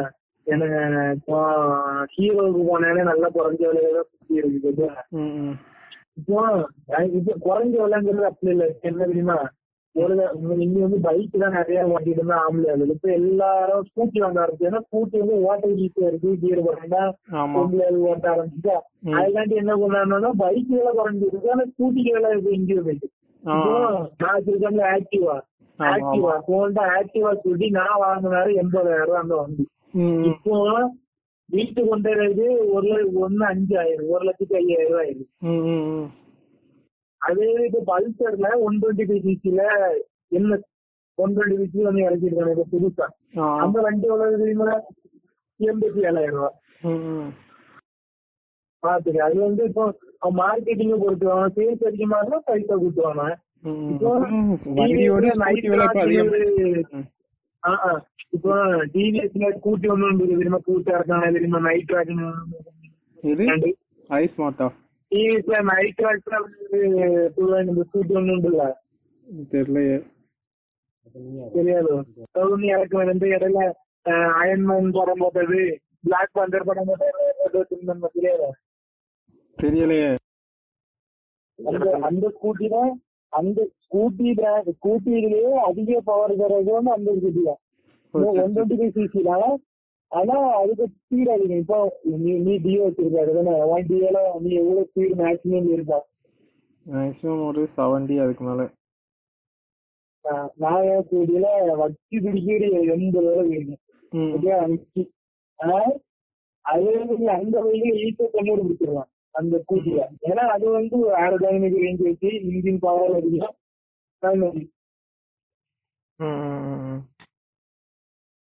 [0.48, 0.80] எனக்கு
[1.16, 1.40] இப்போ
[2.14, 5.56] ஹீரோவுக்கு போனாலே நல்ல குறைஞ்ச விலையில சுத்தி இருக்குது ம், ம்.
[6.18, 6.40] இப்போ
[7.44, 8.66] குறைஞ்ச விலைங்கிறது அப்படி இல்ல.
[8.82, 9.38] என்ன தெரியுமா?
[9.96, 15.22] இங்க வந்து பைக் தான் நிறைய ஓட்டிட்டு இருந்தா ஆம்பளை இப்ப எல்லாரும் ஸ்கூட்டி வாங்க ஆரம்பிச்சு ஏன்னா ஸ்கூட்டி
[15.22, 17.02] வந்து ஓட்ட ஈஸியா இருக்கு கீர் போட்டா
[17.56, 19.16] பொம்பளை ஓட்ட ஆரம்பிச்சுட்டா ம்.
[19.18, 22.32] அதுக்காண்டி என்ன பண்ணாங்கன்னா பைக் விலை குறைஞ்சிருக்கு ஆனா ஸ்கூட்டிக்கு விலை
[23.44, 23.76] ஆ, இப்போ
[24.22, 25.36] நான் ஆக்டிவா
[25.80, 29.66] ஆக்டிவா போன்டா ஆக்டிவா சொல்லி நான் வாங்கினாரு எண்பதாயிரம் ரூபாய் அந்த வண்டி
[30.30, 30.56] இப்போ
[31.50, 32.90] வீட்டுக்கு கொண்டு ஒரு
[33.22, 36.10] ஒண்ணு அஞ்சு ஆயிரம் ஒரு லட்சத்தி ஐயாயிரம் ரூபாய் ஆயிருக்கு ம், ம், ம்.
[37.22, 39.62] அதே இது பல்சர்ல ஒன் டுவெண்ட்டி ஃபைவ் சிசில
[40.32, 40.60] என்ன
[41.18, 43.06] ஒன் டுவெண்ட்டி சிசி வந்து இறக்கிருக்காங்க இப்ப புதுசா.
[43.64, 44.70] அந்த வண்டி எவ்வளவு தெரியுமா
[45.60, 46.56] எண்பத்தி ஏழாயிரம் ரூபாய்.
[48.84, 49.86] பாத்துக்க அது வந்து இப்போ
[50.38, 53.26] மார்க்கெட்டிங்க பொறுத்து அவன் சேல்ஸ் அதிகமா இருந்தா பைசா கொடுத்துருவாங்க.
[53.64, 54.10] ம், இப்போ
[56.84, 57.00] இப்ப.
[58.36, 58.54] இப்போ
[58.94, 60.60] டிவிஎஸ்ல ஸ்கூட்டி ஒண்ணு தெரியுமா?
[60.66, 61.60] கூட்டா இருக்காங்க தெரியுமா?
[61.60, 62.12] நைட் ட்ராக்
[63.24, 63.72] இது?
[64.10, 64.68] ஐஸ் மாட்டா
[65.12, 66.02] டிவிஎஸ்ல நைட்
[67.84, 68.64] ஸ்கூட்டி ஒண்ணு உண்டுல்ல?
[69.54, 69.98] தெரியலையே.
[71.56, 71.92] தெரியாது.
[72.46, 73.60] ஒண்ணு இறக்கு வந்து இடையில
[74.42, 75.60] அயன்மேன் படம் போட்டது
[76.08, 77.64] பிளாக் பந்தர் படம் போட்டது
[78.16, 78.50] தெரியாது
[79.58, 80.12] தெரியலையே.
[81.60, 82.92] அந்த அந்த ஸ்கூட்டி தான்
[83.34, 84.30] அந்த ஸ்கூட்டி
[84.76, 87.60] ஸ்கூட்டிலேயே அதிக பவர் தரது வந்து அந்த ஸ்கூட்டி தான்.
[88.14, 89.50] ஒன் டுவெண்ட்டி ஃபைவ் சிசி தான்
[90.12, 91.78] ஆனா அதுக்கு ஸ்பீட் அதிகம் இப்போ
[92.22, 93.54] நீ நீ டிஓ வச்சிருக்காரு தானே?
[93.74, 96.00] ஒன் டிஓல நீ எவ்வளவு ஸ்பீட் மேக்ஸிமம் இருக்கா?
[96.86, 98.64] மேக்ஸிமம் ஒரு செவன்டி அதுக்கு மேல.
[100.56, 102.64] நான் என் ஸ்கூட்டியில வச்சு பிடிக்கிற
[102.96, 103.82] எண்பது வரை இருக்கும்
[104.12, 104.32] ம்.
[104.36, 105.04] ஓகே அஞ்சு.
[105.60, 105.78] ஆனா
[106.66, 109.10] அது வந்து அந்த வழியில ஈஸியா தொண்ணூறு பிடிச்சிடலாம்.
[109.36, 110.00] அந்த ஸ்கூட்டில
[110.30, 113.56] ஏன்னா அது வந்து ஏரோடைனமிக் ரேஞ்ச் வச்சு இன்ஜின் பவர் அதிகம்.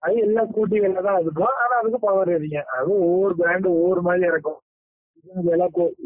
[0.02, 4.60] அது எல்லா ஸ்கூட்டிகள்ல தான் இருக்கும் ஆனா அதுக்கு பவர் அதிகம் அது ஒவ்வொரு பிராண்டு ஒவ்வொரு மாதிரி இருக்கும்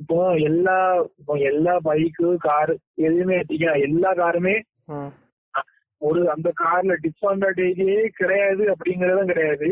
[0.00, 0.18] இப்போ
[0.48, 0.74] எல்லா
[1.20, 2.74] இப்போ எல்லா பைக்கு காரு
[3.06, 4.54] எதுவுமே எடுத்துக்க எல்லா காருமே.
[6.02, 9.68] ஒரு அந்த கார்ல டிஸ்அட்வான்டேஜே கிடையாது அப்படிங்கறதும் கிடையாது.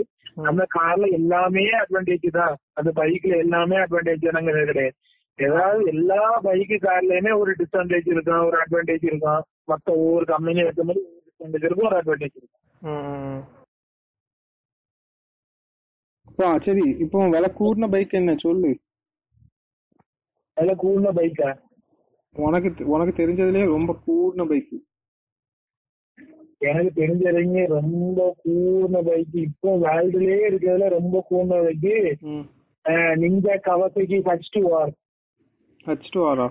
[0.50, 2.54] அந்த கார்ல எல்லாமே அட்வான்டேஜ் தான்.
[2.78, 4.96] அந்த பைக்ல எல்லாமே அட்வான்டேஜ் தானங்கிறது கிடையாது.
[5.38, 11.02] ஏதாவது எல்லா பைக்கு கார்லயுமே ஒரு டிஸ்அட்வான்டேஜ் இருக்கும் ஒரு அட்வான்டேஜ் இருக்கும் மத்த ஒவ்வொரு கம்பெனி இருக்க மாதிரி
[11.04, 12.62] ஒரு டிஸ்அட்வான்டேஜ் இருக்கும் ஒரு அட்வான்டேஜ் இருக்கும்.
[16.34, 16.84] அப்பா சரி.
[17.02, 18.32] இப்போ விலை கூடின பைக் என்ன?
[18.42, 18.70] சொல்லு.
[20.56, 21.50] அதில் கூடின பைக்கா
[22.36, 24.72] உனக்கு உனக்கு தெரிஞ்சதுலயே ரொம்ப கூடின பைக்
[26.62, 31.94] எனக்கு தெரிஞ்ச வரைக்கும் ரொம்ப கூடின பைக் இப்போ வேர்ல்டுலயே இருக்கிறதுல ரொம்ப கூடின பைக்கு
[33.22, 34.92] நிஞ்சா கவசைக்கு ஃபர்ஸ்ட் வார்
[35.86, 36.48] ஹச் டூ ஆரா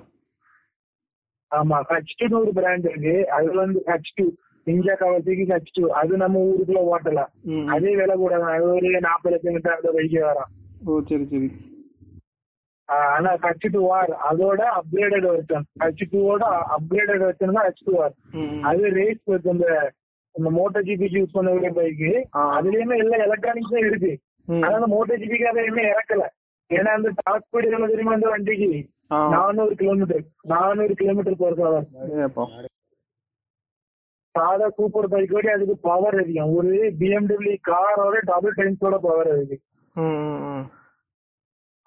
[1.51, 3.15] ஆமா ஹச் டூ ஒரு பிராண்ட் இருக்கு.
[3.35, 4.25] அது வந்து ஹச் டூ
[4.67, 7.31] நிஞ்சா கவசைக்கு ஹச் டூ அது நம்ம ஊருக்குள்ள ஓட்டலாம்
[7.73, 8.33] அதே விலை கூட.
[8.55, 10.51] அது ஒரு நாற்பது லட்சம் கிட்ட அந்த பைக்கு வரும்.
[10.85, 11.49] ஓ சரி சரி.
[12.89, 16.43] ஆனா ஹச் டூ ஆர் அதோட அப்கிரேடட் வெர்ஷன் ஹச் டூவோட
[16.77, 18.15] அப்கிரேடட் வெர்ஷன் தான் ஹச் டூ ஆர்
[18.69, 19.21] அது ரேஸ்
[19.53, 19.67] இந்த
[20.35, 22.11] இந்த மோட்டோ ஜிபிக்கு யூஸ் பண்ணக்கூடிய பைக்கு
[22.53, 24.13] அதுலயுமே எல்லா எலக்ட்ரானிக்ஸும் இருக்கு.
[24.47, 26.23] ஆனா அந்த மோட்டோ ஜிபிக்கு அதை இன்னும் இறக்கல.
[26.69, 28.69] ஏன்னா அந்த டாப் ஸ்பீடு தெரியுமா அந்த வண்டிக்கு?
[29.33, 31.81] நானூறு கிலோமீட்டர் நானூறு கிலோமீட்டர் போறதா
[34.35, 36.69] சாதா சூப்பர் பைக்கோட அதுக்கு பவர் அதிகம் ஒரு
[36.99, 39.57] பிஎம்டபிள்யூ காரோட டபுள் டைம்ஸோட பவர் இருக்கு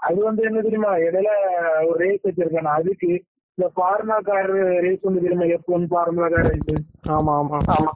[0.00, 0.90] அது வந்து என்ன தெரியுமா?
[1.04, 1.30] இடையில
[1.86, 3.10] ஒரு ரேஸ் வச்சிருக்காங்க அதுக்கு
[3.58, 4.50] இந்த ஃபார்மா கார்
[4.84, 5.46] ரேஸ் வந்து தெரியுமா?
[5.54, 6.82] F one formula car race
[7.14, 7.58] ஆமா ஆமா.
[7.74, 7.92] ஆமா.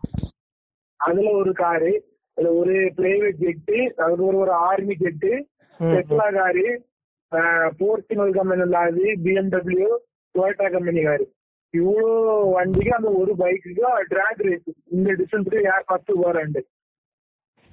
[1.00, 1.92] அதுல ஒரு காரு
[2.36, 5.30] அதுல ஒரு பிரைவேட் ஜெட்டு அதுக்கு ஒரு ஒரு ஆர்மி ஜெட்டு
[5.80, 6.66] டெஸ்லா காரு
[7.78, 9.88] போர்ச்சுனல் கம்பெனி இல்லாது பிஎம்டபிள்யூ
[10.34, 11.24] டொயோட்டா கம்பெனி காரு
[11.74, 12.12] இவ்வளோ
[12.54, 16.62] வண்டிக்கு அந்த ஒரு பைக்குக்கு டிராக் ரேஸ் இந்த டிஸ்டன்ஸ்க்கு யார் ஃபர்ஸ்ட் போறாண்டு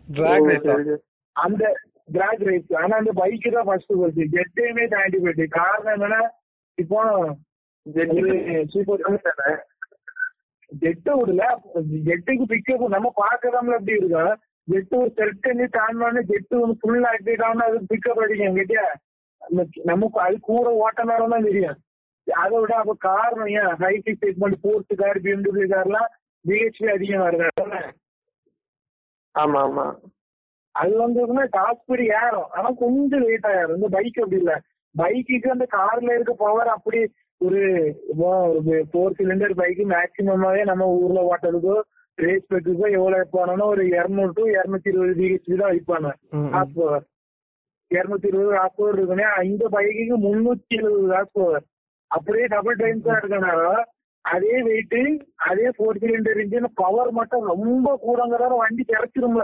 [0.07, 0.91] டிராக் ரேஸ்
[1.35, 1.63] அந்த
[2.09, 6.21] டிராக் ரேஸ் ஆனா அந்த பைக்கு தான் ஃபர்ஸ்ட் போச்சு ஜெட்டையுமே தாண்டி போயிட்டு காரணம் என்னன்னா
[6.77, 6.99] இப்போ
[8.71, 9.03] சூப்பர்
[10.81, 11.43] ஜெட்டு விடல.
[12.07, 14.33] ஜெட்டுக்கு பிக்கப் நம்ம பாக்கதாம்ல எப்படி இருக்கும்
[14.67, 18.57] ஜெட்டு ஒரு செட் பண்ணி தாண்டினோடனே ஜெட்டு வந்து ஃபுல் ஆக்டிவேட் ஆனா அது பிக்கப் அடிக்கும்.
[18.57, 18.85] கேட்டியா?
[19.91, 21.77] நமக்கு அது கூட ஓட்ட நேரம் தான் தெரியும்.
[22.27, 23.71] அதை விட அப்ப காரணம் ஏன்?
[23.81, 26.09] ஹைட்டி செக்மெண்ட் ஃபோர்த் கார் பிஎம்டபிள்யூ கார்லாம்
[26.45, 27.81] பிஹெச்பி அதிகம் வருது
[29.35, 29.85] ஆமா ஆமா.
[30.75, 31.21] அது வந்து
[31.53, 32.49] டாப் ஸ்பீடு ஏறும்.
[32.55, 34.53] ஆனா கொஞ்சம் லேட் ஆயிரும் இந்த பைக் அப்படி இல்ல.
[34.95, 36.99] பைக்குக்கு அந்த கார்ல இருக்க பவர் அப்படி
[37.41, 37.59] ஒரு
[38.91, 41.75] ஃபோர் சிலிண்டர் பைக் மேக்சிமமாவே நம்ம ஊர்ல ஓட்டுறதுக்கோ
[42.17, 46.11] ரேஸ் பைக்குக்கோ எவ்வளவு போனோம்னா ஒரு இருநூறு டு இருநூத்தி இருபது பிஹெச்பி தான் வைப்பாங்க
[46.55, 47.05] ஹாஃப் பவர்
[47.91, 51.65] இருநூத்தி இருபது ஹாஃப் பவர் இருக்குன்னா இந்த பைக்குக்கு முன்னூத்தி எழுபது ஹாஃப் பவர்
[52.11, 53.61] அப்படியே டபுள் டைம்ஸ் இருக்கனால
[54.25, 54.99] அதே வெயிட்
[55.49, 59.43] அதே ஃபோர் சிலிண்டர் இன்ஜின் பவர் மட்டும் ரொம்ப கூடங்கிறத வண்டி கிடைச்சிரும்ல.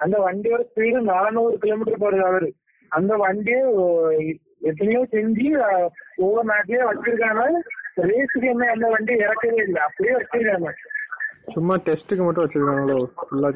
[0.00, 2.48] அந்த வண்டியோட ஸ்பீடு நானூறு கிலோமீட்டர் பர் ஹவர்
[2.92, 3.60] அந்த வண்டியை
[4.70, 5.48] எத்தனையோ செஞ்சு
[6.24, 7.42] ஒவ்வொரு நாட்டிலேயே வச்சிருக்காங்க.
[8.08, 9.80] ரேஸுக்கு என்ன அந்த வண்டி இறக்கவே இல்லை.
[9.88, 10.70] அப்படியே வச்சிருக்காங்க.
[11.54, 12.98] சும்மா டெஸ்ட்டுக்கு மட்டும் வச்சிருக்காங்களோ?
[13.20, 13.50] ஃபுல்லா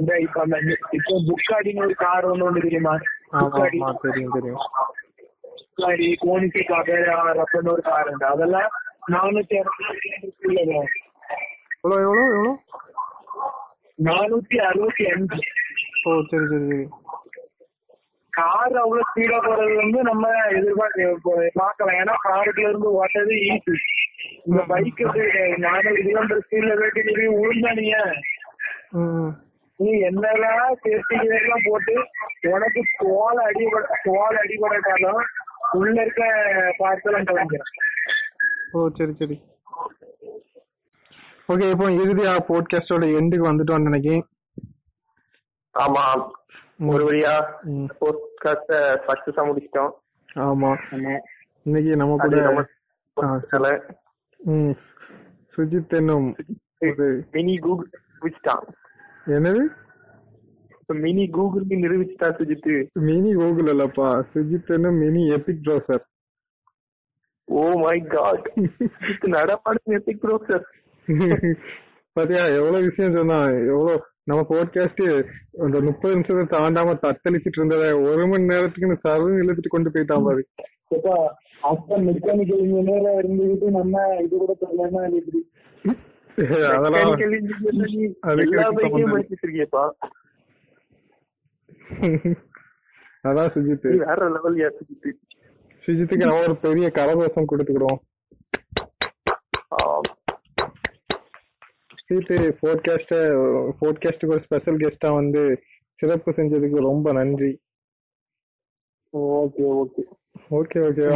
[0.00, 0.56] இந்த இப்ப அந்த
[0.98, 2.94] இப்போ புக்காடின்னு ஒரு கார் ஒண்ணு ஒண்ணு தெரியுமா?
[3.40, 4.58] ஆமா தெரியும்.
[5.78, 8.70] தெரியும் புக்காடி கோனிசி காப்பேன்னு ஒரு கார் உண்டு அதெல்லாம்
[9.12, 10.08] நானூத்தி அறுபத்தி
[11.78, 12.52] எவ்வளோ எவ்வளோ எவ்வளோ
[13.98, 15.40] நானூத்தி அறுபத்தி அஞ்சு
[16.04, 16.86] ஓ சரி சரி சரி
[18.32, 23.76] கார் அவ்வளவு ஸ்பீடா போறது வந்து நம்ம எதிர்பார்க்க பார்க்கலாம் ஏன்னா காருக்குள்ள இருந்து ஓட்டது ஈஸி
[24.46, 25.00] இந்த பைக்
[25.64, 27.98] நானூறு கிலோமீட்டர் ஸ்பீட்ல போயிட்டு நீ உழுந்தா நீங்க
[28.96, 29.32] ம்
[29.80, 31.94] நீ என்னெல்லாம் சேஃப்டி கியர்லாம் போட்டு
[32.50, 35.24] உனக்கு தோல் அடிபட தோல் அடிபடாட்டாலும்
[35.72, 36.22] உள்ள இருக்க
[36.78, 37.72] பார்ட்ஸ் எல்லாம் கலைஞ்சிடும்
[38.72, 39.42] ஓ சரி சரி.
[41.48, 44.26] ஓகே இப்போ இறுதியா போட்காஸ்டோட எண்டுக்கு வந்துட்டோம்னு நினைக்கிறேன்.
[45.74, 46.30] ஆமா.
[46.86, 47.34] ஒரு வழியா.
[48.00, 48.72] போட்காஸ்ட
[49.06, 49.90] சக்சஸா முடிச்சிட்டோம்.
[50.34, 50.78] ஆமா.
[51.62, 52.68] இன்னைக்கு நம்ம கூட
[54.38, 54.70] ம்.
[55.56, 56.36] சுஜித் என்னும்
[56.78, 58.62] ஒரு மினி கூகுள் நிரூபிச்சிட்டான்
[59.26, 59.66] என்னது?
[60.88, 62.68] மினி கூகுள் நிரூபிச்சிட்டான் சுஜித்
[63.06, 64.08] மினி கூகுள் இல்லப்பா.
[64.32, 66.04] சுஜித் என்னும் mini epic browser
[67.48, 68.46] oh my God.
[69.34, 70.64] நடமாடும் எபிக் ப்ரோசர்
[72.16, 73.38] பாத்தியா எவ்வளவு விஷயம் சொன்னா
[73.72, 75.02] எவ்வளவு நம்ம போட்காஸ்ட்
[75.64, 80.42] அந்த முப்பது நிமிஷத்தை தாண்டாம தத்தளிச்சிட்டு இருந்தத ஒரு மணி நேரத்துக்கு சர்வம் இழுத்துட்டு கொண்டு போயிட்டான் பாரு.
[81.70, 84.52] அப்ப மெக்கானிக்கல் இன்ஜினியரா இருந்துகிட்டு நம்ம இது கூட
[85.04, 85.40] அது எப்படி?
[86.76, 89.84] அதெல்லாம் அதுக்கு எல்லா இதுக்கு பைக்கையும் சம்பந்தம் படிச்சிட்டு இருக்கியப்பா
[93.24, 95.18] அதான் சுஜித் வேற லெவல் யா சுஜித்
[95.86, 98.00] சுஜித்துக்கு நம்ம ஒரு பெரிய கரகோஷம் கொடுத்துக்கிடுவோம்.
[99.68, 100.08] ஆம்.
[102.08, 103.14] சுஜித் போட்காஸ்ட
[103.80, 105.62] போட்காஸ்டுக்கு ஒரு ஸ்பெஷல் கெஸ்டா வந்து
[105.94, 107.52] சிறப்பு செஞ்சதுக்கு ரொம்ப நன்றி.
[109.12, 110.02] Okay okay.
[110.50, 111.06] Okay okay.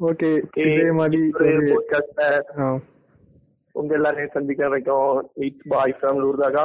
[0.00, 1.22] Okay இதே மாதிரி
[3.72, 6.64] உங்க எல்லாரையும் சந்திக்க வரைக்கும் இட்ஸ் பாய் ஃப்ரம் லூர்தாகா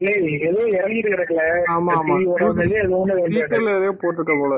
[0.00, 1.42] ஏதோ இறங்கிட்டு கிடக்கல.
[1.68, 2.14] ஆமா ஆமா.
[2.26, 2.48] ஏதோ
[3.26, 4.56] ஸ்பீக்கர்ல ஏதோ போட்டிருக்க போல.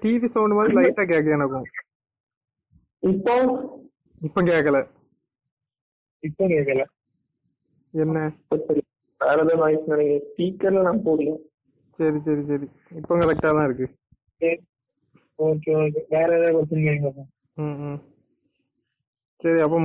[0.00, 1.66] டிவி சவுண்ட் மாதிரி லைட்டா கேக்குது எனக்கும்.
[3.02, 3.34] இப்போ?
[4.20, 4.78] இப்ப கேக்கல.
[6.22, 6.84] இப்ப கேட்கல
[7.94, 8.18] என்ன?
[9.20, 11.38] வேற ஏதாவது நாய்ஸ் நினைக்கிறேன் ஸ்பீக்கர்ல நான் போடுவேன்
[11.98, 12.66] சரி சரி சரி.
[12.96, 13.86] இப்ப கரெக்டா தான் இருக்கு.
[15.38, 16.00] Okay okay.
[16.08, 17.24] வேற ஏதாவது
[17.56, 17.98] ம் ம்.
[19.40, 19.78] சரி அப்போ